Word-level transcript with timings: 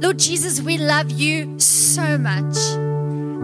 Lord 0.00 0.18
Jesus, 0.18 0.62
we 0.62 0.78
love 0.78 1.10
you 1.10 1.60
so 1.60 2.16
much. 2.16 2.56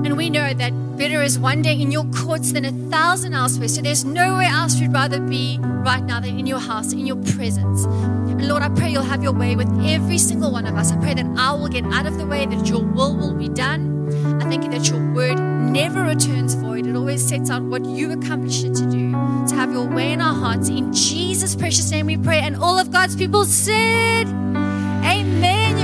And 0.06 0.16
we 0.16 0.30
know 0.30 0.54
that 0.54 0.96
better 0.96 1.20
is 1.20 1.38
one 1.38 1.60
day 1.60 1.78
in 1.78 1.90
your 1.90 2.04
courts 2.06 2.52
than 2.52 2.64
a 2.64 2.72
thousand 2.90 3.34
elsewhere. 3.34 3.68
So 3.68 3.82
there's 3.82 4.06
nowhere 4.06 4.48
else 4.48 4.80
we'd 4.80 4.90
rather 4.90 5.20
be 5.20 5.58
right 5.60 6.02
now 6.02 6.18
than 6.18 6.38
in 6.38 6.46
your 6.46 6.58
house, 6.58 6.94
in 6.94 7.06
your 7.06 7.22
presence. 7.34 7.84
And 7.84 8.48
Lord, 8.48 8.62
I 8.62 8.70
pray 8.70 8.90
you'll 8.90 9.02
have 9.02 9.22
your 9.22 9.34
way 9.34 9.54
with 9.54 9.68
every 9.84 10.16
single 10.16 10.50
one 10.50 10.66
of 10.66 10.76
us. 10.76 10.92
I 10.92 10.96
pray 10.96 11.12
that 11.12 11.26
I 11.36 11.52
will 11.52 11.68
get 11.68 11.84
out 11.92 12.06
of 12.06 12.16
the 12.16 12.26
way, 12.26 12.46
that 12.46 12.66
your 12.66 12.82
will 12.82 13.14
will 13.14 13.34
be 13.34 13.50
done. 13.50 14.08
I 14.40 14.48
thank 14.48 14.64
you 14.64 14.70
that 14.70 14.88
your 14.88 15.12
word 15.12 15.38
never 15.38 16.04
returns 16.04 16.54
void. 16.54 16.86
It 16.86 16.96
always 16.96 17.22
sets 17.22 17.50
out 17.50 17.60
what 17.64 17.84
you 17.84 18.12
accomplish 18.12 18.64
it 18.64 18.74
to 18.76 18.90
do, 18.90 19.10
to 19.10 19.54
have 19.54 19.72
your 19.72 19.86
way 19.86 20.12
in 20.12 20.22
our 20.22 20.34
hearts. 20.34 20.70
In 20.70 20.90
Jesus' 20.94 21.54
precious 21.54 21.90
name 21.90 22.06
we 22.06 22.16
pray. 22.16 22.40
And 22.40 22.56
all 22.56 22.78
of 22.78 22.90
God's 22.90 23.14
people 23.14 23.44
said. 23.44 24.26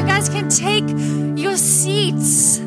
You 0.03 0.09
guys 0.09 0.29
can 0.29 0.49
take 0.49 0.89
your 1.39 1.57
seats. 1.57 2.59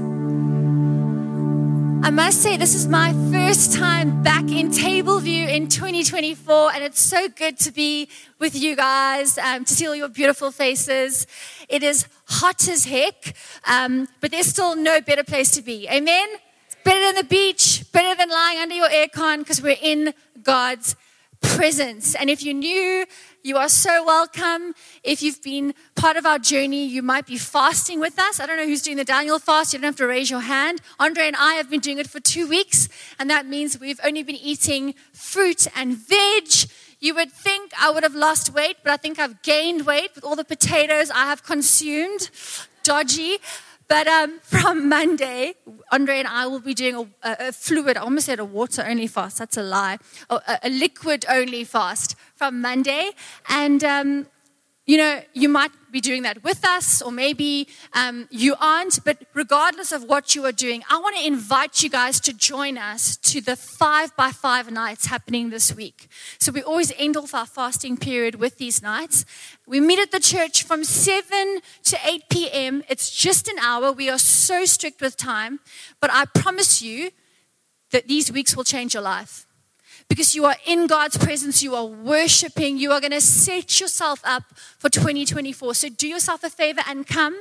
I 2.02 2.10
must 2.10 2.42
say, 2.42 2.56
this 2.56 2.74
is 2.74 2.88
my 2.88 3.12
first 3.30 3.74
time 3.74 4.24
back 4.24 4.50
in 4.50 4.72
Table 4.72 5.20
View 5.20 5.46
in 5.46 5.68
2024, 5.68 6.72
and 6.72 6.82
it's 6.82 7.02
so 7.02 7.28
good 7.28 7.60
to 7.60 7.74
be 7.74 8.08
with 8.40 8.56
you 8.56 8.78
guys, 8.78 9.38
um, 9.38 9.66
to 9.66 9.74
see 9.74 9.86
all 9.86 9.98
your 9.98 10.08
beautiful 10.08 10.50
faces. 10.50 11.28
It 11.68 11.84
is 11.84 12.08
hot 12.26 12.70
as 12.70 12.86
heck, 12.86 13.36
um, 13.68 14.08
but 14.22 14.32
there's 14.32 14.48
still 14.48 14.78
no 14.78 15.02
better 15.02 15.26
place 15.26 15.52
to 15.56 15.62
be. 15.62 15.90
Amen? 15.90 16.30
It's 16.68 16.78
better 16.86 17.02
than 17.02 17.16
the 17.16 17.28
beach, 17.30 17.84
better 17.92 18.18
than 18.18 18.30
lying 18.30 18.60
under 18.60 18.76
your 18.76 18.88
aircon, 18.88 19.40
because 19.40 19.62
we're 19.62 19.76
in 19.82 20.14
God's 20.42 20.96
presence. 21.42 22.16
And 22.16 22.30
if 22.30 22.44
you're 22.44 22.54
new, 22.54 23.06
you 23.46 23.58
are 23.58 23.70
so 23.70 24.04
welcome. 24.04 24.74
If 25.04 25.22
you've 25.22 25.44
been 25.44 25.76
part 25.94 26.18
of 26.18 26.26
our 26.26 26.40
journey, 26.40 26.88
you 26.88 27.04
might 27.04 27.28
be 27.28 27.38
fasting 27.38 28.00
with 28.00 28.18
us. 28.18 28.40
I 28.40 28.48
don't 28.48 28.58
know 28.58 28.66
who's 28.66 28.82
doing 28.82 28.98
the 28.98 29.06
Daniel 29.06 29.38
fast. 29.38 29.72
You 29.72 29.78
don't 29.78 29.86
have 29.86 29.96
to 29.98 30.08
raise 30.08 30.32
your 30.32 30.40
hand. 30.40 30.82
Andre 31.00 31.28
and 31.28 31.36
I 31.36 31.54
have 31.54 31.70
been 31.70 31.80
doing 31.80 32.00
it 32.00 32.10
for 32.10 32.20
two 32.20 32.48
weeks, 32.48 32.90
and 33.20 33.30
that 33.30 33.46
means 33.46 33.80
we've 33.80 34.00
only 34.04 34.24
been 34.24 34.36
eating 34.36 34.96
fruit 35.14 35.68
and 35.76 35.96
veg. 35.96 36.48
You 37.00 37.14
would 37.14 37.32
think 37.32 37.72
I 37.80 37.92
would 37.92 38.02
have 38.02 38.16
lost 38.16 38.52
weight, 38.52 38.78
but 38.82 38.92
I 38.92 38.98
think 38.98 39.20
I've 39.20 39.40
gained 39.44 39.86
weight 39.86 40.16
with 40.16 40.24
all 40.24 40.36
the 40.36 40.44
potatoes 40.44 41.12
I 41.12 41.26
have 41.26 41.44
consumed. 41.44 42.32
Dodgy. 42.82 43.38
But 43.88 44.08
um, 44.08 44.40
from 44.44 44.90
Monday, 44.90 45.54
Andre 45.92 46.20
and 46.20 46.28
I 46.28 46.48
will 46.48 46.60
be 46.60 46.74
doing 46.74 47.12
a, 47.24 47.36
a, 47.48 47.52
fluid, 47.52 47.98
I 47.98 48.02
almost 48.02 48.26
said 48.26 48.40
a 48.40 48.46
water 48.46 48.84
only 48.88 49.08
fast, 49.08 49.38
that's 49.38 49.58
a 49.58 49.64
lie, 49.64 49.98
a, 50.30 50.60
a 50.64 50.70
liquid 50.70 51.26
only 51.30 51.64
fast 51.64 52.16
from 52.36 52.62
Monday. 52.62 53.12
And, 53.50 53.84
um, 53.84 54.28
you 54.86 54.98
know, 54.98 55.22
you 55.34 55.50
might 55.50 55.72
be 55.92 56.00
doing 56.00 56.22
that 56.24 56.44
with 56.44 56.64
us, 56.64 57.02
or 57.02 57.12
maybe 57.12 57.68
um, 57.94 58.28
you 58.30 58.56
aren't, 58.62 59.04
but 59.04 59.18
regardless 59.34 59.92
of 59.92 60.04
what 60.04 60.36
you 60.36 60.46
are 60.46 60.52
doing, 60.52 60.84
I 60.92 61.00
want 61.00 61.16
to 61.18 61.26
invite 61.26 61.82
you 61.82 61.90
guys 61.90 62.20
to 62.20 62.34
join 62.34 62.78
us 62.78 63.18
to 63.18 63.42
the 63.42 63.56
five 63.56 64.16
by 64.16 64.32
five 64.32 64.70
nights 64.70 65.08
happening 65.08 65.50
this 65.50 65.76
week. 65.76 66.08
So 66.38 66.52
we 66.52 66.62
always 66.62 66.92
end 66.98 67.18
off 67.18 67.34
our 67.34 67.48
fasting 67.48 67.98
period 67.98 68.36
with 68.36 68.60
these 68.60 68.84
nights. 68.84 69.26
We 69.66 69.80
meet 69.80 69.98
at 69.98 70.12
the 70.12 70.20
church 70.20 70.64
from 70.64 70.84
7 70.84 71.62
to 71.86 71.98
8 72.06 72.24
p.m. 72.30 72.84
It's 72.88 73.10
just 73.10 73.48
an 73.48 73.58
hour. 73.58 73.92
We 73.92 74.10
are 74.10 74.20
so 74.20 74.66
strict 74.66 75.02
with 75.02 75.18
time, 75.18 75.62
but 76.00 76.12
I 76.14 76.26
promise 76.26 76.84
you 76.84 77.10
that 77.92 78.08
these 78.08 78.32
weeks 78.32 78.56
will 78.56 78.64
change 78.64 78.94
your 78.94 79.04
life 79.04 79.45
because 80.08 80.36
you 80.36 80.46
are 80.46 80.56
in 80.66 80.88
God's 80.88 81.18
presence, 81.18 81.64
you 81.64 81.76
are 81.76 81.86
worshiping, 81.86 82.78
you 82.78 82.92
are 82.92 83.00
going 83.00 83.12
to 83.12 83.22
set 83.22 83.80
yourself 83.80 84.22
up 84.24 84.44
for 84.78 84.90
2024. 84.90 85.74
So 85.76 85.90
do 85.90 86.08
yourself 86.08 86.44
a 86.44 86.50
favor 86.50 86.82
and 86.88 87.06
come. 87.06 87.36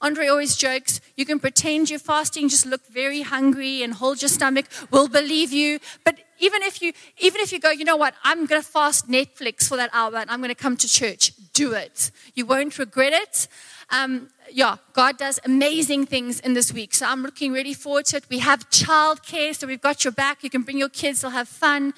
Andre 0.00 0.26
always 0.28 0.56
jokes, 0.56 1.00
you 1.16 1.24
can 1.24 1.40
pretend 1.40 1.88
you're 1.88 1.98
fasting, 1.98 2.48
just 2.48 2.66
look 2.66 2.86
very 2.88 3.22
hungry 3.22 3.82
and 3.82 3.94
hold 3.94 4.20
your 4.20 4.28
stomach. 4.28 4.66
We'll 4.90 5.08
believe 5.08 5.52
you. 5.52 5.80
But 6.04 6.18
even 6.38 6.62
if 6.62 6.82
you, 6.82 6.92
even 7.18 7.40
if 7.40 7.50
you 7.50 7.58
go, 7.58 7.70
you 7.70 7.84
know 7.84 7.96
what, 7.96 8.14
I'm 8.22 8.46
going 8.46 8.60
to 8.60 8.68
fast 8.68 9.08
Netflix 9.08 9.66
for 9.66 9.76
that 9.76 9.90
hour 9.92 10.14
and 10.16 10.30
I'm 10.30 10.40
going 10.40 10.50
to 10.50 10.54
come 10.54 10.76
to 10.76 10.88
church, 10.88 11.32
do 11.54 11.72
it. 11.72 12.10
You 12.34 12.44
won't 12.44 12.78
regret 12.78 13.14
it. 13.14 13.48
Um, 13.90 14.28
yeah, 14.50 14.76
God 14.92 15.18
does 15.18 15.40
amazing 15.44 16.06
things 16.06 16.40
in 16.40 16.54
this 16.54 16.72
week. 16.72 16.94
So 16.94 17.06
I'm 17.06 17.22
looking 17.22 17.52
really 17.52 17.74
forward 17.74 18.06
to 18.06 18.16
it. 18.16 18.24
We 18.28 18.38
have 18.38 18.68
childcare, 18.70 19.54
so 19.54 19.66
we've 19.66 19.80
got 19.80 20.04
your 20.04 20.12
back. 20.12 20.42
You 20.42 20.50
can 20.50 20.62
bring 20.62 20.78
your 20.78 20.88
kids, 20.88 21.20
they'll 21.20 21.30
have 21.30 21.48
fun. 21.48 21.94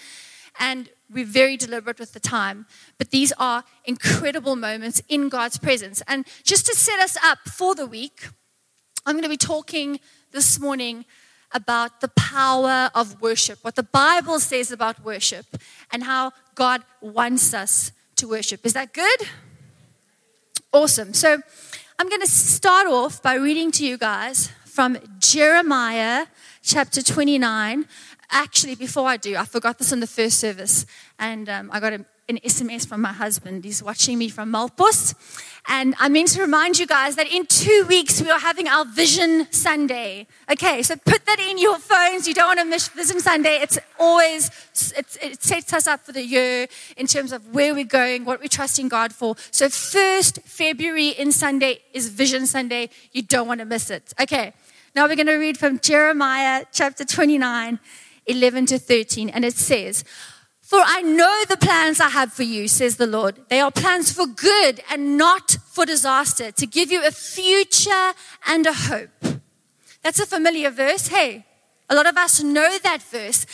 And 0.59 0.89
we're 1.11 1.25
very 1.25 1.57
deliberate 1.57 1.99
with 1.99 2.13
the 2.13 2.21
time. 2.21 2.67
But 2.99 3.11
these 3.11 3.33
are 3.39 3.65
incredible 3.85 4.57
moments 4.57 5.03
in 5.09 5.29
God's 5.29 5.59
presence. 5.59 6.03
And 6.07 6.27
just 6.43 6.67
to 6.67 6.75
set 6.75 7.01
us 7.01 7.17
up 7.23 7.39
for 7.47 7.75
the 7.75 7.87
week, 7.87 8.29
I'm 9.07 9.15
going 9.15 9.23
to 9.23 9.29
be 9.29 9.37
talking 9.37 10.01
this 10.33 10.61
morning 10.61 11.05
about 11.53 12.01
the 12.03 12.09
power 12.09 12.91
of 12.95 13.23
worship, 13.23 13.59
what 13.63 13.75
the 13.75 13.83
Bible 13.83 14.39
says 14.39 14.71
about 14.71 15.03
worship, 15.03 15.47
and 15.91 16.05
how 16.05 16.33
God 16.55 16.83
wants 17.01 17.55
us 17.55 17.93
to 18.17 18.29
worship. 18.29 18.67
Is 18.67 18.75
that 18.75 18.93
good? 18.93 19.21
Awesome. 20.73 21.15
So 21.15 21.41
I'm 22.01 22.09
going 22.09 22.21
to 22.21 22.29
start 22.29 22.87
off 22.87 23.21
by 23.21 23.35
reading 23.35 23.73
to 23.73 23.85
you 23.85 23.99
guys 23.99 24.53
from 24.65 24.99
Jeremiah 25.19 26.27
chapter 26.63 27.03
29 27.03 27.87
actually, 28.31 28.77
before 28.77 29.09
I 29.09 29.17
do, 29.17 29.37
I 29.37 29.45
forgot 29.45 29.79
this 29.79 29.91
in 29.91 29.99
the 30.01 30.07
first 30.07 30.39
service, 30.39 30.87
and 31.19 31.49
um, 31.49 31.71
I 31.73 31.81
got 31.81 31.93
a, 31.95 32.05
an 32.29 32.39
SMS 32.45 32.87
from 32.87 33.01
my 33.01 33.13
husband. 33.13 33.65
He's 33.65 33.83
watching 33.83 34.19
me 34.19 34.29
from 34.29 34.53
Melkbos. 34.53 35.15
And 35.67 35.95
I 35.99 36.09
meant 36.09 36.29
to 36.29 36.41
remind 36.43 36.79
you 36.79 36.87
guys 36.87 37.17
that 37.17 37.27
in 37.27 37.47
two 37.47 37.87
weeks 37.89 38.21
we 38.21 38.31
are 38.31 38.39
having 38.39 38.69
our 38.69 38.85
Vision 38.85 39.51
Sunday. 39.51 40.27
Okay, 40.51 40.83
so 40.83 40.97
put 40.97 41.25
that 41.25 41.41
in 41.41 41.57
your 41.57 41.79
phones. 41.79 42.29
You 42.29 42.35
don't 42.35 42.49
want 42.49 42.59
to 42.61 42.67
miss 42.67 42.89
Vision 42.89 43.21
Sunday. 43.21 43.59
It's 43.63 43.79
always, 43.99 44.51
it's, 44.97 45.17
it 45.23 45.43
sets 45.43 45.73
us 45.73 45.87
up 45.87 46.05
for 46.05 46.13
the 46.13 46.23
year 46.23 46.69
in 46.97 47.07
terms 47.07 47.33
of 47.33 47.55
where 47.55 47.75
we're 47.75 47.85
going, 47.85 48.27
what 48.27 48.41
we're 48.41 48.49
trusting 48.49 48.89
God 48.89 49.15
for. 49.15 49.35
So, 49.51 49.69
first 49.69 50.41
February 50.43 51.09
in 51.09 51.33
Sunday 51.33 51.81
is 51.95 52.09
Vision 52.09 52.47
Sunday. 52.47 52.91
You 53.13 53.23
don't 53.23 53.49
want 53.49 53.61
to 53.61 53.67
miss 53.67 53.91
it. 53.91 54.13
Okay, 54.21 54.53
now 54.95 55.07
we're 55.07 55.17
going 55.17 55.27
to 55.27 55.37
read 55.37 55.57
from 55.57 55.81
Jeremiah 55.81 56.67
chapter 56.73 57.05
29 57.05 57.79
11 58.29 58.67
to 58.67 58.79
13, 58.79 59.31
and 59.31 59.43
it 59.45 59.55
says, 59.55 60.05
For 60.69 60.81
I 60.85 61.01
know 61.01 61.45
the 61.49 61.57
plans 61.57 61.99
I 61.99 62.11
have 62.11 62.31
for 62.31 62.43
you, 62.43 62.69
says 62.69 62.99
the 62.99 63.07
Lord. 63.07 63.37
They 63.49 63.59
are 63.59 63.71
plans 63.71 64.13
for 64.13 64.27
good 64.27 64.83
and 64.91 65.17
not 65.17 65.57
for 65.65 65.87
disaster, 65.87 66.53
to 66.53 66.67
give 66.67 66.93
you 66.93 67.07
a 67.07 67.11
future 67.11 68.13
and 68.47 68.67
a 68.67 68.75
hope. 68.75 69.41
That's 70.03 70.21
a 70.21 70.27
familiar 70.27 70.69
verse. 70.69 71.09
Hey, 71.09 71.47
a 71.89 71.95
lot 71.95 72.07
of 72.07 72.19
us 72.19 72.43
know 72.43 72.77
that 72.83 73.01
verse, 73.01 73.47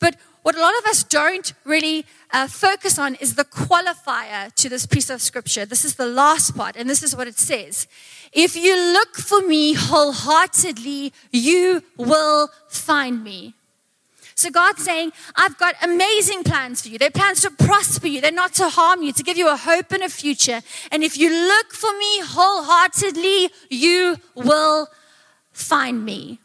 but 0.00 0.16
what 0.40 0.54
a 0.54 0.62
lot 0.62 0.72
of 0.78 0.86
us 0.86 1.04
don't 1.04 1.52
really 1.64 2.06
uh, 2.30 2.48
focus 2.48 2.98
on 2.98 3.16
is 3.16 3.34
the 3.34 3.44
qualifier 3.44 4.50
to 4.54 4.70
this 4.70 4.86
piece 4.86 5.10
of 5.10 5.20
scripture. 5.20 5.66
This 5.66 5.84
is 5.84 5.96
the 5.96 6.08
last 6.08 6.56
part, 6.56 6.76
and 6.76 6.88
this 6.88 7.02
is 7.02 7.14
what 7.14 7.28
it 7.28 7.38
says 7.38 7.86
If 8.32 8.56
you 8.56 8.74
look 8.94 9.16
for 9.16 9.42
me 9.42 9.74
wholeheartedly, 9.74 11.12
you 11.32 11.82
will 11.98 12.48
find 12.70 13.22
me. 13.22 13.56
So 14.42 14.50
God's 14.50 14.82
saying, 14.82 15.12
I've 15.36 15.56
got 15.56 15.76
amazing 15.82 16.42
plans 16.42 16.82
for 16.82 16.88
you. 16.88 16.98
They're 16.98 17.12
plans 17.12 17.42
to 17.42 17.50
prosper 17.52 18.08
you. 18.08 18.20
They're 18.20 18.32
not 18.32 18.52
to 18.54 18.68
harm 18.68 19.00
you, 19.04 19.12
to 19.12 19.22
give 19.22 19.36
you 19.36 19.48
a 19.48 19.56
hope 19.56 19.92
and 19.92 20.02
a 20.02 20.08
future. 20.08 20.62
And 20.90 21.04
if 21.04 21.16
you 21.16 21.30
look 21.30 21.72
for 21.72 21.96
me 21.96 22.22
wholeheartedly, 22.22 23.50
you 23.70 24.16
will 24.34 24.88
find 25.52 26.04
me. 26.04 26.40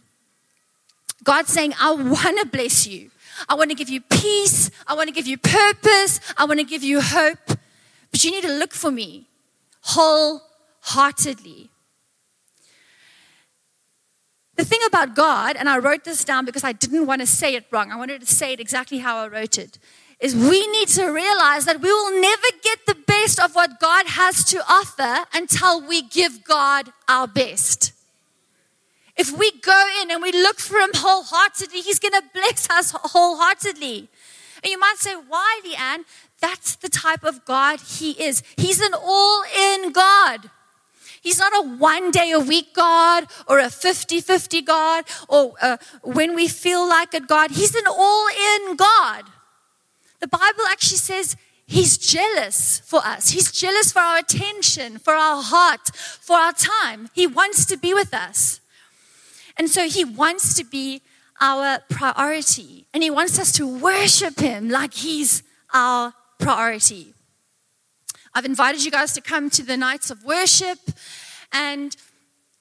God's 1.23 1.51
saying, 1.51 1.73
I 1.79 1.89
want 1.89 2.39
to 2.39 2.45
bless 2.45 2.85
you. 2.85 3.09
I 3.49 3.55
want 3.55 3.71
to 3.71 3.75
give 3.75 3.89
you 3.89 4.01
peace. 4.01 4.69
I 4.85 4.93
want 4.93 5.07
to 5.07 5.13
give 5.13 5.25
you 5.25 5.39
purpose. 5.39 6.19
I 6.37 6.45
want 6.45 6.59
to 6.59 6.65
give 6.67 6.83
you 6.83 7.01
hope. 7.01 7.57
But 8.11 8.23
you 8.23 8.29
need 8.29 8.43
to 8.43 8.59
look 8.59 8.73
for 8.73 8.91
me 8.91 9.25
wholeheartedly. 9.81 11.71
The 14.57 14.65
thing 14.65 14.79
about 14.87 15.15
God, 15.15 15.55
and 15.55 15.69
I 15.69 15.77
wrote 15.77 16.03
this 16.03 16.23
down 16.23 16.43
because 16.43 16.63
I 16.63 16.73
didn't 16.73 17.05
want 17.05 17.21
to 17.21 17.27
say 17.27 17.55
it 17.55 17.65
wrong, 17.71 17.91
I 17.91 17.95
wanted 17.95 18.21
to 18.21 18.27
say 18.27 18.53
it 18.53 18.59
exactly 18.59 18.97
how 18.97 19.17
I 19.17 19.27
wrote 19.27 19.59
it, 19.59 19.77
is 20.19 20.35
we 20.35 20.65
need 20.67 20.87
to 20.89 21.05
realize 21.09 21.65
that 21.65 21.79
we 21.79 21.91
will 21.91 22.19
never 22.19 22.47
get 22.63 22.79
the 22.87 22.95
best 22.95 23.39
of 23.39 23.53
what 23.53 23.79
God 23.79 24.07
has 24.07 24.43
to 24.45 24.63
offer 24.67 25.27
until 25.31 25.87
we 25.87 26.01
give 26.01 26.43
God 26.43 26.91
our 27.07 27.27
best. 27.27 27.93
If 29.15 29.31
we 29.31 29.51
go 29.61 29.85
in 30.01 30.09
and 30.09 30.23
we 30.23 30.31
look 30.31 30.59
for 30.59 30.79
Him 30.79 30.89
wholeheartedly, 30.93 31.81
He's 31.81 31.99
going 31.99 32.13
to 32.13 32.23
bless 32.33 32.67
us 32.69 32.91
wholeheartedly. 32.95 34.09
And 34.63 34.71
you 34.71 34.79
might 34.79 34.97
say, 34.97 35.13
why, 35.15 35.61
Leanne? 35.63 36.03
That's 36.41 36.75
the 36.75 36.89
type 36.89 37.23
of 37.23 37.45
God 37.45 37.79
He 37.79 38.11
is. 38.11 38.41
He's 38.57 38.81
an 38.81 38.93
all 38.95 39.43
in 39.55 39.91
God. 39.91 40.49
He's 41.27 41.39
not 41.39 41.51
a 41.53 41.67
one 41.75 42.09
day 42.11 42.31
a 42.31 42.39
week 42.39 42.73
God 42.73 43.25
or 43.49 43.59
a 43.59 43.69
50 43.69 44.21
50 44.21 44.61
God 44.61 45.03
or 45.27 45.55
uh, 45.61 45.75
when 46.01 46.33
we 46.35 46.47
feel 46.47 46.87
like 46.87 47.13
it 47.13 47.27
God. 47.27 47.51
He's 47.51 47.75
an 47.75 47.83
all 47.85 48.27
in 48.29 48.77
God. 48.77 49.25
The 50.21 50.29
Bible 50.29 50.63
actually 50.71 50.99
says 50.99 51.35
He's 51.65 51.97
jealous 51.97 52.79
for 52.85 53.01
us. 53.03 53.31
He's 53.31 53.51
jealous 53.51 53.91
for 53.91 53.99
our 53.99 54.19
attention, 54.19 54.99
for 54.99 55.15
our 55.15 55.43
heart, 55.43 55.93
for 55.93 56.37
our 56.37 56.53
time. 56.53 57.09
He 57.11 57.27
wants 57.27 57.65
to 57.65 57.75
be 57.75 57.93
with 57.93 58.13
us. 58.13 58.61
And 59.57 59.69
so 59.69 59.89
he 59.89 60.05
wants 60.05 60.53
to 60.53 60.63
be 60.63 61.01
our 61.41 61.79
priority. 61.89 62.85
And 62.93 63.03
he 63.03 63.09
wants 63.09 63.37
us 63.37 63.51
to 63.53 63.67
worship 63.67 64.39
him 64.39 64.69
like 64.69 64.93
he's 64.93 65.43
our 65.73 66.13
priority. 66.39 67.15
I've 68.37 68.45
invited 68.45 68.85
you 68.85 68.91
guys 68.91 69.13
to 69.13 69.21
come 69.21 69.49
to 69.49 69.63
the 69.63 69.75
nights 69.75 70.11
of 70.11 70.23
worship. 70.23 70.77
And 71.51 71.95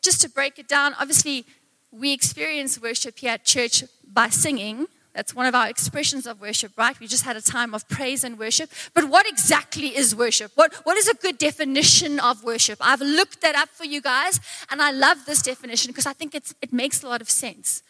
just 0.03 0.21
to 0.23 0.29
break 0.29 0.59
it 0.59 0.69
down, 0.69 0.95
obviously, 0.99 1.45
we 1.91 2.13
experience 2.13 2.81
worship 2.81 3.19
here 3.19 3.33
at 3.33 3.45
church 3.45 3.85
by 4.05 4.29
singing. 4.29 4.87
That's 5.15 5.35
one 5.35 5.47
of 5.47 5.55
our 5.55 5.69
expressions 5.69 6.27
of 6.27 6.43
worship, 6.43 6.73
right? 6.77 6.99
We 7.01 7.07
just 7.07 7.25
had 7.25 7.37
a 7.37 7.41
time 7.41 7.73
of 7.73 7.89
praise 7.89 8.23
and 8.23 8.39
worship. 8.39 8.71
But 8.93 9.05
what 9.09 9.27
exactly 9.27 9.97
is 9.97 10.15
worship? 10.15 10.53
What, 10.57 10.75
what 10.85 10.99
is 10.99 11.09
a 11.09 11.15
good 11.15 11.39
definition 11.39 12.21
of 12.21 12.45
worship? 12.45 12.79
I've 12.83 13.01
looked 13.01 13.41
that 13.41 13.55
up 13.55 13.71
for 13.71 13.85
you 13.85 14.03
guys, 14.03 14.41
and 14.71 14.83
I 14.83 14.91
love 14.91 15.25
this 15.25 15.41
definition 15.41 15.91
because 15.91 16.05
I 16.05 16.13
think 16.13 16.35
it's, 16.35 16.55
it 16.61 16.71
makes 16.71 17.03
a 17.03 17.09
lot 17.09 17.23
of 17.23 17.31
sense. 17.31 17.83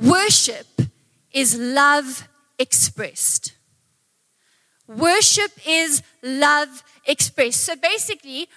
Worship 0.00 0.66
is 1.32 1.58
love 1.58 2.28
expressed. 2.58 3.54
Worship 4.86 5.50
is 5.66 6.02
love 6.22 6.84
expressed. 7.06 7.64
So 7.64 7.74
basically, 7.74 8.48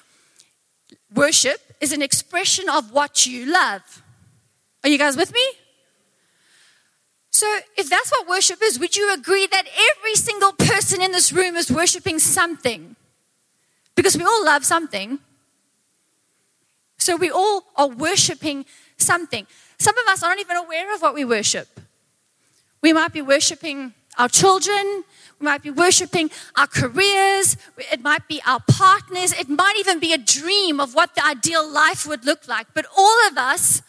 worship 1.14 1.60
is 1.82 1.92
an 1.92 2.02
expression 2.02 2.70
of 2.70 2.92
what 2.92 3.26
you 3.26 3.46
love. 3.46 4.04
Are 4.84 4.90
you 4.90 4.98
guys 4.98 5.18
with 5.18 5.34
me? 5.34 5.46
So, 7.32 7.48
if 7.76 7.90
that's 7.90 8.12
what 8.12 8.30
worship 8.30 8.60
is, 8.64 8.80
would 8.80 8.96
you 8.96 9.14
agree 9.14 9.46
that 9.48 9.64
every 9.92 10.16
single 10.16 10.54
person 10.54 11.02
in 11.02 11.12
this 11.12 11.34
room 11.34 11.56
is 11.58 11.70
worshiping 11.70 12.18
something? 12.18 12.96
Because 13.94 14.16
we 14.16 14.24
all 14.24 14.46
love 14.46 14.64
something. 14.64 15.20
So, 16.98 17.18
we 17.18 17.30
all 17.30 17.64
are 17.76 17.90
worshiping 17.90 18.66
something. 18.96 19.48
Some 19.78 19.98
of 19.98 20.08
us 20.08 20.24
aren't 20.24 20.40
even 20.40 20.56
aware 20.56 20.96
of 20.96 21.02
what 21.02 21.14
we 21.14 21.26
worship. 21.26 21.68
We 22.81 22.94
might 22.94 23.12
be 23.12 23.22
worshiping 23.22 23.94
our 24.18 24.30
children, 24.30 25.04
we 25.40 25.46
might 25.46 25.64
be 25.64 25.72
worshiping 25.72 26.32
our 26.56 26.68
careers, 26.68 27.58
it 27.92 28.02
might 28.02 28.28
be 28.28 28.42
our 28.46 28.62
partners, 28.68 29.34
it 29.34 29.50
might 29.50 29.76
even 29.78 30.00
be 30.00 30.14
a 30.14 30.18
dream 30.18 30.80
of 30.80 30.94
what 30.94 31.16
the 31.16 31.26
ideal 31.26 31.68
life 31.68 32.08
would 32.08 32.26
look 32.26 32.48
like. 32.48 32.68
But 32.74 32.86
all 32.98 33.28
of 33.28 33.38
us 33.38 33.82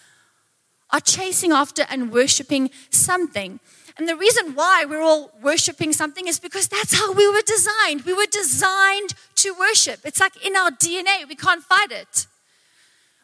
are 0.90 1.00
chasing 1.00 1.52
after 1.52 1.84
and 1.88 2.12
worshiping 2.12 2.70
something. 2.90 3.60
And 3.98 4.08
the 4.08 4.16
reason 4.16 4.54
why 4.54 4.84
we're 4.84 5.02
all 5.02 5.32
worshiping 5.42 5.92
something 5.92 6.28
is 6.28 6.38
because 6.38 6.68
that's 6.68 6.94
how 6.94 7.12
we 7.12 7.26
were 7.28 7.42
designed. 7.46 8.02
We 8.02 8.12
were 8.12 8.26
designed 8.30 9.14
to 9.36 9.54
worship. 9.58 10.00
It's 10.04 10.20
like 10.20 10.44
in 10.44 10.54
our 10.54 10.70
DNA, 10.70 11.26
we 11.26 11.34
can't 11.34 11.62
fight 11.62 11.90
it. 11.90 12.26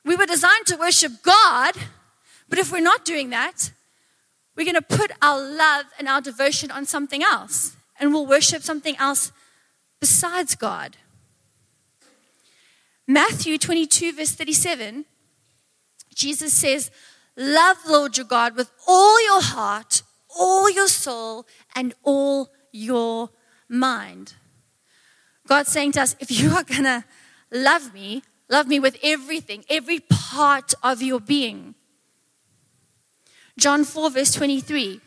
We 0.05 0.17
were 0.17 0.27
designed 0.27 0.67
to 0.67 0.77
worship 0.77 1.13
God, 1.23 1.75
but 2.49 2.59
if 2.59 2.73
we're 2.73 2.81
not 2.81 3.05
doing 3.05 3.31
that, 3.31 3.73
we're 4.57 4.65
going 4.65 4.75
to 4.75 4.83
put 4.83 5.13
our 5.23 5.41
love 5.41 5.87
and 5.99 6.09
our 6.09 6.21
devotion 6.21 6.71
on 6.71 6.85
something 6.85 7.23
else, 7.23 7.77
and 7.99 8.13
we'll 8.13 8.27
worship 8.27 8.63
something 8.63 8.97
else 8.97 9.33
besides 10.01 10.55
God. 10.55 10.97
Matthew 13.07 13.59
22, 13.59 14.13
verse 14.13 14.33
37, 14.33 15.05
Jesus 16.15 16.53
says, 16.53 16.91
Love 17.37 17.79
Lord 17.89 18.17
your 18.17 18.27
God 18.27 18.57
with 18.57 18.71
all 18.87 19.23
your 19.25 19.43
heart, 19.43 20.03
all 20.39 20.71
your 20.71 20.89
soul, 20.89 21.47
and 21.75 21.95
all 22.03 22.51
your 22.71 23.31
mind. 23.69 24.35
God's 25.47 25.71
saying 25.71 25.93
to 25.93 26.03
us, 26.03 26.17
if 26.21 26.31
you 26.31 26.53
are 26.53 26.65
going 26.65 26.85
to 26.85 27.05
love 27.51 27.93
me, 27.95 28.23
love 28.49 28.67
me 28.67 28.79
with 28.79 28.99
everything, 29.03 29.65
every 29.69 30.01
part 30.01 30.75
of 30.83 31.03
your 31.03 31.21
being. 31.21 31.72
John 33.59 33.85
4, 33.85 34.11
verse 34.11 34.33
23, 34.33 35.01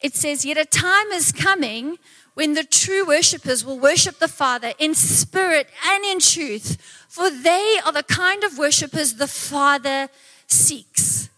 it 0.00 0.14
says, 0.14 0.44
Yet 0.44 0.56
a 0.56 0.64
time 0.64 1.08
is 1.08 1.32
coming 1.32 1.98
when 2.34 2.54
the 2.54 2.64
true 2.64 3.06
worshippers 3.06 3.64
will 3.64 3.78
worship 3.78 4.18
the 4.18 4.28
Father 4.28 4.72
in 4.78 4.94
spirit 4.94 5.68
and 5.86 6.04
in 6.04 6.18
truth, 6.18 6.80
for 7.08 7.30
they 7.30 7.78
are 7.84 7.92
the 7.92 8.02
kind 8.02 8.42
of 8.44 8.58
worshippers 8.58 9.14
the 9.14 9.26
Father 9.26 10.08
seeks. 10.46 11.28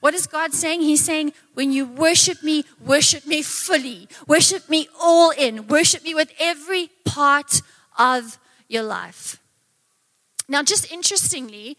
What 0.00 0.14
is 0.14 0.26
God 0.26 0.52
saying? 0.52 0.82
He's 0.82 1.02
saying, 1.02 1.32
when 1.54 1.72
you 1.72 1.86
worship 1.86 2.42
me, 2.42 2.64
worship 2.78 3.26
me 3.26 3.40
fully. 3.42 4.06
Worship 4.26 4.68
me 4.68 4.86
all 5.00 5.30
in. 5.30 5.66
Worship 5.66 6.04
me 6.04 6.14
with 6.14 6.30
every 6.38 6.90
part 7.06 7.62
of 7.98 8.38
your 8.68 8.82
life. 8.82 9.40
Now, 10.46 10.62
just 10.62 10.92
interestingly, 10.92 11.78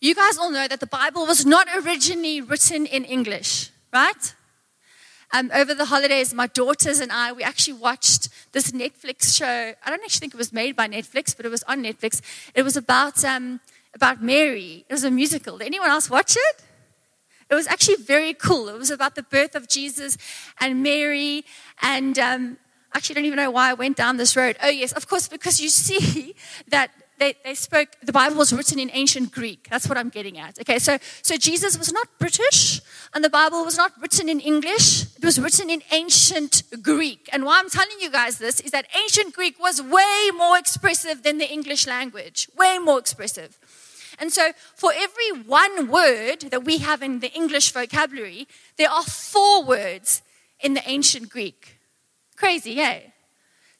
you 0.00 0.14
guys 0.14 0.38
all 0.38 0.50
know 0.50 0.66
that 0.66 0.80
the 0.80 0.86
Bible 0.86 1.26
was 1.26 1.44
not 1.44 1.68
originally 1.84 2.40
written 2.40 2.86
in 2.86 3.04
English, 3.04 3.70
right? 3.92 4.34
Um, 5.32 5.50
over 5.54 5.74
the 5.74 5.84
holidays, 5.84 6.34
my 6.34 6.48
daughters 6.48 7.00
and 7.00 7.12
I, 7.12 7.32
we 7.32 7.42
actually 7.42 7.74
watched 7.74 8.30
this 8.52 8.72
Netflix 8.72 9.36
show. 9.36 9.74
I 9.84 9.90
don't 9.90 10.02
actually 10.02 10.20
think 10.20 10.34
it 10.34 10.38
was 10.38 10.52
made 10.52 10.74
by 10.74 10.88
Netflix, 10.88 11.36
but 11.36 11.46
it 11.46 11.50
was 11.50 11.62
on 11.64 11.84
Netflix. 11.84 12.20
It 12.54 12.62
was 12.62 12.76
about, 12.76 13.24
um, 13.24 13.60
about 13.94 14.22
Mary. 14.22 14.84
It 14.88 14.92
was 14.92 15.04
a 15.04 15.10
musical. 15.10 15.58
Did 15.58 15.66
anyone 15.66 15.90
else 15.90 16.10
watch 16.10 16.34
it? 16.36 16.64
It 17.50 17.54
was 17.54 17.66
actually 17.66 17.96
very 17.96 18.32
cool. 18.32 18.68
It 18.68 18.78
was 18.78 18.90
about 18.90 19.14
the 19.16 19.22
birth 19.22 19.54
of 19.54 19.68
Jesus 19.68 20.16
and 20.60 20.82
Mary. 20.82 21.44
And 21.82 22.18
um, 22.18 22.58
actually, 22.94 23.14
I 23.14 23.18
don't 23.18 23.26
even 23.26 23.36
know 23.36 23.50
why 23.50 23.70
I 23.70 23.74
went 23.74 23.96
down 23.96 24.16
this 24.16 24.34
road. 24.34 24.56
Oh, 24.62 24.68
yes, 24.68 24.92
of 24.92 25.08
course, 25.08 25.28
because 25.28 25.60
you 25.60 25.68
see 25.68 26.34
that 26.68 26.90
they, 27.20 27.34
they 27.44 27.54
spoke, 27.54 27.88
the 28.02 28.12
Bible 28.12 28.36
was 28.36 28.52
written 28.52 28.78
in 28.78 28.90
ancient 28.92 29.30
Greek. 29.30 29.68
That's 29.70 29.86
what 29.86 29.98
I'm 29.98 30.08
getting 30.08 30.38
at. 30.38 30.58
Okay, 30.58 30.78
so, 30.78 30.98
so 31.22 31.36
Jesus 31.36 31.78
was 31.78 31.92
not 31.92 32.08
British, 32.18 32.80
and 33.14 33.22
the 33.22 33.30
Bible 33.30 33.62
was 33.64 33.76
not 33.76 33.92
written 34.00 34.28
in 34.28 34.40
English. 34.40 35.02
It 35.16 35.24
was 35.24 35.38
written 35.38 35.68
in 35.68 35.82
ancient 35.92 36.62
Greek. 36.82 37.28
And 37.32 37.44
why 37.44 37.58
I'm 37.58 37.68
telling 37.68 38.00
you 38.00 38.10
guys 38.10 38.38
this 38.38 38.58
is 38.60 38.70
that 38.70 38.86
ancient 38.96 39.34
Greek 39.34 39.60
was 39.60 39.82
way 39.82 40.30
more 40.36 40.58
expressive 40.58 41.22
than 41.22 41.38
the 41.38 41.48
English 41.48 41.86
language, 41.86 42.48
way 42.56 42.78
more 42.78 42.98
expressive. 42.98 43.58
And 44.18 44.32
so, 44.32 44.52
for 44.74 44.90
every 44.94 45.42
one 45.46 45.88
word 45.88 46.40
that 46.50 46.64
we 46.64 46.78
have 46.78 47.02
in 47.02 47.20
the 47.20 47.32
English 47.32 47.72
vocabulary, 47.72 48.48
there 48.76 48.90
are 48.90 49.02
four 49.02 49.64
words 49.64 50.22
in 50.58 50.74
the 50.74 50.82
ancient 50.88 51.28
Greek. 51.30 51.78
Crazy, 52.36 52.74
hey? 52.74 53.12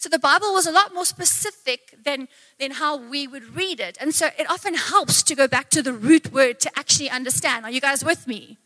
So, 0.00 0.08
the 0.08 0.18
Bible 0.18 0.54
was 0.54 0.66
a 0.66 0.72
lot 0.72 0.94
more 0.94 1.04
specific 1.04 1.94
than, 2.02 2.26
than 2.58 2.70
how 2.70 2.96
we 2.96 3.26
would 3.26 3.54
read 3.54 3.80
it. 3.80 3.98
And 4.00 4.14
so, 4.14 4.28
it 4.38 4.48
often 4.48 4.72
helps 4.72 5.22
to 5.24 5.34
go 5.34 5.46
back 5.46 5.68
to 5.70 5.82
the 5.82 5.92
root 5.92 6.32
word 6.32 6.58
to 6.60 6.70
actually 6.74 7.10
understand. 7.10 7.66
Are 7.66 7.70
you 7.70 7.82
guys 7.82 8.02
with 8.02 8.26
me? 8.26 8.56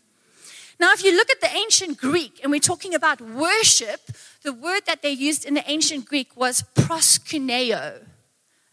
Now, 0.79 0.93
if 0.93 1.03
you 1.03 1.13
look 1.13 1.31
at 1.31 1.41
the 1.41 1.51
ancient 1.51 1.99
Greek 1.99 2.39
and 2.41 2.53
we're 2.53 2.61
talking 2.61 2.94
about 2.94 3.20
worship, 3.20 4.01
the 4.44 4.53
word 4.53 4.82
that 4.87 5.03
they 5.03 5.11
used 5.11 5.44
in 5.44 5.55
the 5.55 5.69
ancient 5.69 6.06
Greek 6.06 6.37
was 6.37 6.63
proskuneo. 6.77 8.06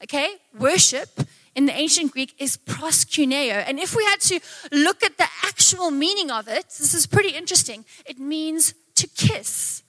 Okay? 0.04 0.36
Worship 0.56 1.10
in 1.56 1.66
the 1.66 1.74
ancient 1.74 2.12
Greek 2.12 2.36
is 2.38 2.58
proskuneo. 2.58 3.64
And 3.68 3.80
if 3.80 3.96
we 3.96 4.04
had 4.06 4.20
to 4.22 4.40
look 4.72 5.04
at 5.04 5.18
the 5.18 5.28
actual 5.46 5.90
meaning 5.90 6.30
of 6.30 6.48
it, 6.48 6.66
this 6.66 6.94
is 6.94 7.08
pretty 7.08 7.30
interesting. 7.30 7.86
It 8.06 8.20
means 8.20 8.76
to 8.94 9.08
kiss, 9.08 9.82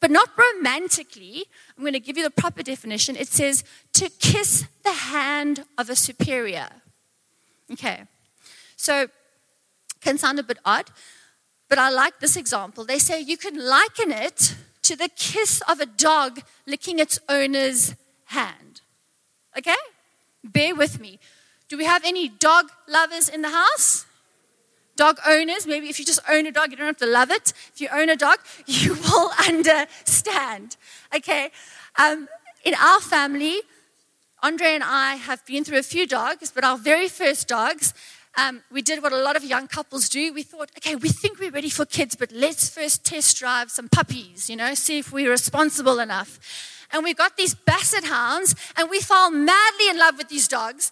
but 0.00 0.10
not 0.10 0.30
romantically. 0.36 1.46
I'm 1.76 1.82
going 1.82 1.92
to 1.92 2.00
give 2.00 2.16
you 2.16 2.24
the 2.24 2.30
proper 2.30 2.62
definition. 2.62 3.16
It 3.16 3.28
says 3.28 3.64
to 3.94 4.08
kiss 4.08 4.66
the 4.84 4.92
hand 4.92 5.64
of 5.76 5.90
a 5.90 5.96
superior. 5.96 6.68
Okay, 7.72 8.04
so 8.76 9.08
can 10.00 10.16
sound 10.16 10.38
a 10.38 10.42
bit 10.42 10.58
odd, 10.64 10.90
but 11.68 11.78
I 11.78 11.90
like 11.90 12.20
this 12.20 12.36
example. 12.36 12.84
They 12.84 12.98
say 12.98 13.20
you 13.20 13.36
can 13.36 13.56
liken 13.56 14.10
it 14.10 14.54
to 14.82 14.96
the 14.96 15.08
kiss 15.08 15.60
of 15.68 15.80
a 15.80 15.86
dog 15.86 16.40
licking 16.66 16.98
its 16.98 17.18
owner's 17.28 17.94
hand. 18.26 18.80
Okay? 19.56 19.76
Bear 20.42 20.74
with 20.74 20.98
me. 21.00 21.18
Do 21.68 21.76
we 21.76 21.84
have 21.84 22.04
any 22.04 22.28
dog 22.28 22.70
lovers 22.88 23.28
in 23.28 23.42
the 23.42 23.50
house? 23.50 24.06
Dog 24.98 25.20
owners, 25.24 25.64
maybe 25.64 25.88
if 25.88 26.00
you 26.00 26.04
just 26.04 26.18
own 26.28 26.44
a 26.46 26.50
dog, 26.50 26.72
you 26.72 26.76
don't 26.76 26.88
have 26.88 26.96
to 26.96 27.06
love 27.06 27.30
it. 27.30 27.52
If 27.72 27.80
you 27.80 27.88
own 27.92 28.10
a 28.10 28.16
dog, 28.16 28.40
you 28.66 28.94
will 28.94 29.30
understand. 29.46 30.76
Okay? 31.14 31.50
Um, 31.96 32.26
in 32.64 32.74
our 32.74 32.98
family, 32.98 33.60
Andre 34.42 34.74
and 34.74 34.82
I 34.82 35.14
have 35.14 35.46
been 35.46 35.62
through 35.62 35.78
a 35.78 35.84
few 35.84 36.04
dogs, 36.04 36.50
but 36.50 36.64
our 36.64 36.76
very 36.76 37.06
first 37.06 37.46
dogs, 37.46 37.94
um, 38.36 38.62
we 38.72 38.82
did 38.82 39.00
what 39.00 39.12
a 39.12 39.18
lot 39.18 39.36
of 39.36 39.44
young 39.44 39.68
couples 39.68 40.08
do. 40.08 40.32
We 40.32 40.42
thought, 40.42 40.72
okay, 40.78 40.96
we 40.96 41.10
think 41.10 41.38
we're 41.38 41.52
ready 41.52 41.70
for 41.70 41.86
kids, 41.86 42.16
but 42.16 42.32
let's 42.32 42.68
first 42.68 43.04
test 43.04 43.38
drive 43.38 43.70
some 43.70 43.88
puppies, 43.88 44.50
you 44.50 44.56
know, 44.56 44.74
see 44.74 44.98
if 44.98 45.12
we're 45.12 45.30
responsible 45.30 46.00
enough 46.00 46.40
and 46.92 47.04
we 47.04 47.14
got 47.14 47.36
these 47.36 47.54
basset 47.54 48.04
hounds, 48.04 48.54
and 48.76 48.88
we 48.90 49.00
fell 49.00 49.30
madly 49.30 49.88
in 49.90 49.98
love 49.98 50.16
with 50.16 50.28
these 50.28 50.48
dogs. 50.48 50.90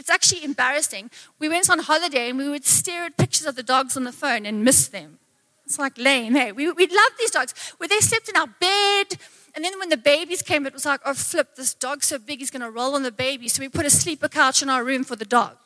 It's 0.00 0.08
actually 0.08 0.42
embarrassing. 0.44 1.10
We 1.38 1.50
went 1.50 1.68
on 1.68 1.78
holiday 1.78 2.30
and 2.30 2.38
we 2.38 2.48
would 2.48 2.64
stare 2.64 3.04
at 3.04 3.18
pictures 3.18 3.46
of 3.46 3.54
the 3.54 3.62
dogs 3.62 3.96
on 3.98 4.04
the 4.04 4.12
phone 4.12 4.46
and 4.46 4.64
miss 4.64 4.88
them. 4.88 5.18
It's 5.66 5.78
like 5.78 5.98
lame, 5.98 6.34
hey? 6.34 6.52
We, 6.52 6.72
we 6.72 6.86
love 6.86 7.12
these 7.18 7.30
dogs. 7.30 7.52
Where 7.76 7.86
they 7.86 8.00
slept 8.00 8.30
in 8.30 8.36
our 8.36 8.46
bed, 8.46 9.18
And 9.54 9.64
then 9.64 9.78
when 9.78 9.88
the 9.88 9.96
babies 9.96 10.42
came, 10.42 10.66
it 10.66 10.72
was 10.72 10.86
like, 10.86 11.00
oh, 11.04 11.14
flip, 11.14 11.56
this 11.56 11.74
dog's 11.74 12.06
so 12.06 12.18
big, 12.18 12.38
he's 12.38 12.50
going 12.50 12.62
to 12.62 12.70
roll 12.70 12.94
on 12.94 13.02
the 13.02 13.12
baby. 13.12 13.48
So 13.48 13.60
we 13.60 13.68
put 13.68 13.86
a 13.86 13.90
sleeper 13.90 14.28
couch 14.28 14.62
in 14.62 14.68
our 14.68 14.84
room 14.84 15.02
for 15.04 15.16
the 15.16 15.24
dog. 15.24 15.56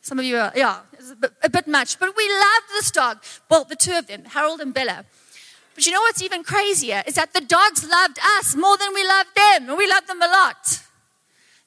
Some 0.00 0.18
of 0.18 0.24
you 0.24 0.36
are, 0.36 0.52
yeah, 0.54 0.80
it's 0.92 1.10
a 1.10 1.16
bit, 1.16 1.32
a 1.42 1.50
bit 1.50 1.66
much. 1.66 1.98
But 1.98 2.14
we 2.16 2.28
loved 2.28 2.68
this 2.70 2.90
dog. 2.90 3.22
Well, 3.50 3.64
the 3.64 3.76
two 3.76 3.96
of 3.96 4.06
them, 4.06 4.24
Harold 4.26 4.60
and 4.60 4.72
Bella. 4.72 5.04
But 5.74 5.86
you 5.86 5.92
know 5.92 6.00
what's 6.00 6.22
even 6.22 6.44
crazier 6.44 7.02
is 7.06 7.14
that 7.14 7.32
the 7.32 7.40
dogs 7.40 7.88
loved 7.88 8.18
us 8.38 8.54
more 8.54 8.76
than 8.76 8.94
we 8.94 9.04
loved 9.06 9.30
them, 9.34 9.68
and 9.70 9.78
we 9.78 9.88
loved 9.88 10.06
them 10.06 10.22
a 10.22 10.28
lot. 10.28 10.83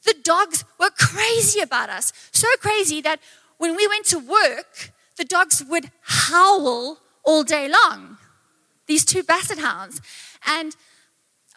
The 0.08 0.16
dogs 0.24 0.64
were 0.80 0.90
crazy 0.90 1.60
about 1.60 1.90
us. 1.90 2.14
So 2.32 2.48
crazy 2.62 3.02
that 3.02 3.20
when 3.58 3.76
we 3.76 3.86
went 3.88 4.06
to 4.06 4.20
work, 4.20 4.94
the 5.18 5.26
dogs 5.26 5.62
would 5.68 5.92
howl 6.02 7.00
all 7.26 7.44
day 7.44 7.68
long. 7.68 8.18
These 8.86 9.04
two 9.04 9.22
basset 9.22 9.58
hounds. 9.58 10.00
And 10.46 10.78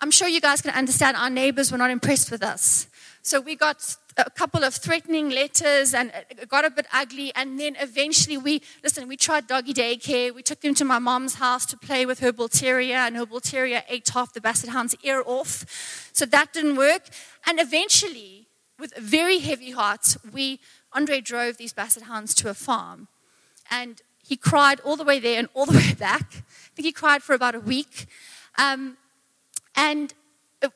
I'm 0.01 0.11
sure 0.11 0.27
you 0.27 0.41
guys 0.41 0.63
can 0.63 0.73
understand 0.73 1.17
our 1.17 1.31
neighbors 1.31 1.71
were 1.71 1.79
not 1.79 1.91
impressed 1.91 2.33
with 2.33 2.43
us. 2.43 2.89
So 3.23 3.41
we 3.41 3.55
got 3.55 3.97
a 4.17 4.31
couple 4.31 4.65
of 4.65 4.75
threatening 4.75 5.31
letters 5.31 5.95
and 5.95 6.13
it 6.31 6.49
got 6.49 6.65
a 6.65 6.71
bit 6.71 6.87
ugly. 6.93 7.33
And 7.35 7.61
then 7.61 7.77
eventually 7.79 8.39
we, 8.39 8.63
listen, 8.83 9.09
we 9.09 9.17
tried 9.17 9.47
doggy 9.47 9.75
daycare. 9.75 10.35
We 10.35 10.43
took 10.43 10.61
them 10.61 10.75
to 10.75 10.85
my 10.85 10.99
mom's 10.99 11.35
house 11.35 11.67
to 11.67 11.77
play 11.77 12.07
with 12.07 12.21
her 12.21 12.33
bull 12.33 12.49
terrier, 12.49 12.97
and 12.97 13.17
her 13.17 13.27
bull 13.27 13.41
terrier 13.41 13.83
ate 13.89 14.09
half 14.09 14.33
the 14.33 14.41
basset 14.41 14.71
hound's 14.71 14.97
ear 15.03 15.23
off. 15.25 16.11
So 16.13 16.27
that 16.27 16.53
didn't 16.53 16.77
work. 16.77 17.09
And 17.47 17.61
eventually, 17.61 18.49
with 18.79 18.97
very 18.97 19.39
heavy 19.39 19.71
hearts, 19.71 20.17
we, 20.33 20.61
Andre 20.93 21.21
drove 21.21 21.57
these 21.59 21.73
basset 21.73 22.05
hounds 22.05 22.35
to 22.37 22.49
a 22.49 22.55
farm. 22.55 23.09
And 23.71 24.01
he 24.27 24.37
cried 24.37 24.81
all 24.81 24.97
the 24.97 25.05
way 25.05 25.19
there 25.19 25.39
and 25.39 25.49
all 25.55 25.67
the 25.67 25.77
way 25.77 25.93
back. 25.99 26.27
I 26.33 26.75
think 26.75 26.87
he 26.87 26.93
cried 26.93 27.23
for 27.23 27.35
about 27.35 27.55
a 27.55 27.61
week. 27.61 28.07
Um, 28.57 28.97
and 29.77 30.13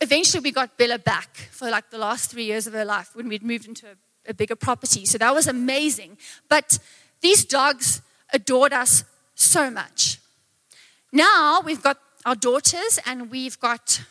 eventually 0.00 0.40
we 0.40 0.52
got 0.52 0.76
Bella 0.76 0.98
back 0.98 1.36
for 1.50 1.70
like 1.70 1.90
the 1.90 1.98
last 1.98 2.30
three 2.30 2.44
years 2.44 2.66
of 2.66 2.72
her 2.72 2.84
life 2.84 3.10
when 3.14 3.28
we'd 3.28 3.42
moved 3.42 3.66
into 3.66 3.86
a, 3.86 4.30
a 4.30 4.34
bigger 4.34 4.56
property. 4.56 5.04
So 5.04 5.18
that 5.18 5.34
was 5.34 5.46
amazing. 5.46 6.18
But 6.48 6.78
these 7.20 7.44
dogs 7.44 8.00
adored 8.32 8.72
us 8.72 9.04
so 9.34 9.70
much. 9.70 10.18
Now 11.12 11.60
we've 11.64 11.82
got 11.82 11.98
our 12.24 12.34
daughters 12.34 12.98
and 13.06 13.30
we've 13.30 13.58
got 13.60 14.02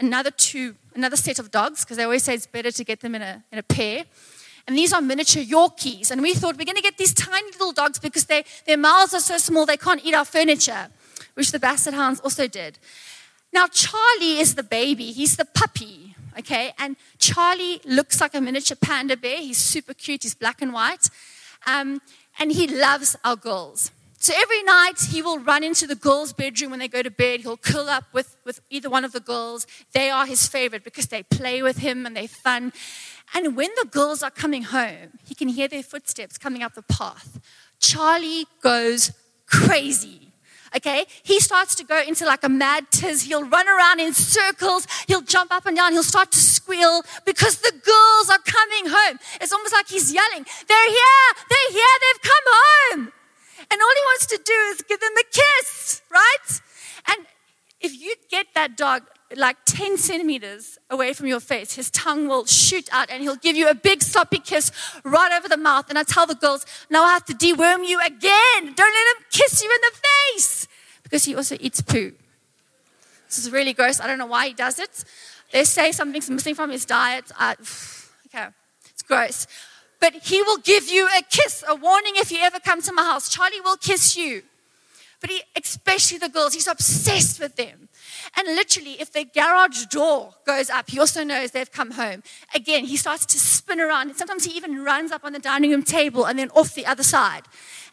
another 0.00 0.30
two, 0.30 0.74
another 0.94 1.16
set 1.16 1.38
of 1.38 1.50
dogs, 1.50 1.84
because 1.84 1.96
they 1.96 2.04
always 2.04 2.24
say 2.24 2.34
it's 2.34 2.46
better 2.46 2.70
to 2.70 2.84
get 2.84 3.00
them 3.00 3.14
in 3.14 3.22
a, 3.22 3.44
in 3.52 3.58
a 3.58 3.62
pair. 3.62 4.04
And 4.66 4.76
these 4.76 4.92
are 4.92 5.00
miniature 5.00 5.42
Yorkies. 5.42 6.10
And 6.10 6.22
we 6.22 6.34
thought 6.34 6.56
we're 6.56 6.64
going 6.64 6.76
to 6.76 6.82
get 6.82 6.98
these 6.98 7.14
tiny 7.14 7.50
little 7.52 7.72
dogs 7.72 7.98
because 7.98 8.24
they, 8.24 8.44
their 8.66 8.76
mouths 8.76 9.14
are 9.14 9.20
so 9.20 9.38
small 9.38 9.66
they 9.66 9.76
can't 9.76 10.04
eat 10.04 10.14
our 10.14 10.24
furniture, 10.24 10.88
which 11.34 11.52
the 11.52 11.58
Basset 11.58 11.94
Hounds 11.94 12.20
also 12.20 12.46
did. 12.46 12.78
Now, 13.52 13.66
Charlie 13.66 14.38
is 14.38 14.54
the 14.54 14.62
baby, 14.62 15.12
he's 15.12 15.36
the 15.36 15.44
puppy, 15.44 16.14
okay? 16.38 16.72
And 16.78 16.96
Charlie 17.18 17.80
looks 17.84 18.20
like 18.20 18.34
a 18.34 18.40
miniature 18.40 18.76
panda 18.80 19.16
bear. 19.16 19.38
He's 19.38 19.58
super 19.58 19.94
cute, 19.94 20.22
he's 20.22 20.34
black 20.34 20.62
and 20.62 20.72
white. 20.72 21.08
Um, 21.66 22.00
and 22.38 22.52
he 22.52 22.66
loves 22.66 23.16
our 23.24 23.36
girls. 23.36 23.90
So 24.18 24.34
every 24.36 24.62
night 24.62 25.00
he 25.10 25.22
will 25.22 25.38
run 25.38 25.64
into 25.64 25.86
the 25.86 25.94
girls' 25.94 26.32
bedroom 26.32 26.70
when 26.70 26.78
they 26.78 26.88
go 26.88 27.02
to 27.02 27.10
bed. 27.10 27.40
He'll 27.40 27.56
curl 27.56 27.88
up 27.88 28.04
with, 28.12 28.36
with 28.44 28.60
either 28.68 28.90
one 28.90 29.04
of 29.04 29.12
the 29.12 29.20
girls. 29.20 29.66
They 29.92 30.10
are 30.10 30.26
his 30.26 30.46
favorite 30.46 30.84
because 30.84 31.06
they 31.06 31.22
play 31.22 31.62
with 31.62 31.78
him 31.78 32.04
and 32.04 32.14
they're 32.14 32.28
fun. 32.28 32.72
And 33.34 33.56
when 33.56 33.70
the 33.80 33.88
girls 33.88 34.22
are 34.22 34.30
coming 34.30 34.64
home, 34.64 35.18
he 35.24 35.34
can 35.34 35.48
hear 35.48 35.68
their 35.68 35.82
footsteps 35.82 36.36
coming 36.36 36.62
up 36.62 36.74
the 36.74 36.82
path. 36.82 37.40
Charlie 37.78 38.46
goes 38.62 39.12
crazy 39.46 40.29
okay? 40.76 41.06
He 41.22 41.40
starts 41.40 41.74
to 41.76 41.84
go 41.84 42.00
into 42.00 42.24
like 42.24 42.44
a 42.44 42.48
mad 42.48 42.90
tiz. 42.90 43.22
He'll 43.22 43.48
run 43.48 43.68
around 43.68 44.00
in 44.00 44.12
circles. 44.12 44.86
He'll 45.06 45.22
jump 45.22 45.52
up 45.52 45.66
and 45.66 45.76
down. 45.76 45.92
He'll 45.92 46.02
start 46.02 46.32
to 46.32 46.38
squeal 46.38 47.02
because 47.24 47.58
the 47.58 47.72
girls 47.72 48.30
are 48.30 48.42
coming 48.44 48.92
home. 48.92 49.18
It's 49.40 49.52
almost 49.52 49.72
like 49.72 49.88
he's 49.88 50.12
yelling, 50.12 50.44
They're 50.68 50.90
here! 50.90 51.28
They're 51.48 51.72
here! 51.72 51.96
They've 52.00 52.22
come 52.22 52.44
home! 52.46 53.12
And 53.70 53.80
all 53.80 53.94
he 53.94 54.04
wants 54.06 54.26
to 54.26 54.40
do 54.44 54.52
is 54.72 54.82
give 54.82 55.00
them 55.00 55.12
a 55.18 55.24
kiss, 55.30 56.02
right? 56.10 56.60
And 57.08 57.26
if 57.80 57.98
you 58.00 58.14
get 58.30 58.46
that 58.54 58.76
dog 58.76 59.02
like 59.36 59.56
10 59.64 59.96
centimeters 59.96 60.78
away 60.88 61.12
from 61.12 61.26
your 61.26 61.40
face, 61.40 61.74
his 61.74 61.90
tongue 61.90 62.28
will 62.28 62.46
shoot 62.46 62.88
out 62.92 63.10
and 63.10 63.22
he'll 63.22 63.36
give 63.36 63.56
you 63.56 63.68
a 63.68 63.74
big 63.74 64.02
sloppy 64.02 64.38
kiss 64.38 64.72
right 65.04 65.32
over 65.32 65.48
the 65.48 65.56
mouth. 65.56 65.88
And 65.88 65.98
I 65.98 66.02
tell 66.02 66.26
the 66.26 66.34
girls, 66.34 66.66
now 66.90 67.04
I 67.04 67.12
have 67.12 67.24
to 67.26 67.34
deworm 67.34 67.86
you 67.86 68.00
again. 68.00 68.74
Don't 68.74 68.78
let 68.78 69.16
him 69.16 69.24
kiss 69.30 69.62
you 69.62 69.70
in 69.70 69.80
the 69.82 70.00
face 70.34 70.68
because 71.02 71.24
he 71.24 71.34
also 71.34 71.56
eats 71.60 71.80
poo. 71.80 72.12
This 73.28 73.38
is 73.38 73.52
really 73.52 73.72
gross. 73.72 74.00
I 74.00 74.06
don't 74.06 74.18
know 74.18 74.26
why 74.26 74.48
he 74.48 74.54
does 74.54 74.78
it. 74.78 75.04
They 75.52 75.64
say 75.64 75.92
something's 75.92 76.28
missing 76.28 76.54
from 76.54 76.70
his 76.70 76.84
diet. 76.84 77.30
I, 77.38 77.52
okay, 78.26 78.48
it's 78.90 79.02
gross. 79.02 79.46
But 80.00 80.14
he 80.14 80.42
will 80.42 80.58
give 80.58 80.88
you 80.88 81.06
a 81.06 81.22
kiss, 81.22 81.62
a 81.68 81.74
warning 81.74 82.14
if 82.16 82.32
you 82.32 82.38
ever 82.40 82.58
come 82.58 82.82
to 82.82 82.92
my 82.92 83.02
house. 83.02 83.28
Charlie 83.28 83.60
will 83.60 83.76
kiss 83.76 84.16
you. 84.16 84.42
But 85.20 85.30
he, 85.30 85.42
especially 85.54 86.16
the 86.18 86.30
girls, 86.30 86.54
he's 86.54 86.66
obsessed 86.66 87.40
with 87.40 87.56
them. 87.56 87.88
And 88.36 88.48
literally, 88.48 88.92
if 89.00 89.12
the 89.12 89.24
garage 89.24 89.84
door 89.86 90.32
goes 90.46 90.70
up, 90.70 90.88
he 90.88 90.98
also 90.98 91.24
knows 91.24 91.50
they've 91.50 91.70
come 91.70 91.90
home. 91.92 92.22
Again, 92.54 92.86
he 92.86 92.96
starts 92.96 93.26
to 93.26 93.38
spin 93.38 93.80
around. 93.80 94.08
And 94.08 94.16
sometimes 94.16 94.44
he 94.44 94.56
even 94.56 94.82
runs 94.82 95.12
up 95.12 95.24
on 95.24 95.32
the 95.32 95.38
dining 95.38 95.72
room 95.72 95.82
table 95.82 96.26
and 96.26 96.38
then 96.38 96.48
off 96.50 96.74
the 96.74 96.86
other 96.86 97.02
side. 97.02 97.42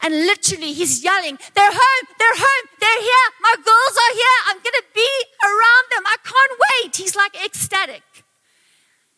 And 0.01 0.13
literally, 0.13 0.71
he's 0.71 1.03
yelling, 1.03 1.37
They're 1.53 1.71
home, 1.71 2.07
they're 2.17 2.35
home, 2.35 2.69
they're 2.79 3.01
here, 3.01 3.27
my 3.41 3.55
girls 3.55 3.97
are 3.97 4.13
here, 4.13 4.37
I'm 4.47 4.57
going 4.57 4.79
to 4.79 4.83
be 4.93 5.09
around 5.43 5.85
them, 5.91 6.03
I 6.05 6.15
can't 6.23 6.59
wait. 6.83 6.95
He's 6.95 7.15
like 7.15 7.35
ecstatic. 7.43 8.03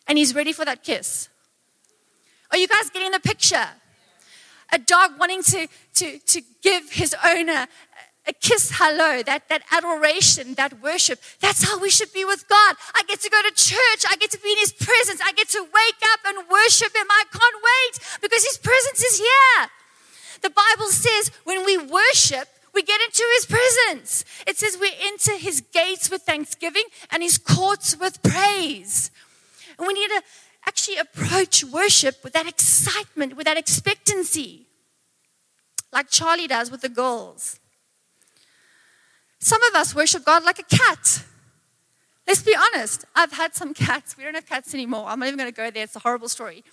And 0.08 0.18
he's 0.18 0.34
ready 0.34 0.54
for 0.54 0.66
that 0.66 0.84
kiss. 0.84 1.30
Are 2.52 2.58
you 2.58 2.68
guys 2.68 2.90
getting 2.90 3.12
the 3.12 3.20
picture? 3.20 3.68
A 4.72 4.80
dog 4.80 5.20
wanting 5.20 5.44
to, 5.44 5.68
to, 5.96 6.20
to 6.20 6.42
give 6.62 6.92
his 6.92 7.16
owner 7.26 7.68
a 8.30 8.34
kiss 8.34 8.72
hello, 8.76 9.24
that, 9.24 9.50
that 9.50 9.64
adoration, 9.72 10.54
that 10.54 10.80
worship. 10.82 11.20
That's 11.42 11.64
how 11.68 11.80
we 11.80 11.90
should 11.90 12.14
be 12.14 12.24
with 12.24 12.48
God. 12.48 12.76
I 12.94 13.02
get 13.08 13.20
to 13.22 13.30
go 13.30 13.42
to 13.42 13.50
church. 13.50 14.06
I 14.08 14.16
get 14.18 14.30
to 14.32 14.40
be 14.40 14.52
in 14.52 14.60
His 14.60 14.72
presence. 14.72 15.20
I 15.26 15.32
get 15.34 15.50
to 15.50 15.62
wake 15.64 16.02
up 16.14 16.20
and 16.28 16.48
worship 16.48 16.96
Him. 16.96 17.08
I 17.10 17.24
can't 17.32 17.58
wait 17.58 18.22
because 18.22 18.46
His 18.46 18.60
presence 18.60 19.04
is 19.04 19.18
here. 19.18 19.70
The 20.42 20.52
Bible 20.52 20.90
says 20.92 21.32
when 21.44 21.66
we 21.66 21.78
worship, 21.78 22.48
we 22.74 22.84
get 22.84 23.02
into 23.02 23.24
His 23.36 23.48
presence. 23.48 24.24
It 24.46 24.58
says 24.58 24.78
we 24.80 24.94
enter 25.02 25.36
His 25.36 25.62
gates 25.62 26.12
with 26.12 26.22
thanksgiving 26.22 26.86
and 27.10 27.24
His 27.24 27.40
courts 27.40 27.98
with 28.00 28.22
praise. 28.22 29.10
And 29.80 29.88
we 29.88 29.94
need 29.94 30.10
to 30.10 30.22
actually 30.68 30.98
approach 30.98 31.64
worship 31.64 32.24
with 32.24 32.34
that 32.34 32.48
excitement, 32.48 33.36
with 33.36 33.48
that 33.48 33.58
expectancy, 33.58 34.68
like 35.92 36.12
Charlie 36.12 36.46
does 36.46 36.70
with 36.70 36.82
the 36.82 36.90
girls. 36.90 37.59
Some 39.40 39.62
of 39.64 39.76
us 39.76 39.96
worship 39.96 40.26
God 40.26 40.44
like 40.44 40.60
a 40.60 40.64
cat. 40.64 41.24
Let's 42.28 42.44
be 42.44 42.56
honest. 42.56 43.06
I've 43.16 43.34
had 43.34 43.56
some 43.56 43.74
cats. 43.86 44.18
We 44.18 44.24
don't 44.24 44.36
have 44.36 44.46
cats 44.46 44.74
anymore. 44.74 45.06
I'm 45.08 45.20
not 45.20 45.28
even 45.28 45.38
going 45.38 45.52
to 45.52 45.56
go 45.56 45.72
there. 45.72 45.84
It's 45.84 45.96
a 45.96 46.00
horrible 46.00 46.30
story. 46.30 46.64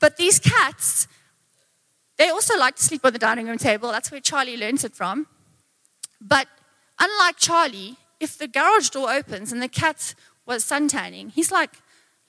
But 0.00 0.16
these 0.16 0.38
cats, 0.38 1.06
they 2.18 2.28
also 2.28 2.58
like 2.58 2.76
to 2.76 2.82
sleep 2.82 3.04
on 3.04 3.12
the 3.12 3.18
dining 3.18 3.46
room 3.46 3.58
table. 3.58 3.90
That's 3.90 4.10
where 4.10 4.20
Charlie 4.20 4.56
learns 4.56 4.84
it 4.84 4.94
from. 4.94 5.26
But 6.20 6.48
unlike 6.98 7.36
Charlie, 7.36 7.96
if 8.18 8.36
the 8.38 8.48
garage 8.48 8.88
door 8.88 9.12
opens 9.12 9.52
and 9.52 9.62
the 9.62 9.68
cat 9.68 10.14
was 10.46 10.64
suntanning, 10.64 11.30
he's 11.30 11.52
like, 11.52 11.70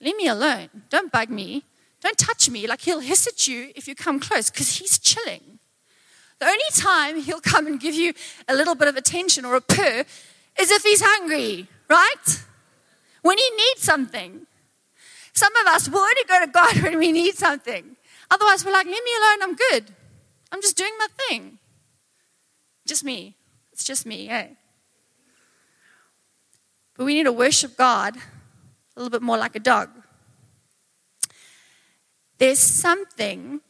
Leave 0.00 0.16
me 0.16 0.28
alone. 0.28 0.68
Don't 0.90 1.10
bug 1.10 1.30
me. 1.30 1.64
Don't 2.00 2.18
touch 2.18 2.50
me. 2.50 2.66
Like 2.66 2.82
he'll 2.82 3.00
hiss 3.00 3.26
at 3.26 3.48
you 3.48 3.72
if 3.74 3.88
you 3.88 3.94
come 3.94 4.20
close 4.20 4.50
because 4.50 4.76
he's 4.76 4.98
chilling. 4.98 5.58
The 6.38 6.46
only 6.46 6.70
time 6.74 7.20
he'll 7.20 7.40
come 7.40 7.66
and 7.66 7.80
give 7.80 7.94
you 7.94 8.12
a 8.48 8.54
little 8.54 8.74
bit 8.74 8.88
of 8.88 8.96
attention 8.96 9.44
or 9.44 9.54
a 9.54 9.60
purr 9.60 10.04
is 10.58 10.70
if 10.70 10.82
he's 10.82 11.02
hungry, 11.02 11.68
right? 11.88 12.44
When 13.22 13.38
he 13.38 13.50
needs 13.56 13.82
something. 13.82 14.46
Some 15.32 15.54
of 15.56 15.66
us 15.66 15.88
will 15.88 16.00
only 16.00 16.24
go 16.28 16.40
to 16.40 16.46
God 16.46 16.76
when 16.82 16.98
we 16.98 17.12
need 17.12 17.34
something. 17.34 17.96
Otherwise, 18.30 18.64
we're 18.64 18.72
like, 18.72 18.86
leave 18.86 19.04
me 19.04 19.10
alone, 19.18 19.42
I'm 19.42 19.54
good. 19.54 19.94
I'm 20.52 20.60
just 20.60 20.76
doing 20.76 20.92
my 20.98 21.06
thing. 21.28 21.58
Just 22.86 23.04
me. 23.04 23.34
It's 23.72 23.84
just 23.84 24.06
me, 24.06 24.28
eh? 24.28 24.48
But 26.96 27.04
we 27.04 27.14
need 27.14 27.24
to 27.24 27.32
worship 27.32 27.76
God 27.76 28.16
a 28.16 28.20
little 29.00 29.10
bit 29.10 29.22
more 29.22 29.36
like 29.36 29.54
a 29.54 29.60
dog. 29.60 29.90
There's 32.38 32.58
something 32.58 33.60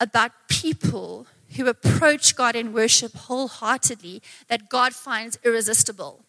about 0.00 0.32
people 0.48 1.26
who 1.56 1.68
approach 1.68 2.36
God 2.36 2.56
in 2.56 2.72
worship 2.72 3.14
wholeheartedly 3.14 4.22
that 4.48 4.68
God 4.68 4.94
finds 4.94 5.38
irresistible. 5.44 6.24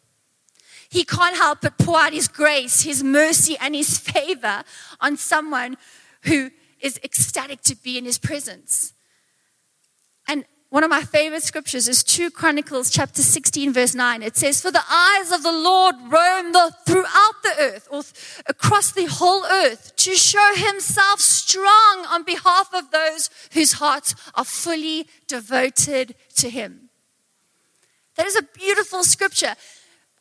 He 0.90 1.04
can't 1.04 1.36
help 1.36 1.62
but 1.62 1.78
pour 1.78 2.00
out 2.00 2.14
His 2.14 2.28
grace, 2.28 2.82
His 2.84 3.04
mercy, 3.04 3.58
and 3.60 3.76
His 3.76 3.98
favor 3.98 4.64
on 5.00 5.18
someone 5.18 5.78
who 6.24 6.52
is 6.80 7.00
ecstatic 7.04 7.62
to 7.64 7.76
be 7.76 7.98
in 7.98 8.06
His 8.06 8.18
presence. 8.18 8.94
And 10.28 10.46
one 10.76 10.84
of 10.84 10.90
my 10.90 11.04
favorite 11.04 11.42
scriptures 11.42 11.88
is 11.88 12.04
2 12.04 12.32
Chronicles 12.32 12.90
chapter 12.90 13.22
16 13.22 13.72
verse 13.72 13.96
9. 13.96 14.22
It 14.22 14.36
says, 14.36 14.60
For 14.60 14.72
the 14.72 14.84
eyes 14.92 15.32
of 15.32 15.42
the 15.42 15.54
Lord 15.54 15.96
roam 16.02 16.52
the, 16.52 16.76
throughout 16.86 17.36
the 17.44 17.56
earth 17.58 17.88
or 17.90 18.04
th- 18.04 18.14
across 18.46 18.92
the 18.92 19.06
whole 19.06 19.46
earth 19.46 19.96
to 19.96 20.16
show 20.16 20.52
himself 20.54 21.22
strong 21.22 22.06
on 22.10 22.24
behalf 22.24 22.74
of 22.74 22.92
those 22.92 23.30
whose 23.54 23.72
hearts 23.72 24.16
are 24.34 24.44
fully 24.44 25.08
devoted 25.28 26.14
to 26.36 26.50
him. 26.50 26.90
That 28.18 28.26
is 28.26 28.36
a 28.36 28.44
beautiful 28.44 29.06
scripture. 29.06 29.56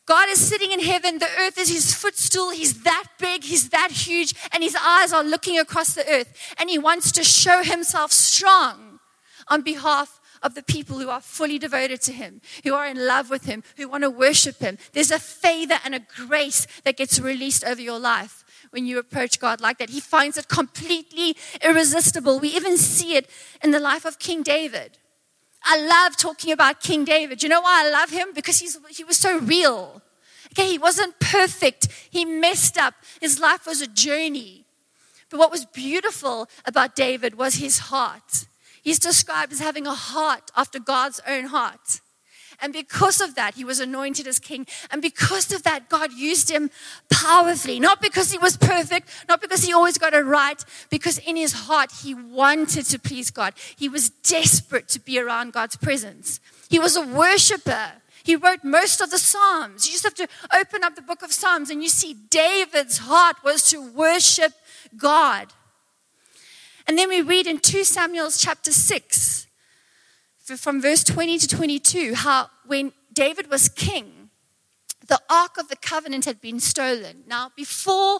God 0.05 0.29
is 0.29 0.39
sitting 0.39 0.71
in 0.71 0.79
heaven. 0.79 1.19
The 1.19 1.27
earth 1.37 1.57
is 1.57 1.67
his 1.67 1.93
footstool. 1.93 2.51
He's 2.51 2.83
that 2.83 3.07
big. 3.19 3.43
He's 3.43 3.71
that 3.71 3.91
huge. 3.91 4.33
And 4.53 4.63
his 4.63 4.77
eyes 4.81 5.11
are 5.11 5.21
looking 5.21 5.59
across 5.59 5.95
the 5.95 6.09
earth. 6.09 6.33
And 6.57 6.69
he 6.69 6.79
wants 6.79 7.11
to 7.11 7.25
show 7.25 7.61
himself 7.61 8.13
strong 8.13 9.01
on 9.49 9.61
behalf 9.61 10.21
of 10.41 10.55
the 10.55 10.63
people 10.63 10.99
who 10.99 11.09
are 11.09 11.21
fully 11.21 11.59
devoted 11.59 12.01
to 12.01 12.11
Him, 12.11 12.41
who 12.63 12.73
are 12.73 12.87
in 12.87 13.07
love 13.07 13.29
with 13.29 13.45
Him, 13.45 13.63
who 13.77 13.87
want 13.87 14.03
to 14.03 14.09
worship 14.09 14.59
Him. 14.59 14.77
There's 14.93 15.11
a 15.11 15.19
favor 15.19 15.79
and 15.83 15.95
a 15.95 16.05
grace 16.27 16.67
that 16.83 16.97
gets 16.97 17.19
released 17.19 17.63
over 17.63 17.81
your 17.81 17.99
life 17.99 18.43
when 18.71 18.85
you 18.85 18.99
approach 18.99 19.39
God 19.39 19.61
like 19.61 19.77
that. 19.77 19.89
He 19.89 19.99
finds 19.99 20.37
it 20.37 20.47
completely 20.47 21.35
irresistible. 21.63 22.39
We 22.39 22.49
even 22.49 22.77
see 22.77 23.15
it 23.15 23.29
in 23.63 23.71
the 23.71 23.79
life 23.79 24.05
of 24.05 24.19
King 24.19 24.43
David. 24.43 24.97
I 25.63 25.79
love 25.79 26.15
talking 26.15 26.51
about 26.51 26.79
King 26.79 27.05
David. 27.05 27.41
You 27.41 27.49
know 27.49 27.61
why 27.61 27.83
I 27.85 27.89
love 27.89 28.11
him? 28.11 28.27
Because 28.35 28.59
he's, 28.59 28.77
he 28.89 29.03
was 29.03 29.17
so 29.17 29.39
real. 29.39 30.01
Okay, 30.53 30.69
he 30.69 30.77
wasn't 30.77 31.19
perfect. 31.19 31.87
He 32.09 32.23
messed 32.23 32.77
up. 32.77 32.93
His 33.19 33.39
life 33.39 33.65
was 33.65 33.81
a 33.81 33.87
journey. 33.87 34.65
But 35.29 35.39
what 35.39 35.51
was 35.51 35.65
beautiful 35.65 36.47
about 36.65 36.95
David 36.95 37.35
was 37.35 37.55
his 37.55 37.79
heart. 37.79 38.45
He's 38.85 38.99
described 38.99 39.51
as 39.51 39.59
having 39.59 39.87
a 39.87 39.95
heart 39.95 40.51
after 40.55 40.79
God's 40.79 41.19
own 41.27 41.45
heart. 41.45 42.01
And 42.61 42.71
because 42.71 43.19
of 43.19 43.33
that, 43.33 43.55
he 43.55 43.65
was 43.65 43.79
anointed 43.79 44.27
as 44.27 44.37
king. 44.37 44.67
And 44.91 45.01
because 45.01 45.51
of 45.51 45.63
that, 45.63 45.89
God 45.89 46.13
used 46.13 46.51
him 46.51 46.69
powerfully. 47.11 47.79
Not 47.79 47.99
because 47.99 48.31
he 48.31 48.37
was 48.37 48.57
perfect, 48.57 49.09
not 49.27 49.41
because 49.41 49.63
he 49.63 49.73
always 49.73 49.97
got 49.97 50.13
it 50.13 50.23
right, 50.23 50.63
because 50.91 51.17
in 51.17 51.35
his 51.35 51.53
heart, 51.53 51.91
he 52.03 52.13
wanted 52.13 52.85
to 52.85 52.99
please 52.99 53.31
God. 53.31 53.55
He 53.75 53.89
was 53.89 54.11
desperate 54.11 54.87
to 54.89 54.99
be 54.99 55.19
around 55.19 55.51
God's 55.51 55.77
presence. 55.77 56.39
He 56.69 56.77
was 56.77 56.95
a 56.95 57.01
worshiper. 57.01 57.93
He 58.23 58.35
wrote 58.35 58.63
most 58.63 59.01
of 59.01 59.09
the 59.09 59.17
Psalms. 59.17 59.87
You 59.87 59.93
just 59.93 60.03
have 60.03 60.13
to 60.13 60.27
open 60.55 60.83
up 60.83 60.95
the 60.95 61.01
book 61.01 61.23
of 61.23 61.33
Psalms 61.33 61.71
and 61.71 61.81
you 61.81 61.89
see 61.89 62.13
David's 62.13 62.99
heart 62.99 63.37
was 63.43 63.67
to 63.71 63.81
worship 63.81 64.53
God. 64.95 65.47
And 66.87 66.97
then 66.97 67.09
we 67.09 67.21
read 67.21 67.47
in 67.47 67.59
2 67.59 67.83
Samuel 67.83 68.29
chapter 68.31 68.71
6, 68.71 69.47
from 70.37 70.81
verse 70.81 71.03
20 71.03 71.39
to 71.39 71.47
22, 71.47 72.13
how 72.13 72.49
when 72.65 72.93
David 73.11 73.49
was 73.49 73.69
king, 73.69 74.29
the 75.07 75.19
Ark 75.29 75.57
of 75.57 75.69
the 75.69 75.75
Covenant 75.75 76.25
had 76.25 76.41
been 76.41 76.59
stolen. 76.59 77.23
Now, 77.27 77.51
before 77.55 78.19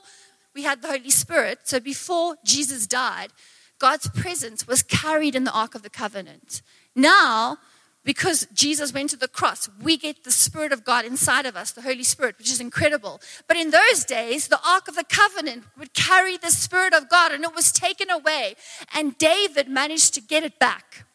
we 0.53 0.63
had 0.63 0.81
the 0.81 0.87
Holy 0.87 1.09
Spirit, 1.09 1.59
so 1.65 1.79
before 1.79 2.37
Jesus 2.43 2.87
died, 2.87 3.29
God's 3.77 4.09
presence 4.09 4.65
was 4.67 4.81
carried 4.81 5.35
in 5.35 5.43
the 5.43 5.51
Ark 5.51 5.75
of 5.75 5.83
the 5.83 5.89
Covenant. 5.89 6.61
Now, 6.95 7.57
because 8.05 8.47
Jesus 8.53 8.93
went 8.93 9.09
to 9.09 9.17
the 9.17 9.27
cross, 9.27 9.67
we 9.81 9.97
get 9.97 10.23
the 10.23 10.31
Spirit 10.31 10.71
of 10.71 10.85
God 10.85 11.03
inside 11.03 11.45
of 11.45 11.57
us, 11.57 11.71
the 11.71 11.81
Holy 11.81 12.03
Spirit, 12.03 12.37
which 12.37 12.51
is 12.51 12.61
incredible. 12.61 13.19
But 13.47 13.57
in 13.57 13.71
those 13.71 14.05
days, 14.05 14.47
the 14.47 14.59
Ark 14.65 14.87
of 14.87 14.95
the 14.95 15.03
Covenant 15.03 15.65
would 15.77 15.93
carry 15.93 16.37
the 16.37 16.51
Spirit 16.51 16.93
of 16.93 17.09
God 17.09 17.31
and 17.31 17.43
it 17.43 17.55
was 17.55 17.71
taken 17.71 18.09
away. 18.09 18.55
And 18.93 19.17
David 19.17 19.67
managed 19.67 20.13
to 20.13 20.21
get 20.21 20.43
it 20.43 20.59
back. 20.59 21.05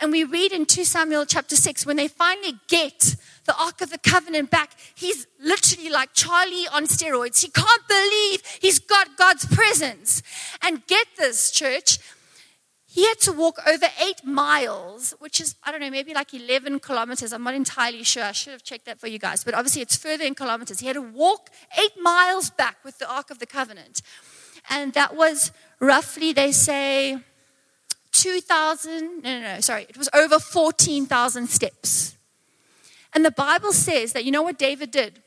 And 0.00 0.10
we 0.10 0.24
read 0.24 0.52
in 0.52 0.66
2 0.66 0.84
Samuel 0.84 1.24
chapter 1.24 1.54
6, 1.54 1.86
when 1.86 1.96
they 1.96 2.08
finally 2.08 2.58
get 2.66 3.14
the 3.44 3.56
Ark 3.56 3.80
of 3.80 3.90
the 3.90 3.98
Covenant 3.98 4.50
back, 4.50 4.72
he's 4.94 5.26
literally 5.40 5.90
like 5.90 6.14
Charlie 6.14 6.66
on 6.72 6.86
steroids. 6.86 7.42
He 7.42 7.48
can't 7.48 7.86
believe 7.86 8.42
he's 8.60 8.80
got 8.80 9.16
God's 9.16 9.46
presence. 9.46 10.22
And 10.62 10.84
get 10.86 11.06
this, 11.16 11.52
church, 11.52 11.98
he 12.94 13.04
had 13.08 13.18
to 13.22 13.32
walk 13.32 13.58
over 13.66 13.86
eight 14.06 14.24
miles, 14.24 15.14
which 15.18 15.40
is, 15.40 15.56
I 15.64 15.72
don't 15.72 15.80
know, 15.80 15.90
maybe 15.90 16.14
like 16.14 16.32
11 16.32 16.78
kilometers. 16.78 17.32
I'm 17.32 17.42
not 17.42 17.54
entirely 17.54 18.04
sure. 18.04 18.22
I 18.22 18.30
should 18.30 18.52
have 18.52 18.62
checked 18.62 18.84
that 18.84 19.00
for 19.00 19.08
you 19.08 19.18
guys. 19.18 19.42
But 19.42 19.54
obviously, 19.54 19.82
it's 19.82 19.96
further 19.96 20.22
in 20.22 20.36
kilometers. 20.36 20.78
He 20.78 20.86
had 20.86 20.94
to 20.94 21.02
walk 21.02 21.50
eight 21.76 22.00
miles 22.00 22.50
back 22.50 22.76
with 22.84 23.00
the 23.00 23.12
Ark 23.12 23.32
of 23.32 23.40
the 23.40 23.46
Covenant. 23.46 24.00
And 24.70 24.92
that 24.92 25.16
was 25.16 25.50
roughly, 25.80 26.32
they 26.32 26.52
say, 26.52 27.18
2,000, 28.12 29.24
no, 29.24 29.40
no, 29.40 29.54
no, 29.54 29.60
sorry, 29.60 29.86
it 29.88 29.98
was 29.98 30.08
over 30.14 30.38
14,000 30.38 31.48
steps. 31.48 32.16
And 33.12 33.24
the 33.24 33.32
Bible 33.32 33.72
says 33.72 34.12
that, 34.12 34.24
you 34.24 34.30
know 34.30 34.42
what 34.42 34.56
David 34.56 34.92
did? 34.92 35.20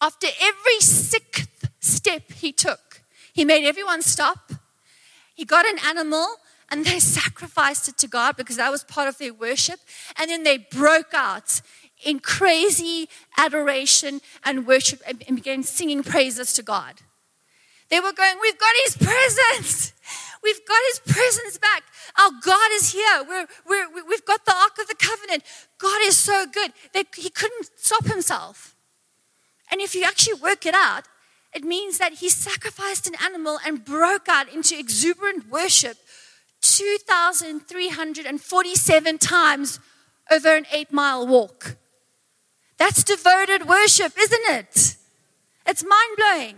After 0.00 0.28
every 0.40 0.78
sixth 0.78 1.68
step 1.80 2.30
he 2.30 2.52
took, 2.52 3.02
he 3.32 3.44
made 3.44 3.66
everyone 3.66 4.02
stop. 4.02 4.52
He 5.34 5.44
got 5.44 5.66
an 5.66 5.80
animal 5.84 6.36
and 6.70 6.84
they 6.84 7.00
sacrificed 7.00 7.88
it 7.88 7.98
to 7.98 8.08
God 8.08 8.36
because 8.36 8.56
that 8.56 8.70
was 8.70 8.84
part 8.84 9.08
of 9.08 9.18
their 9.18 9.34
worship. 9.34 9.80
And 10.16 10.30
then 10.30 10.44
they 10.44 10.58
broke 10.58 11.12
out 11.12 11.60
in 12.04 12.20
crazy 12.20 13.08
adoration 13.36 14.20
and 14.44 14.66
worship 14.66 15.02
and 15.06 15.36
began 15.36 15.62
singing 15.62 16.02
praises 16.02 16.52
to 16.54 16.62
God. 16.62 16.94
They 17.90 17.98
were 17.98 18.12
going, 18.12 18.36
We've 18.40 18.58
got 18.58 18.72
His 18.84 18.96
presence. 18.96 19.92
We've 20.42 20.64
got 20.66 20.80
His 20.88 21.14
presence 21.14 21.58
back. 21.58 21.82
Our 22.18 22.30
God 22.42 22.70
is 22.72 22.92
here. 22.92 23.24
We're, 23.28 23.46
we're, 23.66 24.06
we've 24.08 24.24
got 24.24 24.46
the 24.46 24.54
Ark 24.54 24.78
of 24.80 24.86
the 24.86 24.94
Covenant. 24.94 25.42
God 25.78 26.00
is 26.04 26.16
so 26.16 26.46
good. 26.46 26.72
that 26.94 27.06
he 27.14 27.30
couldn't 27.30 27.68
stop 27.76 28.06
Himself. 28.06 28.74
And 29.70 29.80
if 29.80 29.94
you 29.94 30.04
actually 30.04 30.40
work 30.40 30.66
it 30.66 30.74
out, 30.74 31.04
it 31.52 31.64
means 31.64 31.98
that 31.98 32.14
He 32.14 32.28
sacrificed 32.28 33.08
an 33.08 33.16
animal 33.22 33.58
and 33.66 33.84
broke 33.84 34.28
out 34.28 34.50
into 34.52 34.78
exuberant 34.78 35.50
worship 35.50 35.98
2,347 36.62 39.18
times 39.18 39.80
over 40.30 40.54
an 40.54 40.66
eight 40.72 40.92
mile 40.92 41.26
walk. 41.26 41.76
That's 42.78 43.04
devoted 43.04 43.66
worship, 43.66 44.12
isn't 44.18 44.48
it? 44.48 44.96
It's 45.66 45.84
mind 45.84 46.16
blowing. 46.16 46.56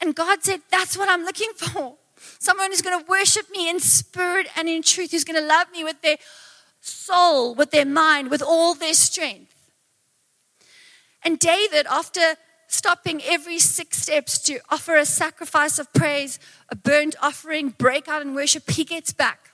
And 0.00 0.14
God 0.14 0.42
said, 0.42 0.60
That's 0.70 0.96
what 0.96 1.08
I'm 1.08 1.24
looking 1.24 1.52
for. 1.56 1.96
Someone 2.38 2.70
who's 2.70 2.82
going 2.82 2.98
to 2.98 3.06
worship 3.08 3.50
me 3.50 3.70
in 3.70 3.80
spirit 3.80 4.46
and 4.56 4.68
in 4.68 4.82
truth, 4.82 5.12
who's 5.12 5.24
going 5.24 5.40
to 5.40 5.46
love 5.46 5.70
me 5.72 5.84
with 5.84 6.02
their 6.02 6.16
soul, 6.80 7.54
with 7.54 7.70
their 7.70 7.86
mind, 7.86 8.30
with 8.30 8.42
all 8.42 8.74
their 8.74 8.94
strength. 8.94 9.54
And 11.22 11.38
David, 11.38 11.86
after 11.90 12.36
stopping 12.70 13.20
every 13.24 13.58
six 13.58 13.98
steps 13.98 14.38
to 14.38 14.60
offer 14.70 14.96
a 14.96 15.04
sacrifice 15.04 15.78
of 15.78 15.92
praise, 15.92 16.38
a 16.68 16.76
burnt 16.76 17.16
offering, 17.20 17.70
break 17.70 18.08
out 18.08 18.22
in 18.22 18.32
worship, 18.32 18.70
he 18.70 18.84
gets 18.84 19.12
back. 19.12 19.50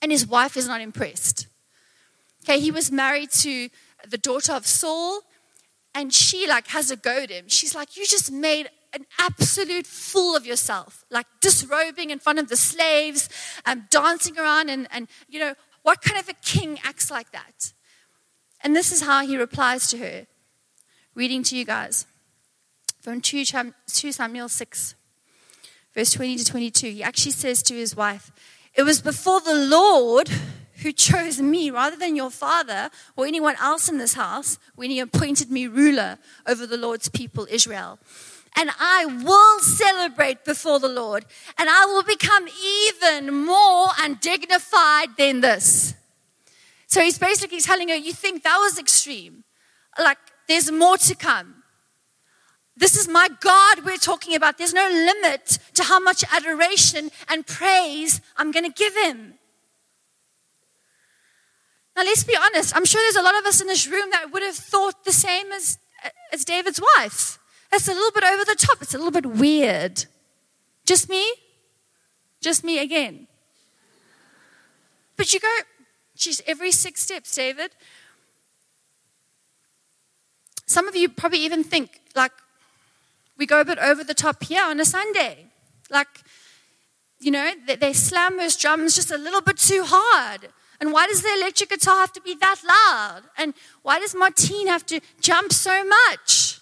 And 0.00 0.10
his 0.10 0.26
wife 0.26 0.56
is 0.56 0.66
not 0.66 0.80
impressed. 0.80 1.46
Okay, 2.42 2.58
he 2.58 2.70
was 2.70 2.90
married 2.90 3.30
to 3.32 3.68
the 4.08 4.18
daughter 4.18 4.52
of 4.52 4.66
Saul, 4.66 5.20
and 5.94 6.12
she 6.12 6.46
like 6.46 6.68
has 6.68 6.90
a 6.90 6.96
go 6.96 7.22
at 7.22 7.30
him. 7.30 7.44
She's 7.48 7.74
like, 7.74 7.96
You 7.96 8.06
just 8.06 8.32
made 8.32 8.68
an 8.94 9.06
absolute 9.18 9.86
fool 9.86 10.34
of 10.34 10.46
yourself, 10.46 11.04
like 11.10 11.26
disrobing 11.40 12.10
in 12.10 12.18
front 12.18 12.38
of 12.38 12.48
the 12.48 12.56
slaves, 12.56 13.28
um, 13.66 13.84
dancing 13.90 14.38
around, 14.38 14.70
and, 14.70 14.88
and 14.90 15.08
you 15.28 15.40
know, 15.40 15.54
what 15.82 16.00
kind 16.00 16.18
of 16.18 16.28
a 16.28 16.34
king 16.34 16.78
acts 16.84 17.10
like 17.10 17.32
that? 17.32 17.72
And 18.62 18.74
this 18.74 18.92
is 18.92 19.02
how 19.02 19.26
he 19.26 19.36
replies 19.36 19.88
to 19.90 19.98
her. 19.98 20.26
Reading 21.14 21.42
to 21.44 21.56
you 21.56 21.64
guys 21.64 22.06
from 23.04 23.20
2 23.20 23.44
Samuel 23.84 24.48
6, 24.48 24.94
verse 25.94 26.12
20 26.12 26.36
to 26.38 26.44
22. 26.46 26.86
He 26.86 27.02
actually 27.02 27.32
says 27.32 27.62
to 27.64 27.74
his 27.74 27.94
wife, 27.94 28.32
It 28.74 28.84
was 28.84 29.02
before 29.02 29.42
the 29.42 29.54
Lord 29.54 30.30
who 30.76 30.90
chose 30.90 31.38
me 31.38 31.70
rather 31.70 31.98
than 31.98 32.16
your 32.16 32.30
father 32.30 32.88
or 33.14 33.26
anyone 33.26 33.56
else 33.60 33.90
in 33.90 33.98
this 33.98 34.14
house 34.14 34.58
when 34.74 34.90
he 34.90 35.00
appointed 35.00 35.50
me 35.50 35.66
ruler 35.66 36.16
over 36.46 36.66
the 36.66 36.78
Lord's 36.78 37.10
people, 37.10 37.46
Israel. 37.50 37.98
And 38.56 38.70
I 38.80 39.04
will 39.04 39.60
celebrate 39.60 40.46
before 40.46 40.80
the 40.80 40.88
Lord, 40.88 41.26
and 41.58 41.68
I 41.68 41.84
will 41.84 42.04
become 42.04 42.48
even 42.88 43.44
more 43.44 43.88
undignified 44.00 45.10
than 45.18 45.42
this. 45.42 45.92
So 46.86 47.02
he's 47.02 47.18
basically 47.18 47.60
telling 47.60 47.90
her, 47.90 47.96
You 47.96 48.14
think 48.14 48.44
that 48.44 48.56
was 48.56 48.78
extreme? 48.78 49.44
Like, 49.98 50.16
there's 50.48 50.72
more 50.72 50.96
to 50.96 51.14
come. 51.14 51.63
This 52.76 52.96
is 52.96 53.06
my 53.06 53.28
God 53.40 53.84
we're 53.84 53.96
talking 53.96 54.34
about. 54.34 54.58
There's 54.58 54.74
no 54.74 54.88
limit 54.88 55.58
to 55.74 55.84
how 55.84 56.00
much 56.00 56.24
adoration 56.32 57.10
and 57.28 57.46
praise 57.46 58.20
I'm 58.36 58.50
going 58.50 58.64
to 58.64 58.72
give 58.72 58.96
him. 58.96 59.34
Now, 61.96 62.02
let's 62.02 62.24
be 62.24 62.36
honest. 62.36 62.76
I'm 62.76 62.84
sure 62.84 63.00
there's 63.02 63.16
a 63.16 63.22
lot 63.22 63.38
of 63.38 63.46
us 63.46 63.60
in 63.60 63.68
this 63.68 63.86
room 63.86 64.10
that 64.10 64.32
would 64.32 64.42
have 64.42 64.56
thought 64.56 65.04
the 65.04 65.12
same 65.12 65.52
as, 65.52 65.78
as 66.32 66.44
David's 66.44 66.80
wife. 66.96 67.38
That's 67.70 67.86
a 67.86 67.92
little 67.92 68.10
bit 68.10 68.24
over 68.24 68.44
the 68.44 68.56
top. 68.56 68.82
It's 68.82 68.94
a 68.94 68.98
little 68.98 69.12
bit 69.12 69.26
weird. 69.26 70.06
Just 70.84 71.08
me? 71.08 71.24
Just 72.40 72.64
me 72.64 72.80
again. 72.80 73.28
But 75.16 75.32
you 75.32 75.38
go, 75.38 75.56
geez, 76.16 76.42
every 76.46 76.72
six 76.72 77.02
steps, 77.02 77.34
David. 77.34 77.70
Some 80.66 80.88
of 80.88 80.96
you 80.96 81.08
probably 81.08 81.38
even 81.40 81.62
think, 81.62 82.00
like, 82.16 82.32
we 83.36 83.46
go 83.46 83.60
a 83.60 83.64
bit 83.64 83.78
over 83.78 84.04
the 84.04 84.14
top 84.14 84.44
here 84.44 84.62
on 84.62 84.80
a 84.80 84.84
Sunday. 84.84 85.46
Like, 85.90 86.08
you 87.18 87.30
know, 87.30 87.52
they, 87.66 87.76
they 87.76 87.92
slam 87.92 88.36
those 88.36 88.56
drums 88.56 88.94
just 88.94 89.10
a 89.10 89.18
little 89.18 89.40
bit 89.40 89.58
too 89.58 89.84
hard. 89.86 90.48
And 90.80 90.92
why 90.92 91.06
does 91.06 91.22
the 91.22 91.32
electric 91.34 91.70
guitar 91.70 92.00
have 92.00 92.12
to 92.12 92.20
be 92.20 92.34
that 92.34 92.56
loud? 92.66 93.22
And 93.38 93.54
why 93.82 93.98
does 93.98 94.14
Martine 94.14 94.66
have 94.66 94.84
to 94.86 95.00
jump 95.20 95.52
so 95.52 95.84
much? 95.84 96.58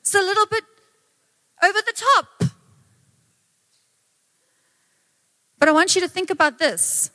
It's 0.00 0.14
a 0.14 0.20
little 0.20 0.46
bit 0.46 0.64
over 1.62 1.78
the 1.78 1.94
top. 1.94 2.50
But 5.58 5.68
I 5.68 5.72
want 5.72 5.94
you 5.94 6.00
to 6.02 6.08
think 6.08 6.30
about 6.30 6.58
this. 6.58 7.10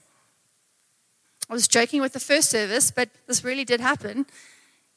I 1.49 1.53
was 1.53 1.67
joking 1.67 2.01
with 2.01 2.13
the 2.13 2.19
first 2.19 2.49
service, 2.49 2.91
but 2.91 3.09
this 3.27 3.43
really 3.43 3.65
did 3.65 3.81
happen. 3.81 4.25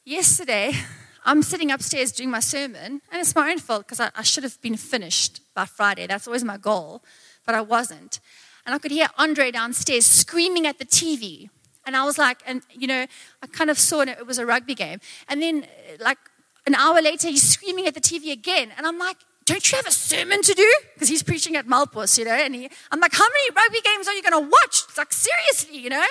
Yesterday, 0.05 0.71
I'm 1.25 1.41
sitting 1.41 1.71
upstairs 1.71 2.11
doing 2.11 2.29
my 2.29 2.39
sermon, 2.39 3.01
and 3.11 3.19
it's 3.19 3.35
my 3.35 3.49
own 3.49 3.57
fault 3.57 3.87
because 3.87 3.99
I, 3.99 4.11
I, 4.15 4.21
should 4.21 4.43
have 4.43 4.61
been 4.61 4.77
finished 4.77 5.41
by 5.55 5.65
Friday. 5.65 6.05
That's 6.05 6.27
always 6.27 6.43
my 6.43 6.57
goal, 6.57 7.03
but 7.45 7.55
I 7.55 7.61
wasn't. 7.61 8.19
And 8.65 8.75
I 8.75 8.77
could 8.77 8.91
hear 8.91 9.07
Andre 9.17 9.49
downstairs 9.49 10.05
screaming 10.05 10.67
at 10.67 10.77
the 10.77 10.85
TV. 10.85 11.49
And 11.85 11.95
I 11.95 12.05
was 12.05 12.19
like, 12.19 12.41
and 12.45 12.61
you 12.71 12.87
know, 12.87 13.05
I 13.41 13.47
kind 13.47 13.69
of 13.71 13.79
saw 13.79 14.01
it, 14.01 14.09
it 14.09 14.27
was 14.27 14.37
a 14.37 14.45
rugby 14.45 14.75
game. 14.75 14.99
And 15.27 15.41
then, 15.41 15.65
like, 15.99 16.19
an 16.67 16.75
hour 16.75 17.01
later, 17.01 17.27
he's 17.27 17.43
screaming 17.43 17.87
at 17.87 17.95
the 17.95 18.01
TV 18.01 18.31
again. 18.31 18.71
And 18.77 18.85
I'm 18.85 18.99
like, 18.99 19.17
don't 19.45 19.71
you 19.71 19.75
have 19.77 19.87
a 19.87 19.91
sermon 19.91 20.41
to 20.41 20.53
do? 20.53 20.73
Because 20.93 21.07
he's 21.07 21.21
preaching 21.23 21.55
at 21.55 21.67
Melkbos, 21.67 22.17
you 22.17 22.25
know. 22.25 22.33
And 22.33 22.55
he, 22.55 22.69
I'm 22.91 22.99
like, 22.99 23.13
how 23.13 23.25
many 23.27 23.55
rugby 23.55 23.79
games 23.83 24.07
are 24.07 24.13
you 24.13 24.23
going 24.23 24.43
to 24.43 24.49
watch? 24.49 24.83
It's 24.87 24.97
like, 24.97 25.13
seriously, 25.13 25.77
you 25.77 25.89
know? 25.89 26.05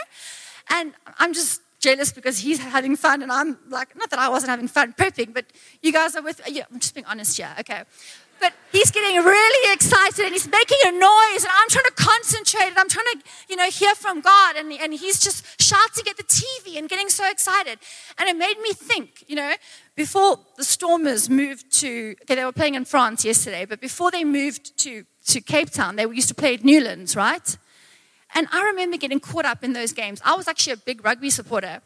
And 0.70 0.94
I'm 1.18 1.34
just 1.34 1.60
jealous 1.84 2.12
because 2.12 2.38
he's 2.38 2.58
having 2.58 2.96
fun 2.96 3.22
and 3.22 3.30
I'm 3.30 3.58
like, 3.68 3.94
not 3.94 4.08
that 4.10 4.18
I 4.18 4.28
wasn't 4.30 4.50
having 4.50 4.68
fun 4.68 4.94
prepping, 4.94 5.34
but 5.34 5.44
you 5.82 5.92
guys 5.92 6.16
are 6.16 6.22
with, 6.22 6.40
yeah, 6.48 6.64
I'm 6.72 6.80
just 6.80 6.94
being 6.94 7.04
honest 7.06 7.36
here, 7.36 7.54
okay. 7.60 7.82
But 8.40 8.54
he's 8.72 8.90
getting 8.90 9.16
really 9.22 9.74
excited 9.74 10.24
and 10.24 10.32
he's 10.32 10.48
making 10.48 10.78
a 10.86 10.92
noise 10.92 11.42
and 11.44 11.52
I'm 11.58 11.68
trying 11.68 11.84
to 11.84 11.96
concentrate 11.96 12.68
and 12.68 12.78
I'm 12.78 12.88
trying 12.88 13.06
to, 13.12 13.18
you 13.50 13.56
know, 13.56 13.68
hear 13.70 13.94
from 13.94 14.22
God 14.22 14.56
and, 14.56 14.72
and 14.72 14.94
he's 14.94 15.20
just 15.20 15.44
shouting 15.60 16.06
at 16.08 16.16
the 16.16 16.24
TV 16.24 16.78
and 16.78 16.88
getting 16.88 17.10
so 17.10 17.30
excited. 17.30 17.78
And 18.18 18.28
it 18.28 18.36
made 18.36 18.58
me 18.60 18.72
think, 18.72 19.24
you 19.28 19.36
know, 19.36 19.52
before 19.94 20.40
the 20.56 20.64
Stormers 20.64 21.28
moved 21.28 21.70
to, 21.80 22.16
okay, 22.22 22.34
they 22.34 22.44
were 22.44 22.52
playing 22.52 22.76
in 22.76 22.86
France 22.86 23.24
yesterday, 23.24 23.66
but 23.66 23.80
before 23.80 24.10
they 24.10 24.24
moved 24.24 24.76
to, 24.78 25.04
to 25.26 25.40
Cape 25.40 25.70
Town, 25.70 25.96
they 25.96 26.06
used 26.06 26.28
to 26.28 26.34
play 26.34 26.54
at 26.54 26.64
Newlands, 26.64 27.14
right? 27.14 27.56
And 28.34 28.48
I 28.52 28.64
remember 28.64 28.96
getting 28.96 29.20
caught 29.20 29.44
up 29.44 29.62
in 29.62 29.72
those 29.72 29.92
games. 29.92 30.20
I 30.24 30.34
was 30.34 30.48
actually 30.48 30.74
a 30.74 30.78
big 30.78 31.04
rugby 31.04 31.30
supporter. 31.30 31.80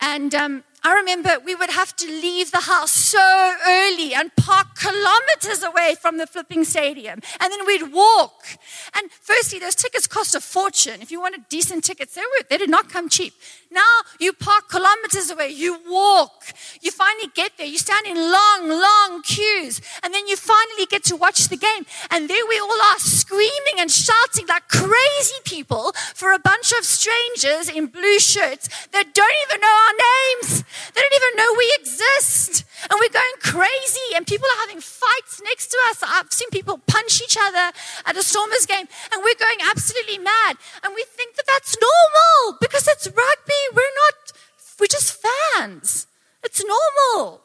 And 0.00 0.34
um, 0.34 0.64
I 0.86 0.92
remember 0.92 1.38
we 1.42 1.54
would 1.54 1.70
have 1.70 1.96
to 1.96 2.06
leave 2.06 2.50
the 2.50 2.60
house 2.60 2.92
so 2.92 3.54
early 3.66 4.12
and 4.12 4.30
park 4.36 4.66
kilometers 4.78 5.62
away 5.62 5.94
from 5.98 6.18
the 6.18 6.26
flipping 6.26 6.62
stadium. 6.64 7.20
And 7.40 7.50
then 7.50 7.66
we'd 7.66 7.90
walk. 7.90 8.44
And 8.92 9.10
firstly, 9.10 9.58
those 9.58 9.74
tickets 9.74 10.06
cost 10.06 10.34
a 10.34 10.40
fortune. 10.40 11.00
If 11.00 11.10
you 11.10 11.22
wanted 11.22 11.48
decent 11.48 11.84
tickets, 11.84 12.14
they, 12.14 12.20
were, 12.20 12.44
they 12.50 12.58
did 12.58 12.68
not 12.68 12.90
come 12.90 13.08
cheap. 13.08 13.32
Now 13.70 14.02
you 14.20 14.32
park 14.32 14.68
kilometers 14.68 15.30
away, 15.30 15.48
you 15.48 15.80
walk, 15.88 16.44
you 16.80 16.92
finally 16.92 17.26
get 17.34 17.52
there, 17.58 17.66
you 17.66 17.78
stand 17.78 18.06
in 18.06 18.14
long, 18.16 18.68
long 18.68 19.22
queues, 19.22 19.80
and 20.04 20.14
then 20.14 20.28
you 20.28 20.36
finally 20.36 20.86
get 20.86 21.02
to 21.04 21.16
watch 21.16 21.48
the 21.48 21.56
game. 21.56 21.84
And 22.10 22.30
there 22.30 22.46
we 22.46 22.60
all 22.60 22.82
are 22.92 22.98
screaming 22.98 23.78
and 23.78 23.90
shouting 23.90 24.46
like 24.46 24.68
crazy 24.68 25.40
people 25.44 25.92
for 26.14 26.32
a 26.32 26.38
bunch 26.38 26.72
of 26.78 26.84
strangers 26.84 27.68
in 27.68 27.86
blue 27.86 28.20
shirts 28.20 28.68
that 28.92 29.12
don't 29.12 29.34
even 29.48 29.60
know 29.60 29.66
our 29.66 29.94
names. 30.42 30.64
They 30.94 31.00
don't 31.00 31.14
even 31.14 31.36
know 31.36 31.54
we 31.56 31.76
exist. 31.80 32.64
And 32.90 32.98
we're 33.00 33.08
going 33.08 33.36
crazy, 33.40 34.14
and 34.14 34.26
people 34.26 34.46
are 34.46 34.60
having 34.66 34.80
fights 34.80 35.40
next 35.42 35.68
to 35.68 35.78
us. 35.88 36.02
I've 36.02 36.32
seen 36.32 36.50
people 36.50 36.80
punch 36.86 37.22
each 37.22 37.36
other 37.40 37.72
at 38.06 38.16
a 38.16 38.22
Stormers 38.22 38.66
game, 38.66 38.86
and 39.12 39.22
we're 39.22 39.38
going 39.38 39.58
absolutely 39.70 40.18
mad. 40.18 40.56
And 40.82 40.94
we 40.94 41.04
think 41.08 41.36
that 41.36 41.46
that's 41.46 41.76
normal 41.80 42.58
because 42.60 42.88
it's 42.88 43.06
rugby. 43.06 43.62
We're 43.74 43.96
not, 44.04 44.32
we're 44.78 44.86
just 44.86 45.16
fans. 45.22 46.06
It's 46.42 46.62
normal. 46.62 47.40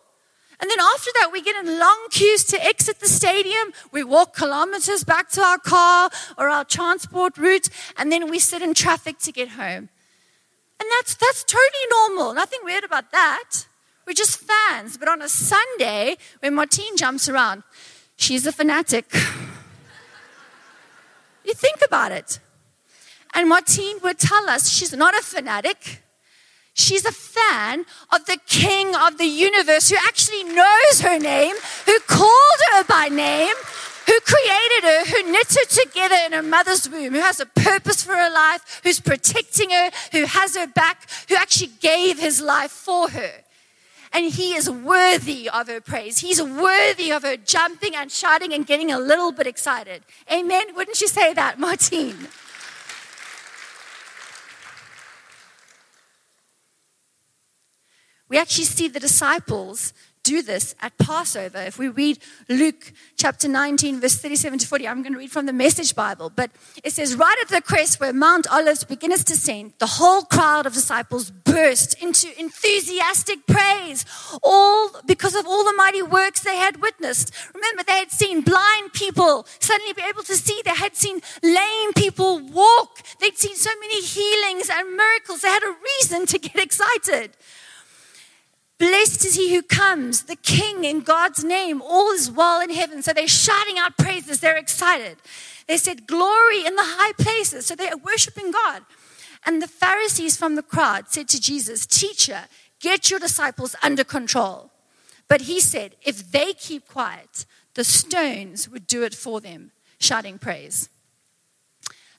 And 0.61 0.69
then 0.69 0.79
after 0.79 1.09
that, 1.21 1.29
we 1.31 1.41
get 1.41 1.55
in 1.55 1.79
long 1.79 2.07
queues 2.11 2.43
to 2.45 2.63
exit 2.63 2.99
the 2.99 3.07
stadium. 3.07 3.71
We 3.93 4.03
walk 4.03 4.35
kilometers 4.35 5.05
back 5.05 5.29
to 5.31 5.41
our 5.41 5.57
car 5.57 6.09
or 6.37 6.49
our 6.49 6.65
transport 6.65 7.37
route, 7.37 7.69
and 7.97 8.11
then 8.11 8.29
we 8.29 8.39
sit 8.39 8.61
in 8.61 8.73
traffic 8.73 9.19
to 9.19 9.31
get 9.31 9.49
home. 9.49 9.87
And 10.79 10.89
that's, 10.91 11.15
that's 11.15 11.43
totally 11.43 11.87
normal. 11.91 12.33
Nothing 12.33 12.59
weird 12.63 12.83
about 12.83 13.11
that. 13.11 13.67
We're 14.07 14.13
just 14.13 14.39
fans. 14.39 14.97
But 14.97 15.07
on 15.07 15.21
a 15.21 15.29
Sunday, 15.29 16.17
when 16.39 16.55
Martine 16.55 16.97
jumps 16.97 17.29
around, 17.29 17.63
she's 18.15 18.47
a 18.47 18.51
fanatic. 18.51 19.05
you 21.43 21.53
think 21.53 21.77
about 21.85 22.11
it. 22.11 22.39
And 23.33 23.47
Martine 23.47 23.97
would 24.03 24.17
tell 24.17 24.49
us 24.49 24.69
she's 24.69 24.93
not 24.93 25.13
a 25.13 25.21
fanatic. 25.21 26.01
She's 26.73 27.05
a 27.05 27.11
fan 27.11 27.85
of 28.11 28.25
the 28.25 28.37
king 28.47 28.95
of 28.95 29.17
the 29.17 29.25
universe 29.25 29.89
who 29.89 29.97
actually 29.97 30.45
knows 30.45 31.01
her 31.01 31.19
name, 31.19 31.55
who 31.85 31.99
called 32.07 32.59
her 32.71 32.83
by 32.85 33.09
name, 33.09 33.55
who 34.09 34.19
created 34.21 34.83
her, 34.83 35.05
who 35.05 35.31
knit 35.31 35.53
her 35.53 35.65
together 35.65 36.15
in 36.25 36.31
her 36.31 36.41
mother's 36.41 36.89
womb, 36.89 37.13
who 37.13 37.19
has 37.19 37.39
a 37.39 37.45
purpose 37.45 38.01
for 38.03 38.15
her 38.15 38.29
life, 38.31 38.81
who's 38.83 38.99
protecting 38.99 39.69
her, 39.69 39.91
who 40.11 40.25
has 40.25 40.55
her 40.55 40.65
back, 40.65 41.07
who 41.29 41.35
actually 41.35 41.69
gave 41.79 42.19
his 42.19 42.41
life 42.41 42.71
for 42.71 43.09
her. 43.09 43.31
And 44.11 44.33
he 44.33 44.55
is 44.55 44.67
worthy 44.67 45.47
of 45.47 45.67
her 45.67 45.79
praise. 45.79 46.17
He's 46.17 46.41
worthy 46.41 47.11
of 47.11 47.21
her 47.21 47.37
jumping 47.37 47.95
and 47.95 48.11
shouting 48.11 48.51
and 48.51 48.65
getting 48.65 48.91
a 48.91 48.97
little 48.97 49.31
bit 49.31 49.45
excited. 49.45 50.01
Amen. 50.31 50.73
Wouldn't 50.75 50.99
you 50.99 51.07
say 51.07 51.35
that, 51.35 51.59
Martine? 51.59 52.27
We 58.27 58.39
actually 58.39 58.65
see 58.65 58.87
the 58.87 58.99
disciples 58.99 59.93
do 60.23 60.41
this 60.41 60.75
at 60.81 60.97
Passover. 60.97 61.59
If 61.59 61.79
we 61.79 61.87
read 61.87 62.19
Luke 62.47 62.93
chapter 63.15 63.47
19, 63.47 64.01
verse 64.01 64.15
37 64.17 64.59
to 64.59 64.67
40, 64.67 64.87
I'm 64.87 65.01
going 65.01 65.13
to 65.13 65.19
read 65.19 65.31
from 65.31 65.45
the 65.45 65.53
Message 65.53 65.95
Bible, 65.95 66.29
but 66.29 66.51
it 66.83 66.93
says, 66.93 67.15
Right 67.15 67.37
at 67.41 67.49
the 67.49 67.61
crest 67.61 67.99
where 67.99 68.13
Mount 68.13 68.47
Olives 68.51 68.83
begins 68.83 69.23
to 69.23 69.33
descend, 69.33 69.73
the 69.79 69.87
whole 69.87 70.23
crowd 70.23 70.65
of 70.65 70.73
disciples 70.73 71.31
burst 71.31 72.01
into 72.01 72.27
enthusiastic 72.39 73.45
praise, 73.47 74.05
all 74.43 74.91
because 75.05 75.35
of 75.35 75.47
all 75.47 75.63
the 75.63 75.73
mighty 75.73 76.01
works 76.01 76.41
they 76.41 76.57
had 76.57 76.81
witnessed. 76.81 77.33
Remember, 77.53 77.83
they 77.83 77.99
had 77.99 78.11
seen 78.11 78.41
blind 78.41 78.93
people 78.93 79.47
suddenly 79.59 79.93
be 79.93 80.03
able 80.07 80.23
to 80.23 80.35
see, 80.35 80.61
they 80.63 80.75
had 80.75 80.95
seen 80.95 81.21
lame 81.43 81.93
people 81.95 82.39
walk, 82.39 83.01
they'd 83.19 83.37
seen 83.37 83.55
so 83.55 83.71
many 83.79 84.01
healings 84.01 84.69
and 84.71 84.95
miracles. 84.95 85.41
They 85.41 85.49
had 85.49 85.63
a 85.63 85.75
reason 85.83 86.25
to 86.27 86.39
get 86.39 86.55
excited. 86.63 87.31
Blessed 88.79 89.25
is 89.25 89.35
he 89.35 89.53
who 89.53 89.61
comes, 89.61 90.23
the 90.23 90.37
King 90.37 90.85
in 90.85 91.01
God's 91.01 91.43
name. 91.43 91.81
All 91.81 92.11
is 92.11 92.31
well 92.31 92.61
in 92.61 92.69
heaven. 92.69 93.03
So 93.03 93.11
they're 93.11 93.27
shouting 93.27 93.77
out 93.77 93.97
praises. 93.97 94.39
They're 94.39 94.57
excited. 94.57 95.17
They 95.67 95.77
said, 95.77 96.07
Glory 96.07 96.65
in 96.65 96.75
the 96.75 96.85
high 96.85 97.11
places. 97.13 97.65
So 97.65 97.75
they're 97.75 97.97
worshiping 97.97 98.51
God. 98.51 98.83
And 99.45 99.61
the 99.61 99.67
Pharisees 99.67 100.37
from 100.37 100.55
the 100.55 100.63
crowd 100.63 101.09
said 101.09 101.27
to 101.29 101.41
Jesus, 101.41 101.85
Teacher, 101.85 102.45
get 102.79 103.09
your 103.11 103.19
disciples 103.19 103.75
under 103.83 104.05
control. 104.05 104.71
But 105.27 105.41
he 105.41 105.59
said, 105.59 105.95
If 106.01 106.31
they 106.31 106.53
keep 106.53 106.87
quiet, 106.87 107.45
the 107.73 107.83
stones 107.83 108.69
would 108.69 108.87
do 108.87 109.03
it 109.03 109.13
for 109.13 109.41
them, 109.41 109.71
shouting 109.99 110.39
praise. 110.39 110.89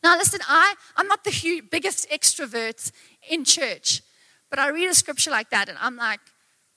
Now, 0.03 0.17
listen, 0.17 0.41
I, 0.47 0.75
I'm 0.97 1.09
not 1.09 1.25
the 1.25 1.63
biggest 1.71 2.09
extrovert 2.11 2.93
in 3.29 3.45
church, 3.45 4.03
but 4.51 4.59
I 4.59 4.69
read 4.69 4.89
a 4.89 4.95
scripture 4.95 5.31
like 5.31 5.51
that 5.51 5.69
and 5.69 5.79
I'm 5.81 5.97
like, 5.97 6.21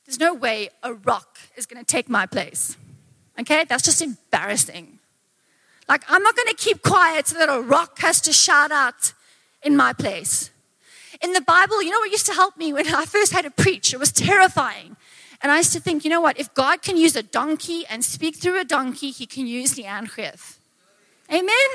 there's 0.05 0.19
no 0.19 0.33
way 0.33 0.69
a 0.81 0.93
rock 0.93 1.37
is 1.55 1.65
going 1.65 1.83
to 1.83 1.85
take 1.85 2.09
my 2.09 2.25
place. 2.25 2.77
Okay? 3.39 3.65
That's 3.65 3.83
just 3.83 4.01
embarrassing. 4.01 4.99
Like, 5.87 6.03
I'm 6.07 6.23
not 6.23 6.35
going 6.35 6.49
to 6.49 6.55
keep 6.55 6.81
quiet 6.81 7.27
so 7.27 7.37
that 7.39 7.49
a 7.49 7.61
rock 7.61 7.99
has 7.99 8.21
to 8.21 8.33
shout 8.33 8.71
out 8.71 9.13
in 9.61 9.75
my 9.75 9.93
place. 9.93 10.49
In 11.21 11.33
the 11.33 11.41
Bible, 11.41 11.81
you 11.81 11.89
know 11.89 11.99
what 11.99 12.11
used 12.11 12.25
to 12.25 12.33
help 12.33 12.57
me 12.57 12.73
when 12.73 12.93
I 12.93 13.05
first 13.05 13.31
had 13.31 13.45
to 13.45 13.51
preach? 13.51 13.93
It 13.93 13.99
was 13.99 14.11
terrifying. 14.11 14.97
And 15.41 15.51
I 15.51 15.57
used 15.57 15.73
to 15.73 15.79
think, 15.79 16.03
you 16.03 16.09
know 16.09 16.21
what? 16.21 16.39
If 16.39 16.53
God 16.53 16.81
can 16.81 16.95
use 16.95 17.15
a 17.15 17.23
donkey 17.23 17.85
and 17.89 18.03
speak 18.03 18.37
through 18.37 18.59
a 18.59 18.63
donkey, 18.63 19.11
he 19.11 19.25
can 19.25 19.45
use 19.45 19.73
the 19.73 19.83
Anchith. 19.83 20.57
Amen? 21.29 21.69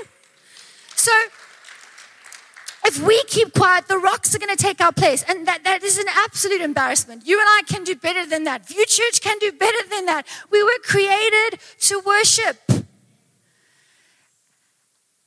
So, 0.94 1.12
if 2.88 3.01
we 3.03 3.22
keep 3.24 3.53
quiet, 3.53 3.87
the 3.87 3.98
rocks 3.98 4.35
are 4.35 4.38
going 4.38 4.55
to 4.57 4.62
take 4.62 4.81
our 4.81 4.92
place. 4.92 5.22
And 5.29 5.46
that, 5.46 5.62
that 5.64 5.83
is 5.83 5.98
an 5.98 6.07
absolute 6.27 6.62
embarrassment. 6.62 7.27
You 7.27 7.38
and 7.38 7.46
I 7.48 7.62
can 7.66 7.85
do 7.85 7.94
better 7.94 8.24
than 8.27 8.44
that. 8.44 8.66
View 8.66 8.85
Church 8.87 9.20
can 9.20 9.38
do 9.38 9.53
better 9.53 9.88
than 9.90 10.07
that. 10.07 10.27
We 10.51 10.62
were 10.62 10.79
created 10.83 11.61
to 11.81 12.01
worship. 12.05 12.57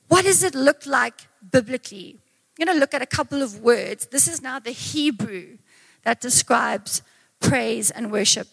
What 0.08 0.24
does 0.24 0.42
it 0.42 0.54
look 0.54 0.84
like 0.86 1.28
biblically 1.50 2.18
I'm 2.58 2.66
going 2.66 2.76
to 2.76 2.80
look 2.80 2.94
at 2.94 3.02
a 3.02 3.06
couple 3.06 3.42
of 3.42 3.60
words. 3.60 4.06
This 4.06 4.28
is 4.28 4.42
now 4.42 4.58
the 4.58 4.72
Hebrew 4.72 5.56
that 6.04 6.20
describes 6.20 7.02
praise 7.40 7.90
and 7.90 8.12
worship. 8.12 8.46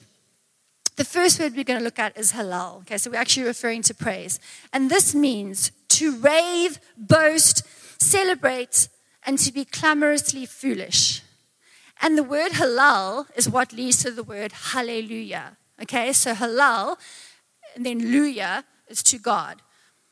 The 0.95 1.03
first 1.03 1.39
word 1.39 1.53
we're 1.55 1.65
going 1.65 1.79
to 1.79 1.83
look 1.83 1.99
at 1.99 2.17
is 2.17 2.31
halal. 2.31 2.77
Okay, 2.81 2.97
so 2.97 3.11
we're 3.11 3.17
actually 3.17 3.45
referring 3.45 3.81
to 3.83 3.93
praise. 3.93 4.39
And 4.71 4.89
this 4.89 5.13
means 5.13 5.71
to 5.89 6.17
rave, 6.17 6.79
boast, 6.97 7.63
celebrate, 8.01 8.87
and 9.25 9.37
to 9.39 9.51
be 9.51 9.65
clamorously 9.65 10.45
foolish. 10.45 11.21
And 12.01 12.17
the 12.17 12.23
word 12.23 12.53
halal 12.53 13.25
is 13.35 13.49
what 13.49 13.73
leads 13.73 14.03
to 14.03 14.11
the 14.11 14.23
word 14.23 14.51
hallelujah. 14.51 15.57
Okay, 15.81 16.13
so 16.13 16.33
halal 16.33 16.97
and 17.75 17.85
then 17.85 18.01
luya 18.01 18.63
is 18.87 19.03
to 19.03 19.17
God. 19.17 19.61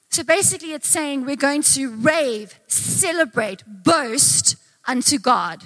So 0.09 0.23
basically, 0.23 0.73
it's 0.73 0.87
saying 0.87 1.25
we're 1.25 1.35
going 1.35 1.63
to 1.63 1.89
rave, 1.95 2.59
celebrate, 2.67 3.63
boast 3.67 4.55
unto 4.85 5.19
God. 5.19 5.65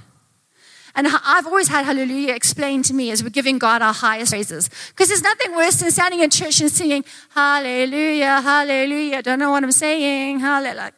And 0.95 1.08
I've 1.08 1.45
always 1.45 1.69
had 1.69 1.86
hallelujah 1.86 2.34
explained 2.34 2.86
to 2.86 2.93
me 2.93 3.12
as 3.12 3.23
we're 3.23 3.30
giving 3.30 3.60
God 3.60 3.82
our 3.82 3.93
highest 3.93 4.32
praises. 4.32 4.69
Because 4.89 5.08
there's 5.08 5.21
nothing 5.21 5.56
worse 5.56 5.75
than 5.75 5.91
standing 5.91 6.19
in 6.19 6.30
church 6.30 6.60
and 6.60 6.71
singing, 6.71 7.06
hallelujah, 7.30 8.41
hallelujah. 8.41 9.17
I 9.17 9.21
don't 9.21 9.39
know 9.39 9.51
what 9.51 9.63
I'm 9.63 9.71
saying. 9.71 10.39
Hallelujah. 10.39 10.91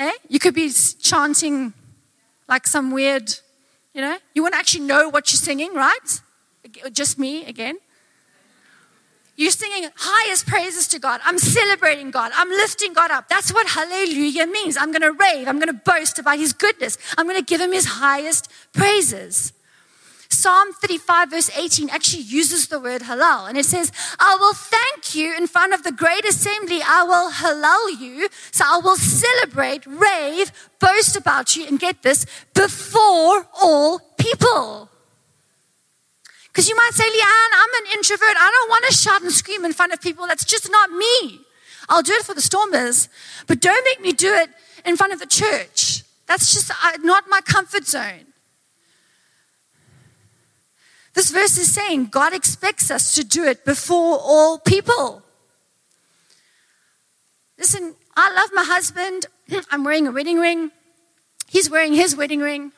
Hey? 0.00 0.12
You 0.30 0.38
could 0.38 0.54
be 0.54 0.70
chanting 0.70 1.74
like 2.48 2.66
some 2.66 2.90
weird, 2.90 3.34
you 3.92 4.00
know, 4.00 4.16
you 4.32 4.42
wouldn't 4.42 4.58
actually 4.58 4.86
know 4.86 5.10
what 5.10 5.30
you're 5.30 5.36
singing, 5.36 5.74
right? 5.74 6.22
Just 6.90 7.18
me 7.18 7.44
again. 7.44 7.76
You're 9.36 9.50
singing 9.50 9.90
highest 9.94 10.46
praises 10.46 10.88
to 10.88 10.98
God. 10.98 11.20
I'm 11.22 11.38
celebrating 11.38 12.10
God. 12.10 12.32
I'm 12.34 12.48
lifting 12.48 12.94
God 12.94 13.10
up. 13.10 13.28
That's 13.28 13.52
what 13.52 13.66
hallelujah 13.66 14.46
means. 14.46 14.78
I'm 14.78 14.90
going 14.90 15.02
to 15.02 15.12
rave. 15.12 15.46
I'm 15.46 15.58
going 15.58 15.68
to 15.68 15.82
boast 15.84 16.18
about 16.18 16.38
his 16.38 16.54
goodness. 16.54 16.96
I'm 17.18 17.26
going 17.26 17.38
to 17.38 17.44
give 17.44 17.60
him 17.60 17.72
his 17.72 17.84
highest 17.84 18.50
praises. 18.72 19.52
Psalm 20.32 20.72
35, 20.72 21.30
verse 21.30 21.50
18, 21.56 21.90
actually 21.90 22.22
uses 22.22 22.68
the 22.68 22.78
word 22.78 23.02
halal. 23.02 23.48
And 23.48 23.58
it 23.58 23.64
says, 23.64 23.90
I 24.18 24.36
will 24.38 24.54
thank 24.54 25.14
you 25.14 25.36
in 25.36 25.48
front 25.48 25.74
of 25.74 25.82
the 25.82 25.92
great 25.92 26.24
assembly. 26.24 26.80
I 26.82 27.02
will 27.02 27.30
halal 27.30 28.00
you. 28.00 28.28
So 28.52 28.64
I 28.66 28.78
will 28.78 28.96
celebrate, 28.96 29.84
rave, 29.86 30.52
boast 30.78 31.16
about 31.16 31.56
you, 31.56 31.66
and 31.66 31.80
get 31.80 32.02
this, 32.02 32.26
before 32.54 33.46
all 33.60 33.98
people. 34.18 34.88
Because 36.46 36.68
you 36.68 36.76
might 36.76 36.94
say, 36.94 37.04
Leanne, 37.04 37.52
I'm 37.54 37.84
an 37.84 37.92
introvert. 37.94 38.36
I 38.36 38.50
don't 38.50 38.70
want 38.70 38.84
to 38.86 38.94
shout 38.94 39.22
and 39.22 39.32
scream 39.32 39.64
in 39.64 39.72
front 39.72 39.92
of 39.92 40.00
people. 40.00 40.26
That's 40.26 40.44
just 40.44 40.70
not 40.70 40.90
me. 40.90 41.40
I'll 41.88 42.02
do 42.02 42.12
it 42.12 42.24
for 42.24 42.34
the 42.34 42.40
stormers, 42.40 43.08
but 43.48 43.60
don't 43.60 43.84
make 43.84 44.00
me 44.00 44.12
do 44.12 44.32
it 44.32 44.48
in 44.84 44.96
front 44.96 45.12
of 45.12 45.18
the 45.18 45.26
church. 45.26 46.04
That's 46.26 46.54
just 46.54 46.70
uh, 46.70 46.98
not 47.02 47.24
my 47.28 47.40
comfort 47.40 47.84
zone. 47.84 48.29
This 51.14 51.30
verse 51.30 51.58
is 51.58 51.72
saying 51.72 52.06
God 52.06 52.32
expects 52.32 52.90
us 52.90 53.14
to 53.14 53.24
do 53.24 53.44
it 53.44 53.64
before 53.64 54.18
all 54.20 54.58
people. 54.58 55.22
Listen, 57.58 57.94
I 58.16 58.32
love 58.34 58.50
my 58.54 58.64
husband. 58.64 59.26
I'm 59.70 59.84
wearing 59.84 60.06
a 60.06 60.12
wedding 60.12 60.38
ring. 60.38 60.70
He's 61.48 61.70
wearing 61.70 61.92
his 61.92 62.16
wedding 62.16 62.40
ring. 62.40 62.72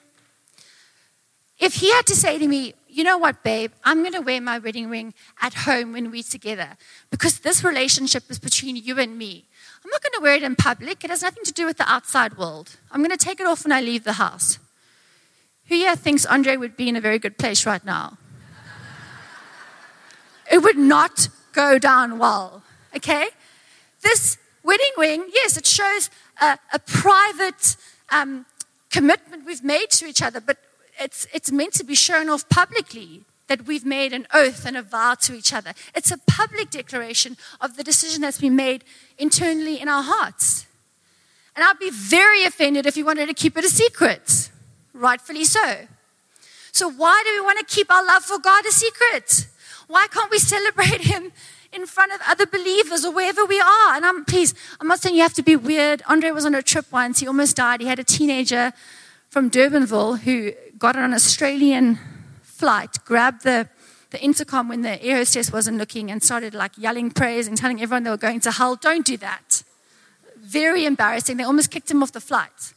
If 1.58 1.74
he 1.74 1.92
had 1.92 2.06
to 2.06 2.16
say 2.16 2.38
to 2.38 2.48
me, 2.48 2.74
you 2.88 3.04
know 3.04 3.18
what, 3.18 3.42
babe, 3.42 3.70
I'm 3.84 4.00
going 4.00 4.12
to 4.14 4.20
wear 4.20 4.40
my 4.40 4.58
wedding 4.58 4.90
ring 4.90 5.14
at 5.40 5.54
home 5.54 5.92
when 5.92 6.10
we're 6.10 6.22
together 6.22 6.76
because 7.10 7.40
this 7.40 7.62
relationship 7.62 8.24
is 8.28 8.38
between 8.38 8.76
you 8.76 8.98
and 8.98 9.16
me. 9.16 9.46
I'm 9.84 9.90
not 9.90 10.02
going 10.02 10.12
to 10.14 10.20
wear 10.20 10.34
it 10.34 10.42
in 10.42 10.56
public. 10.56 11.04
It 11.04 11.10
has 11.10 11.22
nothing 11.22 11.44
to 11.44 11.52
do 11.52 11.64
with 11.64 11.78
the 11.78 11.90
outside 11.90 12.36
world. 12.36 12.76
I'm 12.90 13.00
going 13.00 13.16
to 13.16 13.24
take 13.24 13.40
it 13.40 13.46
off 13.46 13.64
when 13.64 13.72
I 13.72 13.80
leave 13.80 14.04
the 14.04 14.14
house. 14.14 14.58
Who 15.68 15.76
here 15.76 15.96
thinks 15.96 16.26
Andre 16.26 16.56
would 16.56 16.76
be 16.76 16.88
in 16.88 16.96
a 16.96 17.00
very 17.00 17.18
good 17.18 17.38
place 17.38 17.64
right 17.64 17.84
now? 17.84 18.18
It 20.52 20.62
would 20.62 20.76
not 20.76 21.28
go 21.52 21.78
down 21.78 22.18
well, 22.18 22.62
okay? 22.94 23.28
This 24.02 24.36
wedding 24.62 24.92
ring, 24.98 25.24
yes, 25.32 25.56
it 25.56 25.66
shows 25.66 26.10
a, 26.40 26.58
a 26.72 26.78
private 26.78 27.76
um, 28.10 28.46
commitment 28.90 29.46
we've 29.46 29.64
made 29.64 29.90
to 29.90 30.06
each 30.06 30.22
other, 30.22 30.40
but 30.40 30.58
it's, 31.00 31.26
it's 31.32 31.50
meant 31.50 31.72
to 31.74 31.84
be 31.84 31.94
shown 31.94 32.28
off 32.28 32.48
publicly 32.48 33.22
that 33.48 33.66
we've 33.66 33.84
made 33.84 34.12
an 34.12 34.26
oath 34.32 34.66
and 34.66 34.76
a 34.76 34.82
vow 34.82 35.14
to 35.14 35.34
each 35.34 35.52
other. 35.52 35.72
It's 35.94 36.10
a 36.10 36.18
public 36.18 36.70
declaration 36.70 37.36
of 37.60 37.76
the 37.76 37.82
decision 37.82 38.20
that's 38.20 38.40
been 38.40 38.56
made 38.56 38.84
internally 39.18 39.80
in 39.80 39.88
our 39.88 40.02
hearts. 40.02 40.66
And 41.56 41.64
I'd 41.64 41.78
be 41.78 41.90
very 41.90 42.44
offended 42.44 42.86
if 42.86 42.96
you 42.96 43.04
wanted 43.04 43.26
to 43.26 43.34
keep 43.34 43.56
it 43.56 43.64
a 43.64 43.68
secret, 43.68 44.50
rightfully 44.94 45.44
so. 45.44 45.86
So, 46.72 46.90
why 46.90 47.22
do 47.26 47.34
we 47.34 47.44
want 47.44 47.58
to 47.58 47.74
keep 47.74 47.90
our 47.90 48.04
love 48.06 48.22
for 48.22 48.38
God 48.38 48.64
a 48.64 48.70
secret? 48.70 49.46
Why 49.92 50.06
can't 50.10 50.30
we 50.30 50.38
celebrate 50.38 51.02
Him 51.02 51.32
in 51.70 51.84
front 51.84 52.12
of 52.12 52.20
other 52.26 52.46
believers 52.46 53.04
or 53.04 53.12
wherever 53.12 53.44
we 53.44 53.60
are? 53.60 53.94
And 53.94 54.06
I'm, 54.06 54.24
please, 54.24 54.54
I'm 54.80 54.88
not 54.88 55.00
saying 55.00 55.16
you 55.16 55.20
have 55.20 55.34
to 55.34 55.42
be 55.42 55.54
weird. 55.54 56.02
Andre 56.08 56.30
was 56.30 56.46
on 56.46 56.54
a 56.54 56.62
trip 56.62 56.86
once, 56.90 57.20
he 57.20 57.26
almost 57.26 57.56
died. 57.56 57.82
He 57.82 57.86
had 57.86 57.98
a 57.98 58.04
teenager 58.04 58.72
from 59.28 59.50
Durbanville 59.50 60.20
who 60.20 60.52
got 60.78 60.96
on 60.96 61.04
an 61.04 61.12
Australian 61.12 61.98
flight, 62.40 63.04
grabbed 63.04 63.44
the, 63.44 63.68
the 64.08 64.22
intercom 64.22 64.70
when 64.70 64.80
the 64.80 65.02
air 65.04 65.18
hostess 65.18 65.52
wasn't 65.52 65.76
looking 65.76 66.10
and 66.10 66.22
started 66.22 66.54
like 66.54 66.72
yelling 66.78 67.10
praise 67.10 67.46
and 67.46 67.58
telling 67.58 67.82
everyone 67.82 68.02
they 68.02 68.10
were 68.10 68.16
going 68.16 68.40
to 68.40 68.50
hell. 68.50 68.76
Don't 68.76 69.04
do 69.04 69.18
that. 69.18 69.62
Very 70.38 70.86
embarrassing. 70.86 71.36
They 71.36 71.44
almost 71.44 71.70
kicked 71.70 71.90
him 71.90 72.02
off 72.02 72.12
the 72.12 72.20
flight. 72.20 72.72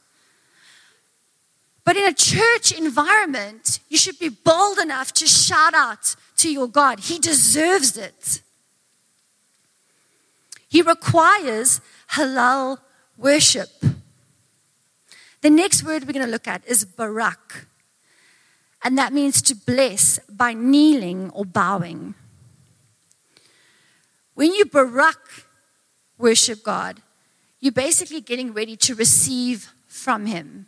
But 1.86 1.96
in 1.96 2.04
a 2.04 2.14
church 2.14 2.74
environment, 2.74 3.80
you 3.88 3.98
should 3.98 4.20
be 4.20 4.28
bold 4.28 4.80
enough 4.80 5.14
to 5.14 5.26
shout 5.28 5.74
out 5.74 6.18
to 6.38 6.52
your 6.52 6.68
God. 6.68 7.00
He 7.02 7.20
deserves 7.20 7.98
it. 7.98 8.42
He 10.68 10.82
requires 10.82 11.82
halal 12.12 12.80
worship. 13.18 13.70
The 15.42 15.50
next 15.50 15.84
word 15.84 16.06
we're 16.06 16.14
going 16.14 16.26
to 16.26 16.32
look 16.32 16.48
at 16.48 16.66
is 16.68 16.86
barak 16.86 17.68
and 18.86 19.00
that 19.00 19.12
means 19.12 19.42
to 19.42 19.56
bless 19.56 20.20
by 20.30 20.54
kneeling 20.54 21.32
or 21.32 21.44
bowing. 21.44 22.14
When 24.36 24.54
you 24.54 24.66
barak 24.66 25.48
worship 26.20 26.64
God, 26.64 27.02
you're 27.60 27.72
basically 27.72 28.22
getting 28.22 28.54
ready 28.54 28.78
to 28.78 28.94
receive 28.94 29.74
from 29.88 30.28
Him. 30.28 30.68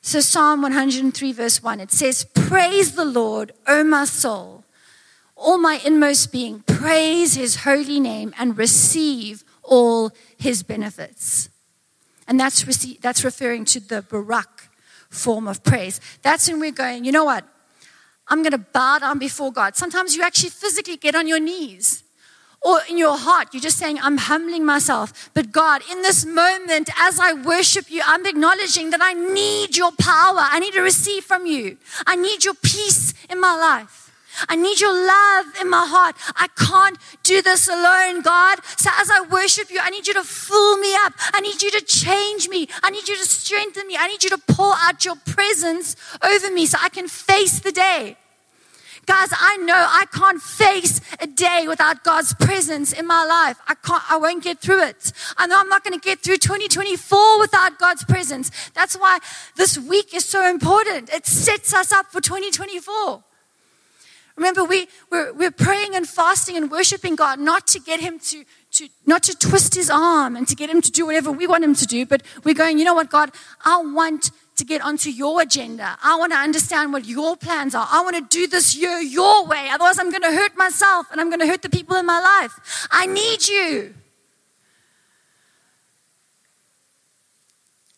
So, 0.00 0.20
Psalm 0.20 0.62
103, 0.62 1.32
verse 1.32 1.62
1, 1.62 1.78
it 1.78 1.92
says, 1.92 2.24
Praise 2.24 2.94
the 2.94 3.04
Lord, 3.04 3.52
O 3.66 3.84
my 3.84 4.06
soul, 4.06 4.64
all 5.36 5.58
my 5.58 5.80
inmost 5.84 6.32
being, 6.32 6.60
praise 6.66 7.34
His 7.34 7.56
holy 7.56 8.00
name 8.00 8.34
and 8.38 8.56
receive 8.56 9.44
all 9.62 10.10
His 10.36 10.62
benefits. 10.62 11.50
And 12.26 12.40
that's, 12.40 12.62
that's 12.96 13.24
referring 13.24 13.64
to 13.66 13.80
the 13.80 14.02
barak 14.02 14.68
form 15.10 15.46
of 15.46 15.62
praise. 15.62 16.00
That's 16.22 16.48
when 16.48 16.58
we're 16.58 16.72
going, 16.72 17.04
you 17.04 17.12
know 17.12 17.24
what? 17.24 17.44
I'm 18.28 18.42
going 18.42 18.52
to 18.52 18.58
bow 18.58 18.98
down 18.98 19.18
before 19.18 19.52
God. 19.52 19.76
Sometimes 19.76 20.16
you 20.16 20.22
actually 20.22 20.50
physically 20.50 20.96
get 20.96 21.14
on 21.14 21.28
your 21.28 21.38
knees. 21.38 22.02
Or 22.62 22.80
in 22.90 22.98
your 22.98 23.16
heart, 23.16 23.48
you're 23.52 23.60
just 23.60 23.78
saying, 23.78 23.98
I'm 24.00 24.16
humbling 24.16 24.64
myself. 24.64 25.30
But 25.34 25.52
God, 25.52 25.82
in 25.88 26.02
this 26.02 26.24
moment, 26.24 26.90
as 26.98 27.20
I 27.20 27.32
worship 27.32 27.90
you, 27.90 28.02
I'm 28.04 28.26
acknowledging 28.26 28.90
that 28.90 29.00
I 29.00 29.12
need 29.12 29.76
your 29.76 29.92
power. 29.92 30.40
I 30.40 30.58
need 30.58 30.72
to 30.72 30.80
receive 30.80 31.22
from 31.22 31.46
you. 31.46 31.76
I 32.06 32.16
need 32.16 32.44
your 32.44 32.54
peace 32.54 33.14
in 33.30 33.40
my 33.40 33.54
life. 33.54 34.05
I 34.48 34.56
need 34.56 34.80
your 34.80 34.92
love 34.92 35.46
in 35.60 35.70
my 35.70 35.86
heart. 35.86 36.16
I 36.36 36.48
can't 36.56 36.98
do 37.22 37.42
this 37.42 37.68
alone, 37.68 38.22
God. 38.22 38.58
So 38.76 38.90
as 38.98 39.10
I 39.10 39.22
worship 39.30 39.70
you, 39.70 39.80
I 39.82 39.90
need 39.90 40.06
you 40.06 40.14
to 40.14 40.24
fill 40.24 40.78
me 40.78 40.94
up. 41.04 41.12
I 41.32 41.40
need 41.40 41.62
you 41.62 41.70
to 41.70 41.80
change 41.80 42.48
me. 42.48 42.68
I 42.82 42.90
need 42.90 43.08
you 43.08 43.16
to 43.16 43.24
strengthen 43.24 43.86
me. 43.86 43.96
I 43.98 44.08
need 44.08 44.22
you 44.22 44.30
to 44.30 44.38
pour 44.38 44.74
out 44.78 45.04
your 45.04 45.16
presence 45.16 45.96
over 46.22 46.50
me 46.50 46.66
so 46.66 46.78
I 46.80 46.88
can 46.88 47.08
face 47.08 47.60
the 47.60 47.72
day. 47.72 48.16
Guys, 49.06 49.28
I 49.32 49.56
know 49.58 49.74
I 49.76 50.04
can't 50.12 50.42
face 50.42 51.00
a 51.20 51.28
day 51.28 51.66
without 51.68 52.02
God's 52.02 52.34
presence 52.34 52.92
in 52.92 53.06
my 53.06 53.24
life. 53.24 53.56
I 53.68 53.74
can't, 53.76 54.02
I 54.10 54.16
won't 54.16 54.42
get 54.42 54.58
through 54.58 54.82
it. 54.82 55.12
I 55.36 55.46
know 55.46 55.60
I'm 55.60 55.68
not 55.68 55.84
going 55.84 55.98
to 55.98 56.04
get 56.04 56.20
through 56.20 56.38
2024 56.38 57.38
without 57.38 57.78
God's 57.78 58.04
presence. 58.04 58.50
That's 58.74 58.96
why 58.96 59.20
this 59.54 59.78
week 59.78 60.12
is 60.12 60.24
so 60.24 60.50
important. 60.50 61.08
It 61.10 61.24
sets 61.24 61.72
us 61.72 61.92
up 61.92 62.06
for 62.06 62.20
2024. 62.20 63.22
Remember, 64.36 64.64
we, 64.64 64.86
we're, 65.10 65.32
we're 65.32 65.50
praying 65.50 65.94
and 65.94 66.06
fasting 66.06 66.56
and 66.56 66.70
worshiping 66.70 67.16
God 67.16 67.40
not 67.40 67.66
to 67.68 67.80
get 67.80 68.00
Him 68.00 68.18
to, 68.18 68.44
to, 68.72 68.88
not 69.06 69.22
to 69.24 69.36
twist 69.36 69.74
His 69.74 69.88
arm 69.90 70.36
and 70.36 70.46
to 70.46 70.54
get 70.54 70.68
Him 70.68 70.82
to 70.82 70.92
do 70.92 71.06
whatever 71.06 71.32
we 71.32 71.46
want 71.46 71.64
Him 71.64 71.74
to 71.74 71.86
do, 71.86 72.04
but 72.04 72.22
we're 72.44 72.54
going, 72.54 72.78
you 72.78 72.84
know 72.84 72.94
what, 72.94 73.10
God, 73.10 73.30
I 73.64 73.82
want 73.82 74.30
to 74.56 74.64
get 74.64 74.82
onto 74.82 75.10
your 75.10 75.40
agenda. 75.40 75.98
I 76.02 76.16
want 76.16 76.32
to 76.32 76.38
understand 76.38 76.92
what 76.92 77.06
your 77.06 77.36
plans 77.36 77.74
are. 77.74 77.86
I 77.90 78.02
want 78.02 78.16
to 78.16 78.22
do 78.22 78.46
this 78.46 78.76
year 78.76 78.98
your 78.98 79.46
way. 79.46 79.68
Otherwise, 79.70 79.98
I'm 79.98 80.10
going 80.10 80.22
to 80.22 80.32
hurt 80.32 80.56
myself 80.56 81.06
and 81.10 81.20
I'm 81.20 81.28
going 81.28 81.40
to 81.40 81.46
hurt 81.46 81.62
the 81.62 81.70
people 81.70 81.96
in 81.96 82.06
my 82.06 82.20
life. 82.20 82.88
I 82.90 83.06
need 83.06 83.46
you. 83.46 83.94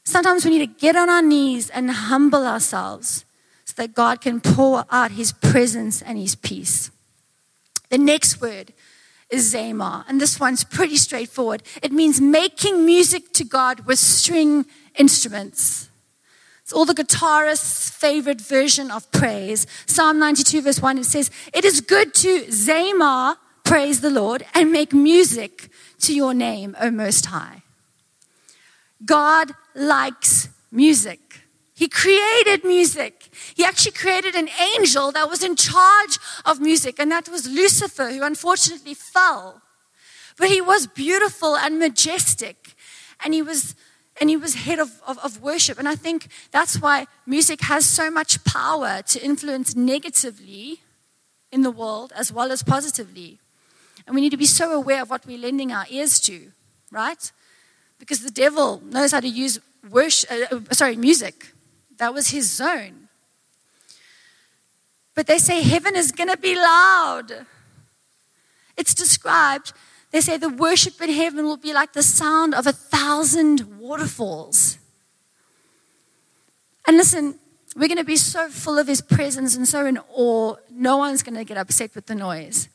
Sometimes 0.05 0.45
we 0.45 0.53
need 0.53 0.67
to 0.67 0.81
get 0.81 0.97
on 0.97 1.11
our 1.11 1.23
knees 1.23 1.69
and 1.69 1.91
humble 1.91 2.47
ourselves 2.47 3.25
that 3.79 3.95
God 3.95 4.21
can 4.21 4.41
pour 4.41 4.85
out 4.91 5.13
his 5.13 5.33
presence 5.33 6.03
and 6.03 6.19
his 6.19 6.35
peace. 6.35 6.91
The 7.89 7.97
next 7.97 8.41
word 8.41 8.75
is 9.31 9.55
Zamar, 9.55 10.05
and 10.09 10.21
this 10.21 10.39
one's 10.41 10.65
pretty 10.65 10.97
straightforward. 10.97 11.63
It 11.83 11.93
means 11.93 12.21
making 12.21 12.85
music 12.85 13.33
to 13.35 13.45
God 13.45 13.87
with 13.87 13.99
string 13.99 14.67
instruments. 14.97 15.89
It's 16.63 16.73
all 16.73 16.85
the 16.85 16.95
guitarist's 16.95 17.89
favorite 17.89 18.41
version 18.41 18.91
of 18.91 19.11
praise. 19.13 19.67
Psalm 19.87 20.19
92, 20.19 20.61
verse 20.63 20.83
1, 20.83 20.99
it 20.99 21.05
says, 21.05 21.31
It 21.55 21.65
is 21.65 21.81
good 21.81 22.13
to 22.15 22.45
Zamar, 22.49 23.37
praise 23.65 24.01
the 24.01 24.11
Lord, 24.11 24.45
and 24.55 24.73
make 24.73 24.93
music 24.93 25.71
to 26.01 26.15
your 26.15 26.35
name, 26.35 26.77
O 26.81 26.91
Most 26.91 27.27
High. 27.27 27.63
God 29.05 29.53
likes 29.75 30.49
music. 30.73 31.48
He 31.79 31.89
created 31.89 32.65
music. 32.65 33.31
He 33.55 33.65
actually 33.65 33.93
created 33.93 34.35
an 34.35 34.49
angel 34.75 35.13
that 35.13 35.31
was 35.31 35.45
in 35.45 35.55
charge 35.55 36.19
of 36.45 36.61
music, 36.61 36.99
and 36.99 37.09
that 37.13 37.29
was 37.29 37.47
Lucifer, 37.47 38.11
who 38.11 38.25
unfortunately 38.25 38.95
fell. 38.95 39.63
But 40.37 40.49
he 40.49 40.61
was 40.61 40.89
beautiful 40.89 41.57
and 41.57 41.79
majestic, 41.79 42.75
and 43.25 43.33
he 43.33 43.43
was 43.43 43.77
and 44.21 44.29
he 44.29 44.37
was 44.37 44.57
head 44.57 44.81
of, 44.81 45.01
of, 45.07 45.17
of, 45.19 45.41
worship. 45.41 45.79
And 45.79 45.89
I 45.89 45.95
think 45.95 46.27
that's 46.51 46.81
why 46.81 47.07
music 47.25 47.61
has 47.61 47.87
so 47.87 48.11
much 48.11 48.43
power 48.43 49.01
to 49.01 49.25
influence 49.25 49.77
negatively 49.77 50.81
in 51.53 51.63
the 51.63 51.71
world 51.71 52.13
as 52.17 52.33
well 52.33 52.51
as 52.51 52.65
positively. 52.65 53.39
And 54.05 54.17
we 54.17 54.21
need 54.21 54.31
to 54.31 54.37
be 54.37 54.47
so 54.47 54.73
aware 54.73 55.03
of 55.03 55.11
what 55.11 55.25
we're 55.25 55.39
lending 55.39 55.71
our 55.71 55.87
ears 55.89 56.19
to, 56.23 56.51
right? 56.91 57.31
Because 58.01 58.23
the 58.23 58.33
devil 58.33 58.83
knows 58.85 59.13
how 59.13 59.21
to 59.21 59.29
use 59.29 59.61
worship, 59.89 60.29
uh, 60.33 60.57
uh, 60.57 60.75
sorry, 60.75 60.97
music. 60.97 61.53
That 61.99 62.15
was 62.15 62.29
his 62.29 62.51
zone. 62.51 63.09
But 65.15 65.27
they 65.27 65.39
say 65.39 65.63
heaven 65.63 65.97
is 65.97 66.13
going 66.13 66.31
to 66.31 66.37
be 66.37 66.55
loud. 66.55 67.47
It's 68.77 68.95
described, 68.95 69.73
they 70.13 70.21
say 70.21 70.37
the 70.37 70.49
worship 70.49 71.01
in 71.03 71.11
heaven 71.11 71.45
will 71.45 71.57
be 71.57 71.73
like 71.73 71.93
the 71.93 72.03
sound 72.03 72.55
of 72.55 72.67
a 72.67 72.73
thousand 72.73 73.79
waterfalls. 73.79 74.79
And 76.87 76.97
listen, 76.97 77.39
we're 77.77 77.89
going 77.89 77.99
to 77.99 78.05
be 78.05 78.17
so 78.17 78.49
full 78.49 78.79
of 78.79 78.87
his 78.87 79.01
presence 79.01 79.57
and 79.57 79.69
so 79.69 79.85
in 79.85 79.99
awe, 80.15 80.55
no 80.71 80.97
one's 80.97 81.23
going 81.23 81.37
to 81.37 81.45
get 81.45 81.59
upset 81.59 81.95
with 81.95 82.07
the 82.07 82.15
noise. 82.15 82.69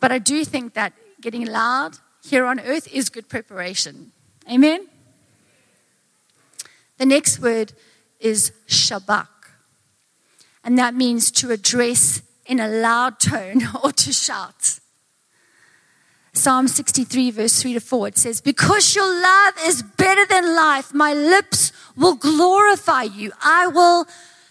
But 0.00 0.12
I 0.12 0.18
do 0.18 0.44
think 0.44 0.74
that 0.74 0.92
getting 1.20 1.46
loud 1.46 1.98
here 2.24 2.46
on 2.46 2.60
earth 2.60 2.88
is 2.92 3.08
good 3.08 3.28
preparation. 3.28 4.12
Amen? 4.50 4.86
The 6.98 7.06
next 7.06 7.40
word 7.40 7.72
is 8.24 8.50
shabak. 8.66 9.28
And 10.64 10.78
that 10.78 10.94
means 10.94 11.30
to 11.32 11.52
address 11.52 12.22
in 12.46 12.58
a 12.58 12.66
loud 12.66 13.20
tone 13.20 13.62
or 13.84 13.92
to 13.92 14.12
shout. 14.12 14.80
Psalm 16.32 16.66
63, 16.66 17.30
verse 17.30 17.62
3 17.62 17.74
to 17.74 17.80
4, 17.80 18.08
it 18.08 18.18
says, 18.18 18.40
Because 18.40 18.96
your 18.96 19.08
love 19.08 19.54
is 19.66 19.82
better 19.82 20.26
than 20.26 20.56
life, 20.56 20.92
my 20.92 21.14
lips 21.14 21.70
will 21.96 22.16
glorify 22.16 23.04
you. 23.04 23.30
I 23.40 23.68
will 23.68 24.06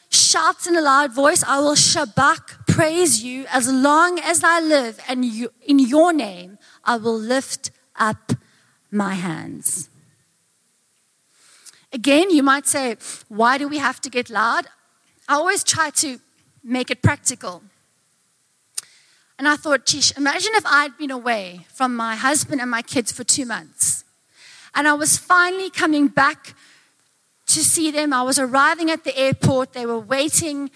shout 0.10 0.66
in 0.66 0.78
a 0.78 0.82
loud 0.82 1.14
voice, 1.14 1.44
I 1.44 1.60
will 1.60 1.76
shabak, 1.76 2.68
praise 2.68 3.24
you 3.24 3.46
as 3.52 3.70
long 3.70 4.20
as 4.20 4.44
I 4.44 4.62
live, 4.62 5.00
and 5.10 5.26
you, 5.26 5.52
in 5.66 5.80
your 5.80 6.14
name 6.14 6.58
I 6.86 6.98
will 6.98 7.18
lift 7.18 7.72
up 7.98 8.32
my 8.90 9.16
hands. 9.16 9.90
Again, 11.94 12.32
you 12.32 12.42
might 12.42 12.66
say, 12.66 12.98
why 13.30 13.60
do 13.60 13.68
we 13.68 13.78
have 13.78 14.02
to 14.02 14.10
get 14.10 14.30
loud? 14.30 14.66
I 15.30 15.36
always 15.36 15.64
try 15.64 15.92
to 15.92 16.20
make 16.64 16.90
it 16.90 17.04
practical. 17.04 17.62
And 19.38 19.48
I 19.48 19.56
thought, 19.56 19.86
geez, 19.86 20.12
imagine 20.12 20.52
if 20.56 20.66
I'd 20.66 20.98
been 20.98 21.12
away 21.12 21.68
from 21.72 21.96
my 21.96 22.16
husband 22.16 22.62
and 22.62 22.72
my 22.72 22.82
kids 22.82 23.12
for 23.12 23.24
two 23.24 23.46
months. 23.46 24.04
And 24.74 24.88
I 24.88 24.94
was 24.94 25.18
finally 25.18 25.70
coming 25.70 26.08
back 26.08 26.56
to 27.48 27.64
see 27.64 27.92
them. 27.92 28.12
I 28.12 28.24
was 28.24 28.40
arriving 28.40 28.90
at 28.90 29.04
the 29.04 29.16
airport. 29.16 29.74
They 29.74 29.86
were 29.86 30.00
waiting 30.00 30.72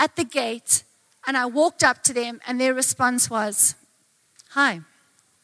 at 0.00 0.16
the 0.16 0.24
gate. 0.24 0.82
And 1.26 1.36
I 1.36 1.46
walked 1.46 1.82
up 1.84 2.02
to 2.04 2.12
them, 2.12 2.40
and 2.46 2.60
their 2.60 2.74
response 2.74 3.28
was, 3.28 3.74
Hi, 4.50 4.80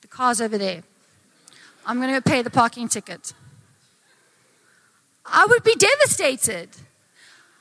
the 0.00 0.08
car's 0.08 0.40
over 0.40 0.56
there. 0.56 0.82
I'm 1.84 2.00
going 2.00 2.14
to 2.14 2.22
pay 2.22 2.42
the 2.42 2.50
parking 2.50 2.88
ticket. 2.88 3.32
I 5.24 5.46
would 5.46 5.62
be 5.62 5.74
devastated. 5.74 6.68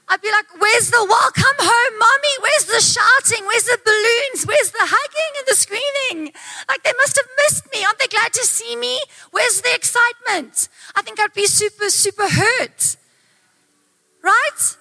I'd 0.07 0.21
be 0.21 0.31
like, 0.31 0.45
Where's 0.59 0.89
the 0.89 1.05
welcome 1.07 1.57
home, 1.59 1.99
mommy? 1.99 2.35
Where's 2.41 2.65
the 2.65 2.81
shouting? 2.81 3.45
Where's 3.45 3.63
the 3.63 3.79
balloons? 3.83 4.45
Where's 4.45 4.71
the 4.71 4.83
hugging 4.83 5.33
and 5.37 5.47
the 5.47 5.55
screaming? 5.55 6.33
Like, 6.67 6.83
they 6.83 6.93
must 6.97 7.15
have 7.15 7.27
missed 7.45 7.71
me. 7.71 7.85
Aren't 7.85 7.99
they 7.99 8.07
glad 8.07 8.33
to 8.33 8.43
see 8.43 8.75
me? 8.75 8.99
Where's 9.31 9.61
the 9.61 9.73
excitement? 9.73 10.67
I 10.95 11.01
think 11.01 11.19
I'd 11.19 11.33
be 11.33 11.47
super, 11.47 11.89
super 11.89 12.27
hurt. 12.27 12.97
Right? 14.21 14.77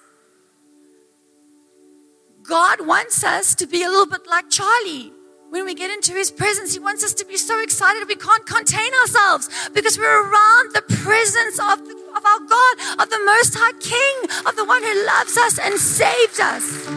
God 2.43 2.85
wants 2.85 3.23
us 3.23 3.55
to 3.55 3.67
be 3.67 3.83
a 3.83 3.89
little 3.89 4.07
bit 4.07 4.27
like 4.27 4.49
Charlie 4.49 5.13
when 5.51 5.65
we 5.65 5.75
get 5.75 5.91
into 5.91 6.13
his 6.13 6.31
presence, 6.31 6.71
he 6.71 6.79
wants 6.79 7.03
us 7.03 7.13
to 7.15 7.25
be 7.25 7.35
so 7.35 7.61
excited 7.61 8.07
we 8.07 8.15
can't 8.15 8.45
contain 8.45 8.89
ourselves 9.01 9.49
because 9.73 9.97
we're 9.97 10.23
around 10.23 10.73
the 10.73 10.81
presence 11.03 11.59
of, 11.59 11.85
the, 11.85 12.00
of 12.15 12.25
our 12.25 12.39
God, 12.39 13.01
of 13.01 13.09
the 13.09 13.19
Most 13.25 13.55
High 13.57 13.73
King, 13.79 14.29
of 14.45 14.55
the 14.55 14.65
one 14.65 14.83
who 14.83 15.05
loves 15.05 15.37
us 15.37 15.59
and 15.59 15.79
saved 15.79 16.39
us. 16.39 16.87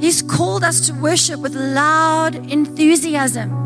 He's 0.00 0.22
called 0.22 0.64
us 0.64 0.86
to 0.86 0.94
worship 0.94 1.40
with 1.40 1.54
loud 1.54 2.34
enthusiasm. 2.34 3.62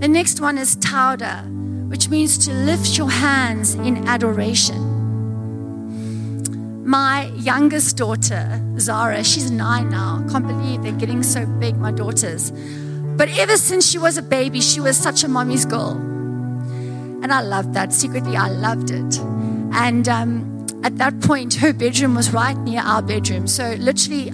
The 0.00 0.08
next 0.08 0.40
one 0.40 0.58
is 0.58 0.76
tauda, 0.76 1.42
which 1.88 2.08
means 2.08 2.38
to 2.46 2.52
lift 2.52 2.96
your 2.96 3.10
hands 3.10 3.74
in 3.74 4.06
adoration 4.06 4.98
my 6.88 7.26
youngest 7.36 7.98
daughter, 7.98 8.62
Zara, 8.78 9.22
she's 9.22 9.50
nine 9.50 9.90
now. 9.90 10.24
Can't 10.30 10.46
believe 10.46 10.82
they're 10.82 10.92
getting 10.92 11.22
so 11.22 11.44
big, 11.44 11.76
my 11.76 11.90
daughters. 11.90 12.50
But 13.18 13.28
ever 13.30 13.56
since 13.56 13.84
she 13.84 13.98
was 13.98 14.16
a 14.16 14.22
baby, 14.22 14.60
she 14.60 14.80
was 14.80 14.96
such 14.96 15.24
a 15.24 15.28
mommy's 15.28 15.66
girl. 15.66 15.90
And 17.20 17.32
I 17.32 17.40
loved 17.40 17.74
that. 17.74 17.92
Secretly, 17.92 18.36
I 18.36 18.48
loved 18.48 18.92
it. 18.92 19.18
And 19.72 20.08
um, 20.08 20.66
at 20.84 20.98
that 20.98 21.20
point, 21.20 21.54
her 21.54 21.72
bedroom 21.72 22.14
was 22.14 22.32
right 22.32 22.56
near 22.58 22.80
our 22.80 23.02
bedroom. 23.02 23.48
So, 23.48 23.74
literally, 23.80 24.30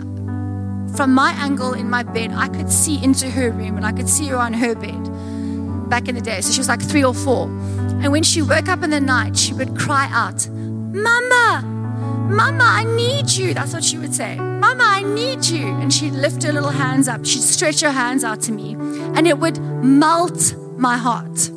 from 0.95 1.15
my 1.15 1.33
angle 1.39 1.73
in 1.73 1.89
my 1.89 2.03
bed, 2.03 2.33
I 2.33 2.49
could 2.49 2.71
see 2.71 3.03
into 3.03 3.31
her 3.31 3.51
room 3.51 3.79
and 3.79 3.87
I 3.87 3.93
could 3.93 4.09
see 4.09 4.27
her 4.27 4.37
on 4.37 4.53
her 4.53 4.75
bed 4.75 5.89
back 5.89 6.07
in 6.07 6.15
the 6.15 6.21
day. 6.21 6.43
So, 6.43 6.53
she 6.53 6.61
was 6.61 6.69
like 6.69 6.83
three 6.83 7.03
or 7.03 7.15
four. 7.15 7.47
And 8.03 8.13
when 8.13 8.23
she 8.23 8.43
woke 8.43 8.69
up 8.69 8.83
in 8.83 8.91
the 8.91 9.01
night, 9.01 9.35
she 9.35 9.55
would 9.55 9.79
cry 9.79 10.11
out, 10.13 10.47
Mama, 10.51 11.74
Mama, 12.25 12.65
I 12.65 12.85
need 12.85 13.31
you. 13.31 13.55
That's 13.55 13.73
what 13.73 13.85
she 13.85 13.99
would 13.99 14.15
say. 14.15 14.37
Mama, 14.37 14.83
I 14.85 15.03
need 15.03 15.45
you. 15.45 15.67
And 15.67 15.93
she'd 15.93 16.13
lift 16.13 16.43
her 16.43 16.53
little 16.53 16.71
hands 16.71 17.07
up. 17.07 17.25
She'd 17.25 17.43
stretch 17.43 17.81
her 17.81 17.91
hands 17.91 18.25
out 18.25 18.41
to 18.43 18.53
me. 18.53 18.75
And 19.15 19.27
it 19.27 19.39
would 19.39 19.59
melt 19.61 20.55
my 20.77 20.97
heart. 20.97 21.51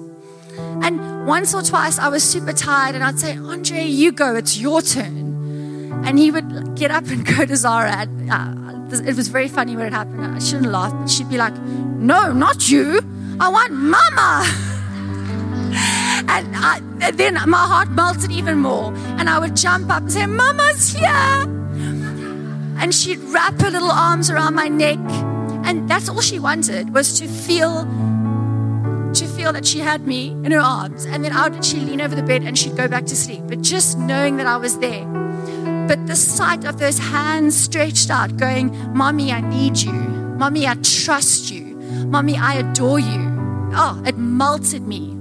And 0.84 1.25
once 1.25 1.53
or 1.53 1.62
twice 1.62 1.99
I 1.99 2.10
was 2.10 2.23
super 2.23 2.53
tired 2.53 2.95
and 2.95 3.03
I'd 3.03 3.19
say, 3.19 3.36
Andre, 3.36 3.84
you 3.86 4.12
go, 4.12 4.36
it's 4.36 4.58
your 4.58 4.82
turn. 4.82 6.01
And 6.06 6.19
he 6.19 6.32
would 6.32 6.75
get 6.75 6.91
up 6.91 7.08
and 7.08 7.25
go 7.38 7.45
to 7.45 7.56
Zara. 7.56 8.08
Uh, 8.30 8.53
it 8.91 9.15
was 9.15 9.27
very 9.27 9.47
funny 9.47 9.75
when 9.75 9.88
it 9.88 9.93
happened. 9.93 10.23
I 10.25 10.39
shouldn't 10.39 10.71
laugh, 10.71 10.93
but 10.93 11.10
she'd 11.10 11.30
be 11.30 11.38
like, 11.38 11.56
No, 11.58 12.32
not 12.34 12.69
you. 12.69 12.99
I 13.39 13.49
want 13.49 13.73
Mama. 13.73 14.73
And, 16.27 16.56
I, 16.56 16.80
then 17.12 17.36
my 17.47 17.58
heart 17.58 17.89
melted 17.91 18.32
even 18.32 18.60
more. 18.60 18.93
And 19.17 19.30
I 19.30 19.39
would 19.39 19.56
jump 19.56 19.89
up 19.89 20.03
and 20.03 20.12
say, 20.12 20.25
Mama's 20.25 20.93
here. 20.93 21.53
And 22.80 22.93
she'd 22.93 23.19
wrap 23.19 23.60
her 23.62 23.69
little 23.69 23.91
arms 23.91 24.29
around 24.29 24.56
my 24.56 24.67
neck. 24.67 25.00
And 25.65 25.89
that's 25.89 26.10
all 26.10 26.21
she 26.21 26.39
wanted 26.39 26.94
was 26.94 27.19
to 27.19 27.27
feel 27.27 27.85
to 29.13 29.25
feel 29.25 29.52
that 29.52 29.65
she 29.65 29.79
had 29.79 30.06
me 30.06 30.29
in 30.44 30.52
her 30.52 30.60
arms. 30.60 31.06
And 31.06 31.23
then 31.23 31.31
out 31.31 31.63
she'd 31.63 31.83
lean 31.83 32.02
over 32.02 32.15
the 32.15 32.21
bed 32.21 32.44
and 32.44 32.58
she'd 32.58 32.77
go 32.77 32.87
back 32.87 33.06
to 33.06 33.15
sleep. 33.15 33.44
But 33.48 33.62
just 33.62 33.98
knowing 33.98 34.37
that 34.37 34.46
I 34.46 34.58
was 34.58 34.77
there. 34.79 35.06
But 35.87 36.06
the 36.06 36.15
sight 36.15 36.65
of 36.65 36.79
those 36.79 37.00
hands 37.00 37.58
stretched 37.58 38.10
out, 38.10 38.37
going, 38.37 38.94
Mommy, 38.94 39.31
I 39.31 39.41
need 39.41 39.77
you. 39.77 39.94
Mommy, 39.94 40.67
I 40.67 40.75
trust 40.75 41.50
you. 41.50 41.75
Mommy, 42.08 42.37
I 42.37 42.56
adore 42.56 43.00
you. 43.00 43.33
Oh, 43.73 44.02
it 44.06 44.17
melted 44.17 44.87
me. 44.87 45.16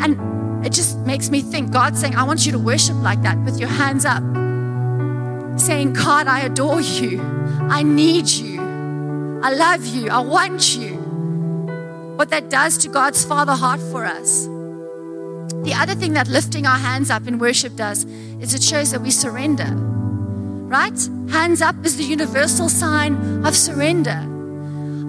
And 0.00 0.64
it 0.64 0.72
just 0.72 0.98
makes 0.98 1.30
me 1.30 1.40
think 1.40 1.70
God's 1.72 2.00
saying, 2.00 2.16
I 2.16 2.24
want 2.24 2.46
you 2.46 2.52
to 2.52 2.58
worship 2.58 2.96
like 2.96 3.22
that 3.22 3.38
with 3.44 3.58
your 3.58 3.68
hands 3.68 4.04
up, 4.04 4.22
saying, 5.58 5.92
God, 5.94 6.26
I 6.26 6.40
adore 6.40 6.80
you. 6.80 7.20
I 7.68 7.82
need 7.82 8.28
you. 8.28 8.60
I 9.42 9.52
love 9.52 9.86
you. 9.86 10.10
I 10.10 10.20
want 10.20 10.76
you. 10.76 10.96
what 12.18 12.30
that 12.30 12.50
does 12.50 12.76
to 12.78 12.88
God's 12.88 13.24
Father 13.24 13.54
heart 13.54 13.78
for 13.78 14.04
us. 14.04 14.46
The 15.62 15.72
other 15.72 15.94
thing 15.94 16.14
that 16.14 16.26
lifting 16.26 16.66
our 16.66 16.76
hands 16.76 17.10
up 17.10 17.28
in 17.28 17.38
worship 17.38 17.76
does 17.76 18.04
is 18.40 18.54
it 18.54 18.62
shows 18.62 18.90
that 18.90 19.00
we 19.00 19.12
surrender. 19.12 19.72
Right? 19.72 20.98
Hands 21.30 21.62
up 21.62 21.76
is 21.86 21.96
the 21.96 22.02
universal 22.02 22.68
sign 22.68 23.46
of 23.46 23.56
surrender. 23.56 24.37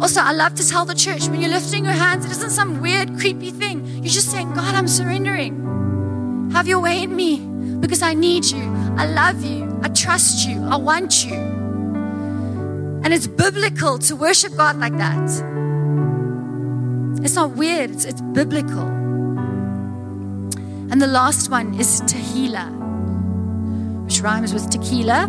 Also, 0.02 0.22
I 0.22 0.32
love 0.32 0.56
to 0.56 0.68
tell 0.68 0.86
the 0.86 0.96
church 0.96 1.28
when 1.28 1.42
you're 1.42 1.50
lifting 1.50 1.84
your 1.84 1.94
hands, 1.94 2.26
it 2.26 2.32
isn't 2.32 2.52
some 2.52 2.80
weird, 2.82 3.20
creepy 3.20 3.52
thing. 3.52 3.86
You're 3.86 4.06
just 4.06 4.32
saying, 4.32 4.54
God, 4.54 4.74
I'm 4.74 4.88
surrendering. 4.88 6.50
Have 6.54 6.68
your 6.68 6.80
way 6.80 7.04
in 7.04 7.16
me 7.16 7.40
because 7.80 8.02
I 8.02 8.14
need 8.14 8.46
you. 8.46 8.64
I 8.98 9.06
love 9.06 9.44
you. 9.44 9.80
I 9.84 9.90
trust 9.90 10.48
you. 10.48 10.64
I 10.64 10.78
want 10.78 11.26
you. 11.26 11.36
And 13.04 13.14
it's 13.14 13.28
biblical 13.28 13.98
to 14.00 14.16
worship 14.16 14.56
God 14.56 14.78
like 14.78 14.98
that. 14.98 15.24
It's 17.24 17.36
not 17.36 17.52
weird, 17.52 17.92
it's, 17.92 18.06
it's 18.06 18.22
biblical. 18.22 18.88
And 20.92 21.02
the 21.02 21.08
last 21.08 21.50
one 21.50 21.74
is 21.80 22.02
Tehillah, 22.02 22.72
which 24.06 24.22
rhymes 24.22 24.54
with 24.54 24.70
tequila. 24.70 25.26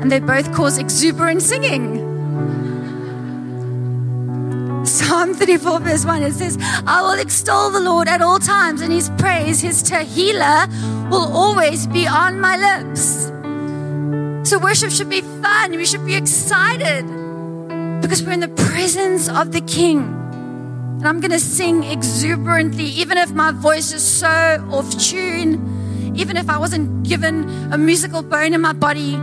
And 0.00 0.12
they 0.12 0.20
both 0.20 0.52
cause 0.54 0.78
exuberant 0.78 1.42
singing. 1.42 2.07
Psalm 4.98 5.32
34, 5.32 5.78
verse 5.78 6.04
1, 6.04 6.22
it 6.24 6.32
says, 6.32 6.58
I 6.60 7.02
will 7.02 7.20
extol 7.20 7.70
the 7.70 7.78
Lord 7.78 8.08
at 8.08 8.20
all 8.20 8.40
times, 8.40 8.80
and 8.80 8.92
his 8.92 9.10
praise, 9.10 9.60
his 9.60 9.80
tehillah, 9.84 10.66
will 11.08 11.32
always 11.32 11.86
be 11.86 12.08
on 12.08 12.40
my 12.40 12.56
lips. 12.56 13.26
So, 14.50 14.58
worship 14.58 14.90
should 14.90 15.08
be 15.08 15.20
fun. 15.20 15.70
We 15.70 15.86
should 15.86 16.04
be 16.04 16.16
excited 16.16 17.06
because 18.02 18.24
we're 18.24 18.32
in 18.32 18.40
the 18.40 18.48
presence 18.48 19.28
of 19.28 19.52
the 19.52 19.60
King. 19.60 19.98
And 20.98 21.06
I'm 21.06 21.20
going 21.20 21.30
to 21.30 21.38
sing 21.38 21.84
exuberantly, 21.84 22.86
even 22.86 23.18
if 23.18 23.30
my 23.30 23.52
voice 23.52 23.92
is 23.92 24.02
so 24.02 24.66
off 24.72 24.90
tune, 24.98 26.12
even 26.16 26.36
if 26.36 26.50
I 26.50 26.58
wasn't 26.58 27.04
given 27.04 27.72
a 27.72 27.78
musical 27.78 28.22
bone 28.22 28.52
in 28.52 28.60
my 28.60 28.72
body 28.72 29.16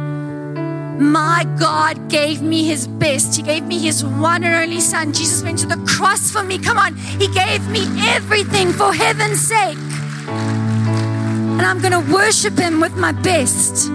my 0.99 1.45
God 1.59 2.09
gave 2.09 2.41
me 2.41 2.63
his 2.63 2.87
best. 2.87 3.35
He 3.35 3.43
gave 3.43 3.63
me 3.63 3.79
his 3.79 4.03
one 4.03 4.43
and 4.43 4.55
only 4.55 4.79
son. 4.79 5.13
Jesus 5.13 5.43
went 5.43 5.59
to 5.59 5.67
the 5.67 5.77
cross 5.85 6.31
for 6.31 6.43
me. 6.43 6.57
Come 6.57 6.77
on. 6.77 6.95
He 6.95 7.27
gave 7.27 7.67
me 7.69 7.85
everything 8.07 8.71
for 8.71 8.93
heaven's 8.93 9.41
sake. 9.41 9.77
And 10.27 11.61
I'm 11.61 11.79
going 11.79 11.91
to 11.91 12.13
worship 12.13 12.57
him 12.57 12.79
with 12.79 12.95
my 12.95 13.11
best. 13.11 13.89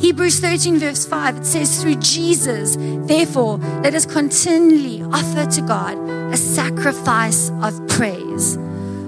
Hebrews 0.00 0.40
13, 0.40 0.78
verse 0.78 1.06
5, 1.06 1.38
it 1.38 1.46
says, 1.46 1.82
Through 1.82 1.96
Jesus, 1.96 2.76
therefore, 3.06 3.56
let 3.82 3.94
us 3.94 4.04
continually 4.04 5.02
offer 5.02 5.46
to 5.46 5.62
God 5.62 5.96
a 6.30 6.36
sacrifice 6.36 7.50
of 7.62 7.88
praise, 7.88 8.58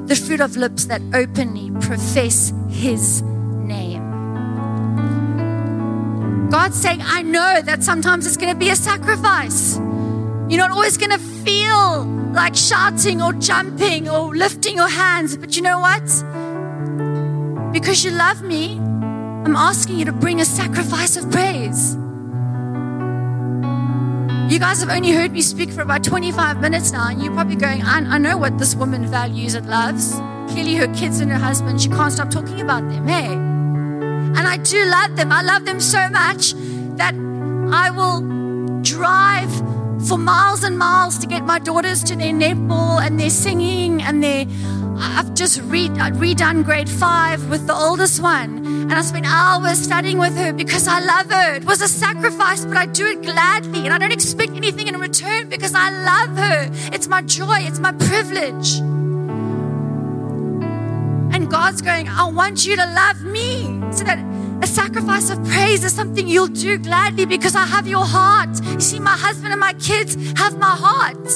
the 0.07 0.17
fruit 0.17 0.41
of 0.41 0.57
lips 0.57 0.87
that 0.87 1.03
openly 1.13 1.71
profess 1.83 2.55
his 2.71 3.23
God's 6.51 6.81
saying, 6.81 7.01
I 7.03 7.23
know 7.23 7.61
that 7.63 7.83
sometimes 7.83 8.27
it's 8.27 8.37
going 8.37 8.53
to 8.53 8.59
be 8.59 8.71
a 8.71 8.77
sacrifice. 8.77 9.77
You're 9.77 10.59
not 10.59 10.71
always 10.71 10.97
going 10.97 11.11
to 11.11 11.19
feel 11.19 12.05
like 12.33 12.55
shouting 12.55 13.21
or 13.21 13.33
jumping 13.33 14.09
or 14.09 14.35
lifting 14.35 14.77
your 14.77 14.89
hands, 14.89 15.37
but 15.37 15.57
you 15.57 15.63
know 15.63 15.81
what? 15.81 16.05
Because 17.73 18.05
you 18.05 18.13
love 18.13 18.43
me, 18.43 18.79
I'm 18.79 19.57
asking 19.57 19.99
you 19.99 20.05
to 20.05 20.13
bring 20.13 20.41
a 20.41 20.45
sacrifice 20.45 21.17
of 21.17 21.31
praise. 21.33 21.97
You 24.53 24.61
guys 24.61 24.81
have 24.81 24.91
only 24.91 25.11
heard 25.11 25.33
me 25.33 25.43
speak 25.43 25.71
for 25.71 25.83
about 25.83 26.05
25 26.05 26.61
minutes 26.61 26.93
now, 26.93 27.09
and 27.09 27.21
you're 27.21 27.33
probably 27.33 27.57
going, 27.57 27.83
I, 27.83 27.99
I 27.99 28.19
know 28.19 28.39
what 28.39 28.57
this 28.59 28.77
woman 28.77 29.05
values 29.07 29.55
and 29.55 29.69
loves. 29.69 30.15
Clearly, 30.53 30.77
her 30.77 30.87
kids 30.95 31.19
and 31.19 31.33
her 31.33 31.39
husband, 31.39 31.81
she 31.81 31.89
can't 31.89 32.13
stop 32.13 32.31
talking 32.31 32.61
about 32.61 32.89
them. 32.89 33.09
Hey, 33.09 33.56
and 34.37 34.47
I 34.47 34.59
do 34.59 34.85
love 34.85 35.17
them. 35.17 35.33
I 35.33 35.43
love 35.43 35.65
them 35.65 35.81
so 35.81 36.09
much 36.11 36.53
that 36.97 37.15
I 37.73 37.91
will 37.91 38.81
drive 38.83 39.53
for 40.07 40.19
miles 40.19 40.63
and 40.63 40.79
miles 40.79 41.19
to 41.19 41.27
get 41.27 41.45
my 41.45 41.59
daughters 41.59 42.05
to 42.05 42.17
their 42.17 42.33
netball 42.33 43.05
and 43.05 43.19
their 43.19 43.31
singing 43.31 44.03
and 44.03 44.23
their. 44.23 44.47
I've 44.99 45.35
just 45.35 45.61
read, 45.63 45.91
redone 45.93 46.65
grade 46.65 46.89
five 46.89 47.51
with 47.51 47.67
the 47.67 47.75
oldest 47.75 48.23
one. 48.23 48.65
And 48.67 48.95
I 48.95 49.03
spent 49.03 49.27
hours 49.27 49.79
studying 49.79 50.17
with 50.19 50.37
her 50.37 50.53
because 50.53 50.87
I 50.89 51.01
love 51.01 51.31
her. 51.31 51.57
It 51.57 51.65
was 51.65 51.83
a 51.83 51.89
sacrifice, 51.89 52.65
but 52.65 52.77
I 52.77 52.87
do 52.87 53.07
it 53.07 53.23
gladly. 53.23 53.85
And 53.85 53.93
I 53.93 53.99
don't 53.99 54.13
expect 54.13 54.53
anything 54.53 54.87
in 54.89 54.99
return 54.99 55.49
because 55.49 55.75
I 55.75 55.91
love 55.91 56.37
her. 56.39 56.71
It's 56.95 57.09
my 57.09 57.21
joy, 57.23 57.59
it's 57.61 57.79
my 57.79 57.93
privilege. 57.93 58.81
God's 61.47 61.83
going, 61.83 62.09
I 62.09 62.29
want 62.29 62.67
you 62.67 62.77
to 62.77 62.87
love 62.87 63.23
me. 63.23 63.65
So 63.93 64.05
that 64.05 64.19
a 64.63 64.67
sacrifice 64.67 65.31
of 65.31 65.43
praise 65.45 65.85
is 65.85 65.93
something 65.93 66.27
you'll 66.27 66.49
do 66.49 66.79
gladly 66.79 67.27
because 67.27 67.55
I 67.55 67.65
have 67.67 67.87
your 67.87 68.05
heart. 68.05 68.49
You 68.65 68.81
see, 68.81 68.99
my 68.99 69.17
husband 69.17 69.53
and 69.53 69.61
my 69.61 69.75
kids 69.75 70.15
have 70.39 70.59
my 70.59 70.75
heart. 70.77 71.29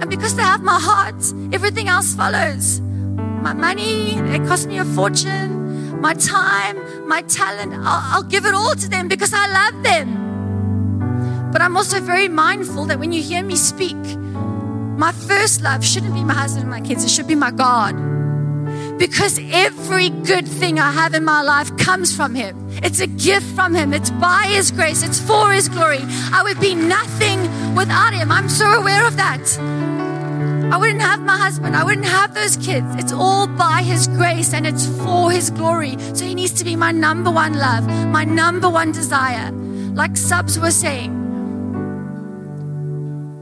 And 0.00 0.08
because 0.08 0.36
they 0.36 0.42
have 0.42 0.62
my 0.62 0.78
heart, 0.80 1.22
everything 1.52 1.88
else 1.88 2.14
follows. 2.14 2.80
My 2.80 3.52
money, 3.52 4.14
it 4.14 4.46
cost 4.46 4.68
me 4.68 4.78
a 4.78 4.84
fortune. 4.84 6.00
My 6.00 6.14
time, 6.14 7.08
my 7.08 7.22
talent, 7.22 7.74
I'll, 7.74 8.16
I'll 8.16 8.22
give 8.22 8.44
it 8.46 8.54
all 8.54 8.74
to 8.74 8.88
them 8.88 9.08
because 9.08 9.32
I 9.34 9.46
love 9.46 9.82
them. 9.82 11.50
But 11.52 11.60
I'm 11.60 11.76
also 11.76 12.00
very 12.00 12.28
mindful 12.28 12.86
that 12.86 12.98
when 12.98 13.12
you 13.12 13.22
hear 13.22 13.42
me 13.42 13.56
speak, 13.56 13.96
my 13.96 15.12
first 15.12 15.62
love 15.62 15.84
shouldn't 15.84 16.14
be 16.14 16.24
my 16.24 16.34
husband 16.34 16.62
and 16.62 16.70
my 16.70 16.80
kids, 16.80 17.04
it 17.04 17.10
should 17.10 17.26
be 17.26 17.34
my 17.34 17.50
God 17.50 18.13
because 18.98 19.40
every 19.52 20.10
good 20.10 20.46
thing 20.46 20.78
I 20.78 20.90
have 20.92 21.14
in 21.14 21.24
my 21.24 21.42
life 21.42 21.76
comes 21.76 22.14
from 22.14 22.34
Him. 22.34 22.68
It's 22.82 23.00
a 23.00 23.06
gift 23.06 23.46
from 23.54 23.74
Him, 23.74 23.92
it's 23.92 24.10
by 24.10 24.46
His 24.48 24.70
grace, 24.70 25.02
it's 25.02 25.20
for 25.20 25.52
His 25.52 25.68
glory. 25.68 26.00
I 26.32 26.42
would 26.42 26.60
be 26.60 26.74
nothing 26.74 27.40
without 27.74 28.14
Him. 28.14 28.30
I'm 28.30 28.48
so 28.48 28.66
aware 28.66 29.06
of 29.06 29.16
that. 29.16 29.58
I 30.72 30.76
wouldn't 30.76 31.02
have 31.02 31.20
my 31.20 31.36
husband, 31.36 31.76
I 31.76 31.84
wouldn't 31.84 32.06
have 32.06 32.34
those 32.34 32.56
kids. 32.56 32.86
It's 32.96 33.12
all 33.12 33.46
by 33.46 33.82
His 33.82 34.08
grace 34.08 34.54
and 34.54 34.66
it's 34.66 34.86
for 35.02 35.30
His 35.30 35.50
glory. 35.50 35.96
So 36.14 36.24
He 36.24 36.34
needs 36.34 36.52
to 36.54 36.64
be 36.64 36.76
my 36.76 36.92
number 36.92 37.30
one 37.30 37.54
love, 37.54 37.86
my 38.08 38.24
number 38.24 38.68
one 38.68 38.92
desire. 38.92 39.50
Like 39.52 40.16
subs 40.16 40.58
were 40.58 40.72
saying, 40.72 41.12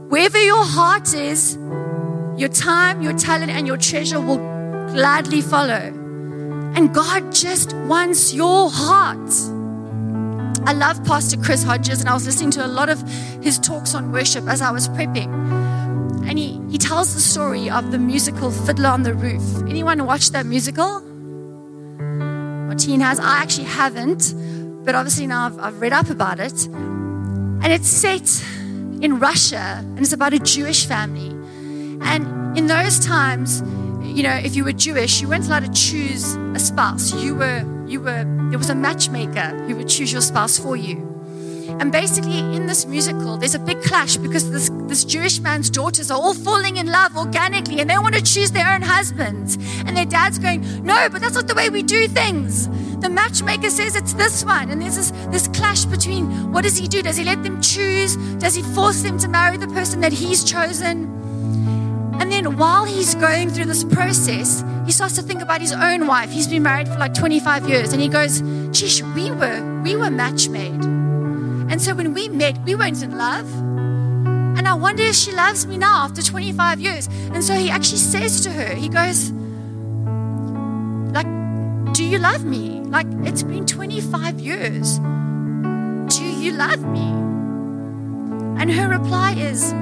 wherever 0.09 0.39
your 0.39 0.63
heart 0.63 1.13
is, 1.13 1.57
your 2.37 2.49
time, 2.49 3.01
your 3.01 3.13
talent, 3.13 3.51
and 3.51 3.65
your 3.65 3.77
treasure 3.77 4.19
will 4.19 4.52
gladly 4.93 5.41
follow. 5.41 5.91
And 6.75 6.93
God 6.93 7.33
just 7.33 7.75
wants 7.87 8.31
your 8.31 8.69
heart. 8.69 9.31
I 10.65 10.73
love 10.73 11.03
Pastor 11.03 11.35
Chris 11.37 11.63
Hodges, 11.63 11.99
and 11.99 12.07
I 12.07 12.13
was 12.13 12.27
listening 12.27 12.51
to 12.51 12.65
a 12.65 12.67
lot 12.67 12.89
of 12.89 13.01
his 13.41 13.57
talks 13.57 13.95
on 13.95 14.11
worship 14.11 14.47
as 14.47 14.61
I 14.61 14.71
was 14.71 14.87
prepping. 14.89 15.33
And 16.29 16.37
he, 16.37 16.61
he 16.69 16.77
tells 16.77 17.15
the 17.15 17.19
story 17.19 17.69
of 17.69 17.91
the 17.91 17.97
musical 17.97 18.51
Fiddler 18.51 18.89
on 18.89 19.01
the 19.01 19.15
Roof. 19.15 19.67
Anyone 19.67 20.05
watch 20.05 20.29
that 20.29 20.45
musical? 20.45 21.01
Martine 21.01 23.01
has. 23.01 23.19
I 23.19 23.41
actually 23.41 23.65
haven't, 23.65 24.33
but 24.85 24.93
obviously 24.93 25.25
now 25.25 25.47
I've, 25.47 25.59
I've 25.59 25.81
read 25.81 25.93
up 25.93 26.11
about 26.11 26.39
it. 26.39 26.67
And 26.67 27.65
it's 27.65 27.87
set 27.87 28.43
in 29.01 29.19
Russia, 29.19 29.79
and 29.79 29.99
it's 29.99 30.13
about 30.13 30.33
a 30.33 30.39
Jewish 30.39 30.85
family. 30.85 31.31
And 32.01 32.57
in 32.57 32.67
those 32.67 32.99
times, 32.99 33.63
you 34.13 34.21
know, 34.21 34.35
if 34.35 34.55
you 34.55 34.63
were 34.63 34.73
Jewish, 34.73 35.21
you 35.21 35.27
weren't 35.27 35.47
allowed 35.47 35.65
to 35.65 35.71
choose 35.71 36.35
a 36.35 36.59
spouse. 36.59 37.13
You 37.13 37.33
were, 37.33 37.65
you 37.87 37.99
were, 37.99 38.23
there 38.49 38.59
was 38.59 38.69
a 38.69 38.75
matchmaker 38.75 39.49
who 39.65 39.75
would 39.75 39.89
choose 39.89 40.11
your 40.11 40.21
spouse 40.21 40.59
for 40.59 40.77
you. 40.77 41.09
And 41.79 41.91
basically, 41.91 42.37
in 42.37 42.67
this 42.67 42.85
musical, 42.85 43.37
there's 43.37 43.55
a 43.55 43.59
big 43.59 43.81
clash 43.81 44.17
because 44.17 44.51
this, 44.51 44.69
this 44.83 45.03
Jewish 45.03 45.39
man's 45.39 45.71
daughters 45.71 46.11
are 46.11 46.19
all 46.19 46.35
falling 46.35 46.77
in 46.77 46.87
love 46.87 47.17
organically 47.17 47.79
and 47.79 47.89
they 47.89 47.97
want 47.97 48.13
to 48.13 48.21
choose 48.21 48.51
their 48.51 48.71
own 48.71 48.83
husbands. 48.83 49.57
And 49.85 49.97
their 49.97 50.05
dad's 50.05 50.37
going, 50.37 50.61
No, 50.83 51.09
but 51.09 51.19
that's 51.19 51.33
not 51.33 51.47
the 51.47 51.55
way 51.55 51.71
we 51.71 51.81
do 51.81 52.07
things. 52.07 52.67
The 52.99 53.09
matchmaker 53.09 53.71
says 53.71 53.95
it's 53.95 54.13
this 54.13 54.45
one. 54.45 54.69
And 54.69 54.79
there's 54.79 54.95
this, 54.95 55.11
this 55.29 55.47
clash 55.47 55.85
between 55.85 56.51
what 56.51 56.63
does 56.63 56.77
he 56.77 56.87
do? 56.87 57.01
Does 57.01 57.17
he 57.17 57.23
let 57.23 57.41
them 57.41 57.59
choose? 57.61 58.15
Does 58.37 58.53
he 58.53 58.61
force 58.61 59.01
them 59.01 59.17
to 59.17 59.27
marry 59.27 59.57
the 59.57 59.67
person 59.69 60.01
that 60.01 60.13
he's 60.13 60.43
chosen? 60.43 61.22
And 62.23 62.31
then 62.31 62.55
while 62.55 62.85
he's 62.85 63.15
going 63.15 63.49
through 63.49 63.65
this 63.65 63.83
process, 63.83 64.63
he 64.85 64.93
starts 64.93 65.15
to 65.15 65.21
think 65.21 65.41
about 65.41 65.59
his 65.59 65.73
own 65.73 66.07
wife. 66.07 66.31
He's 66.31 66.47
been 66.47 66.63
married 66.63 66.87
for 66.87 66.97
like 66.97 67.13
25 67.13 67.67
years. 67.67 67.91
And 67.91 68.01
he 68.01 68.07
goes, 68.07 68.41
Geesh, 68.71 69.01
we 69.13 69.29
were, 69.29 69.81
we 69.83 69.97
were 69.97 70.09
match 70.09 70.47
made. 70.47 70.81
And 70.81 71.81
so 71.81 71.93
when 71.93 72.13
we 72.13 72.29
met, 72.29 72.57
we 72.63 72.75
weren't 72.75 73.03
in 73.03 73.17
love. 73.17 73.53
And 74.57 74.65
I 74.69 74.73
wonder 74.73 75.03
if 75.03 75.15
she 75.15 75.33
loves 75.33 75.67
me 75.67 75.77
now 75.77 76.05
after 76.05 76.21
25 76.21 76.79
years. 76.79 77.07
And 77.33 77.43
so 77.43 77.55
he 77.55 77.69
actually 77.69 77.97
says 77.97 78.39
to 78.45 78.51
her, 78.51 78.73
he 78.73 78.87
goes, 78.87 79.33
like, 81.11 81.27
do 81.93 82.05
you 82.05 82.19
love 82.19 82.45
me? 82.45 82.79
Like, 82.85 83.07
it's 83.25 83.43
been 83.43 83.65
25 83.65 84.39
years. 84.39 84.97
Do 84.97 86.23
you 86.23 86.53
love 86.53 86.85
me? 86.85 87.01
And 88.61 88.71
her 88.71 88.87
reply 88.87 89.33
is, 89.33 89.73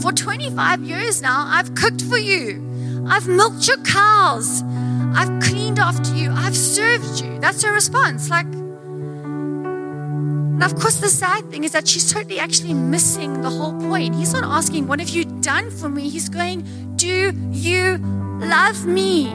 For 0.00 0.12
25 0.12 0.82
years 0.82 1.20
now, 1.20 1.44
I've 1.46 1.74
cooked 1.74 2.00
for 2.02 2.16
you. 2.16 3.06
I've 3.06 3.28
milked 3.28 3.68
your 3.68 3.76
cows. 3.78 4.62
I've 5.14 5.42
cleaned 5.42 5.78
after 5.78 6.14
you. 6.14 6.32
I've 6.32 6.56
served 6.56 7.20
you. 7.20 7.38
That's 7.38 7.62
her 7.62 7.72
response. 7.72 8.30
Like, 8.30 8.46
and 10.60 10.62
of 10.62 10.74
course, 10.78 10.96
the 10.96 11.08
sad 11.08 11.50
thing 11.50 11.64
is 11.64 11.72
that 11.72 11.86
she's 11.86 12.10
totally 12.12 12.38
actually 12.38 12.72
missing 12.72 13.42
the 13.42 13.50
whole 13.50 13.72
point. 13.80 14.14
He's 14.14 14.32
not 14.32 14.44
asking, 14.44 14.86
What 14.86 15.00
have 15.00 15.10
you 15.10 15.24
done 15.24 15.70
for 15.70 15.88
me? 15.88 16.08
He's 16.08 16.28
going, 16.30 16.66
Do 16.96 17.32
you 17.50 17.98
love 18.40 18.86
me? 18.86 19.28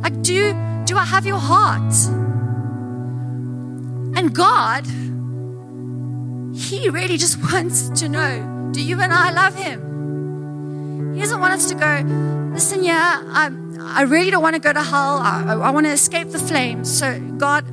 Like, 0.00 0.20
do, 0.22 0.52
do 0.84 0.98
I 0.98 1.04
have 1.04 1.24
your 1.24 1.38
heart? 1.38 1.94
And 4.16 4.34
God, 4.34 4.86
He 6.54 6.88
really 6.90 7.16
just 7.16 7.38
wants 7.52 7.88
to 8.00 8.08
know 8.08 8.55
do 8.76 8.82
you 8.82 9.00
and 9.00 9.10
I 9.10 9.30
love 9.30 9.54
Him? 9.54 11.14
He 11.14 11.20
doesn't 11.20 11.40
want 11.40 11.54
us 11.54 11.66
to 11.70 11.74
go, 11.74 12.02
listen, 12.52 12.84
yeah, 12.84 13.22
I, 13.24 13.50
I 13.80 14.02
really 14.02 14.30
don't 14.30 14.42
want 14.42 14.54
to 14.54 14.60
go 14.60 14.70
to 14.70 14.82
hell. 14.82 15.16
I, 15.16 15.54
I 15.54 15.70
want 15.70 15.86
to 15.86 15.92
escape 15.92 16.28
the 16.28 16.38
flames. 16.38 16.86
So, 16.98 17.18
God, 17.38 17.64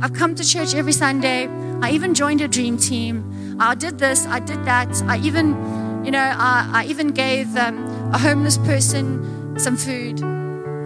I've 0.00 0.12
come 0.12 0.36
to 0.36 0.44
church 0.44 0.72
every 0.76 0.92
Sunday. 0.92 1.48
I 1.82 1.90
even 1.90 2.14
joined 2.14 2.42
a 2.42 2.46
dream 2.46 2.76
team. 2.76 3.56
I 3.58 3.74
did 3.74 3.98
this, 3.98 4.24
I 4.24 4.38
did 4.38 4.64
that. 4.64 5.02
I 5.08 5.18
even, 5.18 6.04
you 6.04 6.12
know, 6.12 6.20
I, 6.20 6.70
I 6.72 6.84
even 6.84 7.08
gave 7.08 7.56
um, 7.56 7.84
a 8.14 8.18
homeless 8.18 8.56
person 8.58 9.58
some 9.58 9.76
food. 9.76 10.20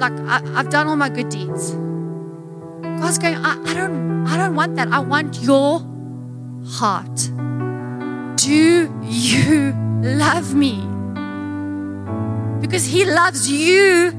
Like 0.01 0.15
I, 0.21 0.41
have 0.55 0.71
done 0.71 0.87
all 0.87 0.97
my 0.97 1.11
good 1.11 1.29
deeds. 1.29 1.73
God's 3.03 3.19
going, 3.19 3.37
I, 3.37 3.63
I 3.63 3.75
don't, 3.75 4.27
I 4.27 4.39
don't 4.39 4.55
want 4.55 4.77
that. 4.77 4.89
I 4.89 5.01
want 5.01 5.43
your 5.43 5.81
heart. 6.65 7.31
Do 8.47 8.89
you 9.03 9.75
love 10.05 10.55
me? 10.55 10.77
Because 12.61 12.85
He 12.85 13.05
loves 13.05 13.51
you 13.51 14.13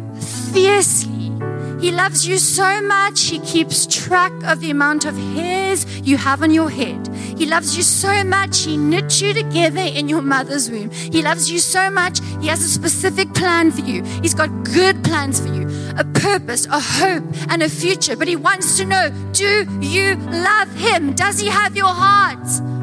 fiercely. 0.51 1.31
He 1.79 1.91
loves 1.91 2.27
you 2.27 2.37
so 2.37 2.81
much, 2.81 3.21
He 3.21 3.39
keeps 3.39 3.87
track 3.87 4.33
of 4.43 4.59
the 4.59 4.69
amount 4.69 5.05
of 5.05 5.15
hairs 5.15 5.85
you 6.01 6.17
have 6.17 6.43
on 6.43 6.51
your 6.51 6.69
head. 6.69 7.07
He 7.37 7.45
loves 7.45 7.77
you 7.77 7.83
so 7.83 8.25
much, 8.25 8.65
He 8.65 8.75
knit 8.75 9.21
you 9.21 9.31
together 9.31 9.79
in 9.79 10.09
your 10.09 10.21
mother's 10.21 10.69
womb. 10.69 10.89
He 10.91 11.21
loves 11.21 11.49
you 11.49 11.59
so 11.59 11.89
much, 11.89 12.19
He 12.41 12.47
has 12.47 12.61
a 12.61 12.67
specific 12.67 13.33
plan 13.33 13.71
for 13.71 13.79
you. 13.79 14.03
He's 14.21 14.33
got 14.33 14.49
good 14.65 15.05
plans 15.05 15.39
for 15.39 15.53
you, 15.53 15.69
a 15.97 16.03
purpose, 16.03 16.65
a 16.65 16.81
hope, 16.81 17.23
and 17.47 17.63
a 17.63 17.69
future. 17.69 18.17
But 18.17 18.27
He 18.27 18.35
wants 18.35 18.75
to 18.75 18.85
know 18.85 19.09
do 19.31 19.65
you 19.79 20.15
love 20.17 20.69
Him? 20.73 21.13
Does 21.13 21.39
He 21.39 21.47
have 21.47 21.77
your 21.77 21.93
heart? 21.93 22.76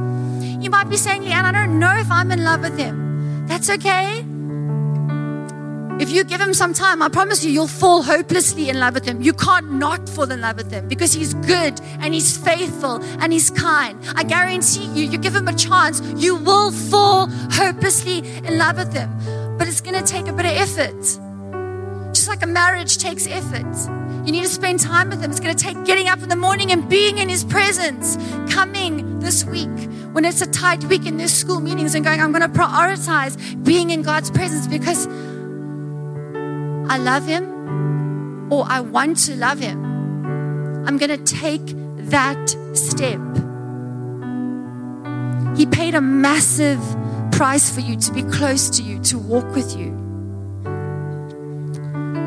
You 0.65 0.71
might 0.71 0.89
be 0.89 0.97
saying, 0.97 1.25
Leanne, 1.25 1.45
I 1.45 1.53
don't 1.53 1.79
know 1.79 1.95
if 1.95 2.11
I'm 2.11 2.33
in 2.33 2.43
love 2.43 2.63
with 2.63 2.79
Him. 2.79 3.47
That's 3.47 3.69
okay. 3.69 4.25
If 6.01 6.11
you 6.11 6.25
give 6.25 6.41
him 6.41 6.55
some 6.55 6.73
time, 6.73 7.03
I 7.03 7.11
promise 7.11 7.45
you, 7.45 7.53
you'll 7.53 7.69
fall 7.69 8.03
hopelessly 8.03 8.71
in 8.71 8.81
love 8.81 8.95
with 8.95 9.05
him. 9.05 9.23
You 9.23 9.33
can't 9.33 9.75
not 9.75 10.09
fall 10.09 10.29
in 10.33 10.41
love 10.41 10.57
with 10.57 10.73
him 10.73 10.89
because 10.89 11.13
he's 11.13 11.35
good 11.35 11.81
and 12.01 12.13
he's 12.13 12.37
faithful 12.37 13.01
and 13.21 13.33
he's 13.33 13.49
kind. 13.49 13.97
I 14.17 14.25
guarantee 14.25 14.87
you, 14.87 15.05
you 15.07 15.19
give 15.19 15.37
him 15.37 15.47
a 15.47 15.55
chance, 15.55 16.01
you 16.17 16.35
will 16.35 16.73
fall 16.73 17.29
hopelessly 17.53 18.27
in 18.39 18.59
love 18.59 18.77
with 18.79 18.93
him. 18.93 19.57
But 19.57 19.69
it's 19.69 19.81
going 19.81 19.95
to 19.95 20.05
take 20.05 20.27
a 20.27 20.33
bit 20.33 20.47
of 20.47 20.53
effort. 20.53 21.01
Just 22.13 22.27
like 22.27 22.43
a 22.43 22.49
marriage 22.49 22.99
takes 22.99 23.29
effort. 23.29 23.77
You 24.25 24.33
need 24.33 24.43
to 24.43 24.49
spend 24.49 24.81
time 24.81 25.11
with 25.11 25.21
him. 25.21 25.31
It's 25.31 25.41
going 25.41 25.55
to 25.55 25.63
take 25.63 25.85
getting 25.85 26.09
up 26.09 26.23
in 26.23 26.29
the 26.31 26.37
morning 26.37 26.73
and 26.73 26.89
being 26.89 27.19
in 27.19 27.29
his 27.29 27.45
presence. 27.45 28.17
Coming 28.53 29.21
this 29.21 29.45
week 29.45 29.71
when 30.13 30.25
it's 30.25 30.41
a 30.41 30.47
tight 30.47 30.85
week 30.85 31.07
in 31.07 31.17
there's 31.17 31.33
school 31.33 31.61
meetings 31.61 31.95
and 31.95 32.05
going, 32.05 32.21
I'm 32.21 32.31
going 32.31 32.43
to 32.43 32.49
prioritize 32.49 33.65
being 33.65 33.91
in 33.91 34.03
God's 34.03 34.31
presence 34.31 34.67
because 34.67 35.07
I 36.89 36.99
love 36.99 37.27
him 37.27 38.53
or 38.53 38.65
I 38.69 38.81
want 38.81 39.19
to 39.27 39.35
love 39.35 39.59
him. 39.59 39.85
I'm 40.87 40.99
going 40.99 41.11
to 41.11 41.25
take 41.25 41.63
that 42.11 42.49
step. 42.75 43.21
He 45.57 45.67
paid 45.67 45.95
a 45.95 46.01
massive 46.01 46.81
price 47.33 47.75
for 47.75 47.81
you 47.81 47.97
to 47.97 48.13
be 48.13 48.23
close 48.23 48.71
to 48.71 48.83
you, 48.83 49.01
to 49.01 49.19
walk 49.19 49.55
with 49.55 49.77
you. 49.77 49.91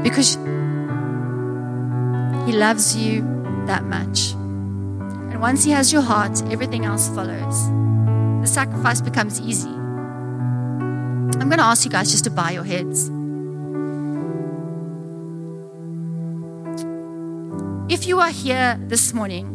Because 0.03 0.37
he 2.47 2.53
loves 2.53 2.95
you 2.95 3.21
that 3.65 3.83
much. 3.83 4.31
And 4.31 5.41
once 5.41 5.65
he 5.65 5.71
has 5.71 5.91
your 5.91 6.01
heart, 6.01 6.41
everything 6.49 6.85
else 6.85 7.09
follows. 7.09 7.67
The 8.39 8.47
sacrifice 8.47 9.01
becomes 9.01 9.41
easy. 9.41 9.67
I'm 9.67 11.49
going 11.49 11.57
to 11.57 11.65
ask 11.65 11.83
you 11.83 11.91
guys 11.91 12.09
just 12.09 12.23
to 12.23 12.29
bow 12.29 12.47
your 12.49 12.63
heads. 12.63 13.09
If 17.93 18.07
you 18.07 18.21
are 18.21 18.31
here 18.31 18.79
this 18.79 19.13
morning 19.13 19.45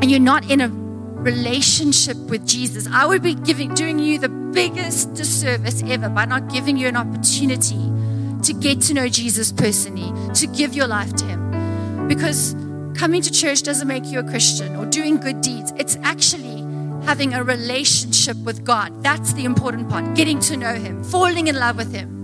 and 0.00 0.08
you're 0.08 0.20
not 0.20 0.48
in 0.48 0.60
a 0.60 0.68
relationship 0.68 2.16
with 2.16 2.46
Jesus, 2.46 2.86
I 2.86 3.06
would 3.06 3.24
be 3.24 3.34
giving, 3.34 3.74
doing 3.74 3.98
you 3.98 4.20
the 4.20 4.28
biggest 4.28 5.14
disservice 5.14 5.82
ever 5.82 6.08
by 6.08 6.26
not 6.26 6.48
giving 6.48 6.76
you 6.76 6.86
an 6.86 6.96
opportunity 6.96 7.90
to 8.44 8.52
get 8.52 8.80
to 8.82 8.94
know 8.94 9.08
Jesus 9.08 9.50
personally, 9.50 10.12
to 10.34 10.46
give 10.46 10.74
your 10.74 10.86
life 10.86 11.12
to 11.16 11.24
Him. 11.24 11.47
Because 12.08 12.54
coming 12.96 13.22
to 13.22 13.30
church 13.30 13.62
doesn't 13.62 13.86
make 13.86 14.06
you 14.06 14.18
a 14.18 14.24
Christian 14.24 14.74
or 14.76 14.86
doing 14.86 15.18
good 15.18 15.40
deeds. 15.40 15.72
It's 15.76 15.96
actually 16.02 16.62
having 17.04 17.34
a 17.34 17.44
relationship 17.44 18.36
with 18.38 18.64
God. 18.64 19.02
That's 19.02 19.34
the 19.34 19.44
important 19.44 19.88
part 19.88 20.14
getting 20.14 20.40
to 20.40 20.56
know 20.56 20.74
Him, 20.74 21.04
falling 21.04 21.46
in 21.46 21.56
love 21.56 21.76
with 21.76 21.92
Him. 21.94 22.18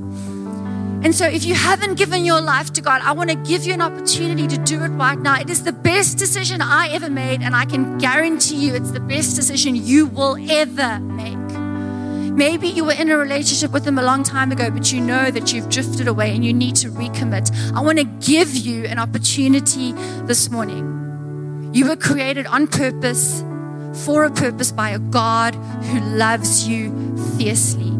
And 1.04 1.14
so, 1.14 1.26
if 1.26 1.44
you 1.44 1.54
haven't 1.54 1.96
given 1.96 2.24
your 2.24 2.40
life 2.40 2.72
to 2.72 2.80
God, 2.80 3.02
I 3.02 3.12
want 3.12 3.28
to 3.28 3.36
give 3.36 3.64
you 3.64 3.74
an 3.74 3.82
opportunity 3.82 4.46
to 4.46 4.56
do 4.56 4.82
it 4.82 4.88
right 4.88 5.18
now. 5.18 5.38
It 5.38 5.50
is 5.50 5.62
the 5.62 5.72
best 5.72 6.16
decision 6.16 6.62
I 6.62 6.88
ever 6.88 7.10
made, 7.10 7.42
and 7.42 7.54
I 7.54 7.66
can 7.66 7.98
guarantee 7.98 8.56
you 8.56 8.74
it's 8.74 8.90
the 8.90 9.00
best 9.00 9.36
decision 9.36 9.76
you 9.76 10.06
will 10.06 10.38
ever 10.50 10.98
make. 11.00 11.43
Maybe 12.34 12.66
you 12.66 12.84
were 12.84 12.92
in 12.92 13.12
a 13.12 13.16
relationship 13.16 13.70
with 13.70 13.86
Him 13.86 13.96
a 13.96 14.02
long 14.02 14.24
time 14.24 14.50
ago, 14.50 14.68
but 14.68 14.92
you 14.92 15.00
know 15.00 15.30
that 15.30 15.52
you've 15.52 15.68
drifted 15.68 16.08
away 16.08 16.34
and 16.34 16.44
you 16.44 16.52
need 16.52 16.74
to 16.76 16.88
recommit. 16.88 17.54
I 17.72 17.80
want 17.80 17.98
to 17.98 18.04
give 18.04 18.56
you 18.56 18.86
an 18.86 18.98
opportunity 18.98 19.92
this 20.24 20.50
morning. 20.50 21.70
You 21.72 21.88
were 21.88 21.94
created 21.94 22.46
on 22.46 22.66
purpose, 22.66 23.44
for 24.04 24.24
a 24.24 24.32
purpose 24.32 24.72
by 24.72 24.90
a 24.90 24.98
God 24.98 25.54
who 25.54 26.00
loves 26.00 26.66
you 26.66 27.16
fiercely. 27.38 27.90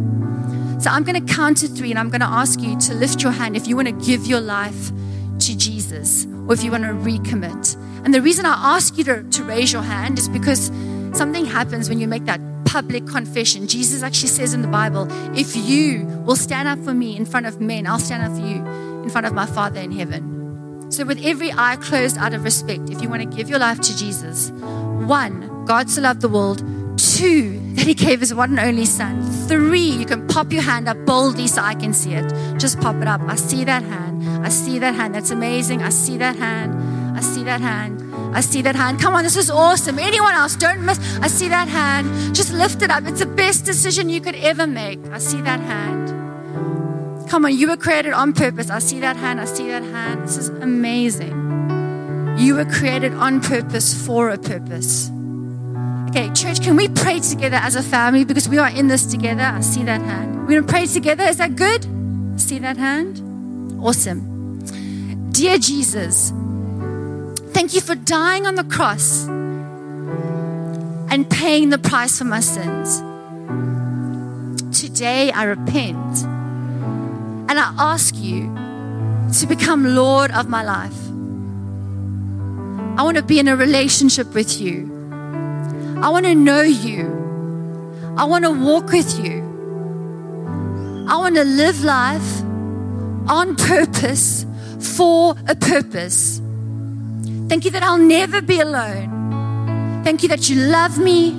So 0.81 0.91
I'm 0.91 1.05
going 1.05 1.25
to 1.25 1.33
count 1.33 1.59
to 1.59 1.69
three 1.69 1.91
and 1.91 1.99
I'm 1.99 2.11
going 2.11 2.21
to 2.21 2.27
ask 2.27 2.61
you 2.61 2.77
to 2.77 2.95
lift 2.95 3.23
your 3.23 3.31
hand 3.31 3.57
if 3.57 3.69
you 3.69 3.77
want 3.77 3.87
to 3.87 4.05
give 4.05 4.27
your 4.27 4.41
life 4.41 4.91
to 5.39 5.57
Jesus 5.57 6.27
or 6.49 6.55
if 6.55 6.65
you 6.65 6.73
want 6.73 6.83
to 6.83 6.91
recommit. 6.91 7.77
And 8.05 8.13
the 8.13 8.21
reason 8.21 8.47
I 8.47 8.75
ask 8.75 8.99
you 8.99 9.05
to, 9.05 9.23
to 9.23 9.45
raise 9.45 9.73
your 9.73 9.83
hand 9.83 10.19
is 10.19 10.29
because 10.29 10.73
something 11.17 11.47
happens 11.47 11.89
when 11.89 12.01
you 12.01 12.09
make 12.09 12.25
that 12.25 12.41
public 12.75 13.07
confession. 13.07 13.69
Jesus 13.69 14.03
actually 14.03 14.31
says 14.31 14.53
in 14.53 14.61
the 14.61 14.67
Bible, 14.67 15.07
if 15.39 15.55
you 15.55 16.07
will 16.27 16.35
stand 16.35 16.67
up 16.67 16.77
for 16.81 16.93
me 16.93 17.17
in 17.17 17.25
front 17.25 17.47
of 17.47 17.61
men, 17.61 17.87
I'll 17.87 18.01
stand 18.01 18.25
up 18.25 18.33
for 18.33 18.45
you 18.45 18.67
in 19.05 19.11
front 19.11 19.29
of 19.29 19.33
my 19.33 19.47
Father 19.47 19.79
in 19.79 19.93
heaven. 19.93 20.91
So, 20.91 21.05
with 21.05 21.25
every 21.25 21.53
eye 21.53 21.77
closed 21.77 22.19
out 22.19 22.35
of 22.35 22.43
respect, 22.43 22.91
if 22.91 23.01
you 23.01 23.09
want 23.09 23.23
to 23.23 23.37
give 23.37 23.49
your 23.49 23.61
life 23.61 23.81
to 23.81 23.97
Jesus, 23.97 24.51
one, 24.51 25.65
God 25.67 25.89
so 25.89 26.03
loved 26.03 26.21
the 26.21 26.29
world. 26.29 26.65
Two, 26.99 27.61
that 27.75 27.87
He 27.87 27.95
gave 27.95 28.19
His 28.19 28.35
one 28.35 28.51
and 28.59 28.59
only 28.59 28.87
Son. 28.87 29.23
Three, 29.47 29.79
you 30.01 30.05
can 30.05 30.27
pop 30.27 30.53
your 30.53 30.63
hand 30.63 30.89
up 30.89 30.97
boldly 31.07 31.47
so 31.47 31.63
I 31.63 31.77
can 31.77 31.95
see 31.95 32.15
it. 32.15 32.29
Just 32.59 32.81
pop 32.81 32.97
it 32.97 33.07
up. 33.07 33.21
I 33.21 33.37
see 33.37 33.63
that 33.63 33.85
hand. 33.85 34.45
I 34.45 34.49
see 34.49 34.81
that 34.81 34.97
hand. 34.97 35.15
That's 35.15 35.31
amazing. 35.31 35.81
I 35.81 35.91
see 35.91 36.17
that 36.19 36.35
hand. 36.35 37.17
I 37.17 37.21
see 37.21 37.45
that 37.45 37.61
hand. 37.61 38.04
I 38.35 38.41
see 38.41 38.63
that 38.63 38.75
hand. 38.75 39.01
Come 39.01 39.15
on, 39.15 39.23
this 39.23 39.37
is 39.37 39.51
awesome. 39.51 39.99
Anyone 39.99 40.35
else, 40.35 40.57
don't 40.57 40.85
miss. 40.85 40.99
I 41.23 41.29
see 41.29 41.49
that 41.49 41.69
hand. 41.69 42.35
Just 42.35 42.53
lift 42.53 42.83
it 42.83 42.91
up. 42.91 43.05
It's 43.07 43.21
the 43.21 43.27
best 43.27 43.65
decision 43.65 44.09
you 44.09 44.21
could 44.21 44.35
ever 44.35 44.67
make. 44.67 44.99
I 45.13 45.19
see 45.19 45.41
that 45.43 45.61
hand. 45.61 46.09
Come 47.31 47.45
on, 47.45 47.57
you 47.57 47.69
were 47.69 47.77
created 47.77 48.13
on 48.13 48.33
purpose. 48.33 48.71
I 48.71 48.81
see 48.81 49.01
that 49.01 49.17
hand. 49.17 49.41
I 49.41 49.45
see 49.45 49.69
that 49.69 49.85
hand. 49.85 50.25
This 50.25 50.37
is 50.37 50.49
amazing. 50.49 51.35
You 52.37 52.57
were 52.57 52.65
created 52.65 53.15
on 53.15 53.41
purpose 53.41 53.95
for 54.07 54.31
a 54.31 54.39
purpose. 54.39 55.11
Okay, 56.11 56.31
church, 56.33 56.61
can 56.63 56.77
we 56.77 56.89
pray 56.89 57.21
together 57.21 57.57
as 57.57 57.77
a 57.77 57.83
family 57.83 58.25
because 58.25 58.49
we 58.49 58.59
are 58.59 58.71
in 58.71 58.89
this 58.89 59.07
together? 59.07 59.43
I 59.43 59.61
see 59.61 59.85
that 59.85 60.01
hand. 60.01 60.41
We're 60.41 60.61
going 60.61 60.67
to 60.67 60.69
pray 60.73 60.87
together. 60.87 61.25
Is 61.25 61.37
that 61.39 61.57
good? 61.57 61.87
See 62.37 62.59
that 62.59 62.77
hand? 62.77 63.21
Awesome. 63.81 64.61
Dear 65.31 65.59
Jesus, 65.59 66.33
thank 67.55 67.73
you 67.73 67.81
for 67.81 67.95
dying 67.95 68.47
on 68.47 68.57
the 68.57 68.65
cross 68.65 69.27
and 71.13 71.31
paying 71.31 71.71
the 71.71 71.79
price 71.79 72.19
for 72.19 72.25
my 72.25 72.41
sins. 72.41 72.99
Today 74.77 75.31
I 75.31 75.45
repent 75.45 76.25
and 77.49 77.53
I 77.53 77.73
ask 77.79 78.17
you 78.17 78.53
to 79.39 79.47
become 79.47 79.95
Lord 79.95 80.33
of 80.33 80.49
my 80.49 80.65
life. 80.65 81.01
I 82.99 83.05
want 83.05 83.17
to 83.17 83.23
be 83.23 83.39
in 83.39 83.47
a 83.47 83.57
relationship 83.57 84.35
with 84.35 84.61
you. 84.61 84.91
I 86.03 86.11
want 86.11 86.27
to 86.27 86.35
know 86.35 86.63
you. 86.63 87.23
I 88.17 88.25
want 88.25 88.45
to 88.45 88.51
walk 88.51 88.91
with 88.91 89.25
you. 89.25 89.43
I 91.09 91.17
want 91.19 91.37
to 91.37 91.45
live 91.45 91.85
life 91.85 92.43
on 93.29 93.55
purpose 93.57 94.45
for 94.81 95.37
a 95.47 95.55
purpose. 95.55 96.41
Thank 97.49 97.65
you 97.65 97.71
that 97.73 97.83
I'll 97.83 97.99
never 97.99 98.41
be 98.41 98.61
alone. 98.61 100.03
Thank 100.05 100.23
you 100.23 100.29
that 100.29 100.49
you 100.49 100.57
love 100.57 100.99
me. 100.99 101.31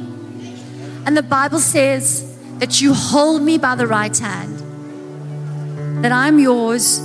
And 1.05 1.15
the 1.15 1.23
Bible 1.23 1.59
says 1.59 2.23
that 2.59 2.81
you 2.81 2.93
hold 2.93 3.41
me 3.41 3.57
by 3.57 3.75
the 3.75 3.87
right 3.87 4.17
hand, 4.17 6.03
that 6.03 6.11
I'm 6.11 6.39
yours 6.39 6.97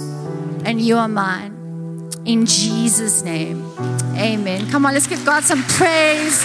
and 0.64 0.80
you 0.80 0.96
are 0.96 1.09
mine. 1.09 2.11
In 2.24 2.46
Jesus' 2.46 3.22
name, 3.22 3.64
amen. 4.16 4.70
Come 4.70 4.86
on, 4.86 4.94
let's 4.94 5.07
give 5.07 5.24
God 5.24 5.44
some 5.44 5.62
praise. 5.64 6.40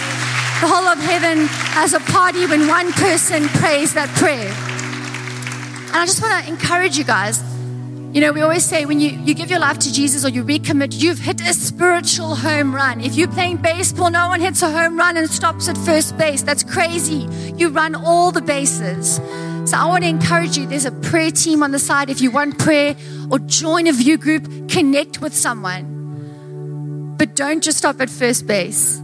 The 0.61 0.67
whole 0.67 0.87
of 0.87 0.97
heaven 0.99 1.47
has 1.75 1.93
a 1.93 1.99
party 1.99 2.45
when 2.45 2.67
one 2.67 2.91
person 2.93 3.47
prays 3.49 3.93
that 3.93 4.09
prayer. 4.15 4.51
And 5.87 5.95
I 5.97 6.05
just 6.05 6.21
want 6.21 6.43
to 6.43 6.49
encourage 6.49 6.97
you 6.97 7.03
guys. 7.03 7.41
You 8.15 8.21
know, 8.21 8.31
we 8.31 8.39
always 8.39 8.63
say 8.63 8.85
when 8.85 9.01
you, 9.01 9.09
you 9.09 9.33
give 9.33 9.49
your 9.49 9.59
life 9.59 9.77
to 9.79 9.91
Jesus 9.91 10.23
or 10.23 10.29
you 10.29 10.41
recommit, 10.45 11.01
you've 11.01 11.19
hit 11.19 11.41
a 11.41 11.53
spiritual 11.53 12.33
home 12.33 12.73
run. 12.73 13.01
If 13.01 13.15
you're 13.15 13.27
playing 13.27 13.57
baseball, 13.57 14.09
no 14.09 14.29
one 14.29 14.39
hits 14.39 14.61
a 14.61 14.71
home 14.71 14.97
run 14.97 15.17
and 15.17 15.29
stops 15.29 15.67
at 15.67 15.77
first 15.79 16.17
base. 16.17 16.41
That's 16.41 16.63
crazy. 16.63 17.27
You 17.57 17.71
run 17.71 17.93
all 17.93 18.31
the 18.31 18.41
bases. 18.41 19.15
So 19.69 19.77
I 19.77 19.83
want 19.87 20.05
to 20.05 20.09
encourage 20.09 20.57
you. 20.57 20.65
There's 20.65 20.85
a 20.85 20.93
prayer 20.93 21.29
team 21.29 21.61
on 21.61 21.71
the 21.71 21.77
side. 21.77 22.09
If 22.09 22.21
you 22.21 22.31
want 22.31 22.57
prayer 22.57 22.95
or 23.29 23.39
join 23.39 23.85
a 23.85 23.91
view 23.91 24.17
group, 24.17 24.69
connect 24.69 25.19
with 25.19 25.35
someone. 25.35 27.15
But 27.17 27.35
don't 27.35 27.61
just 27.61 27.79
stop 27.79 27.99
at 27.99 28.09
first 28.09 28.47
base. 28.47 29.01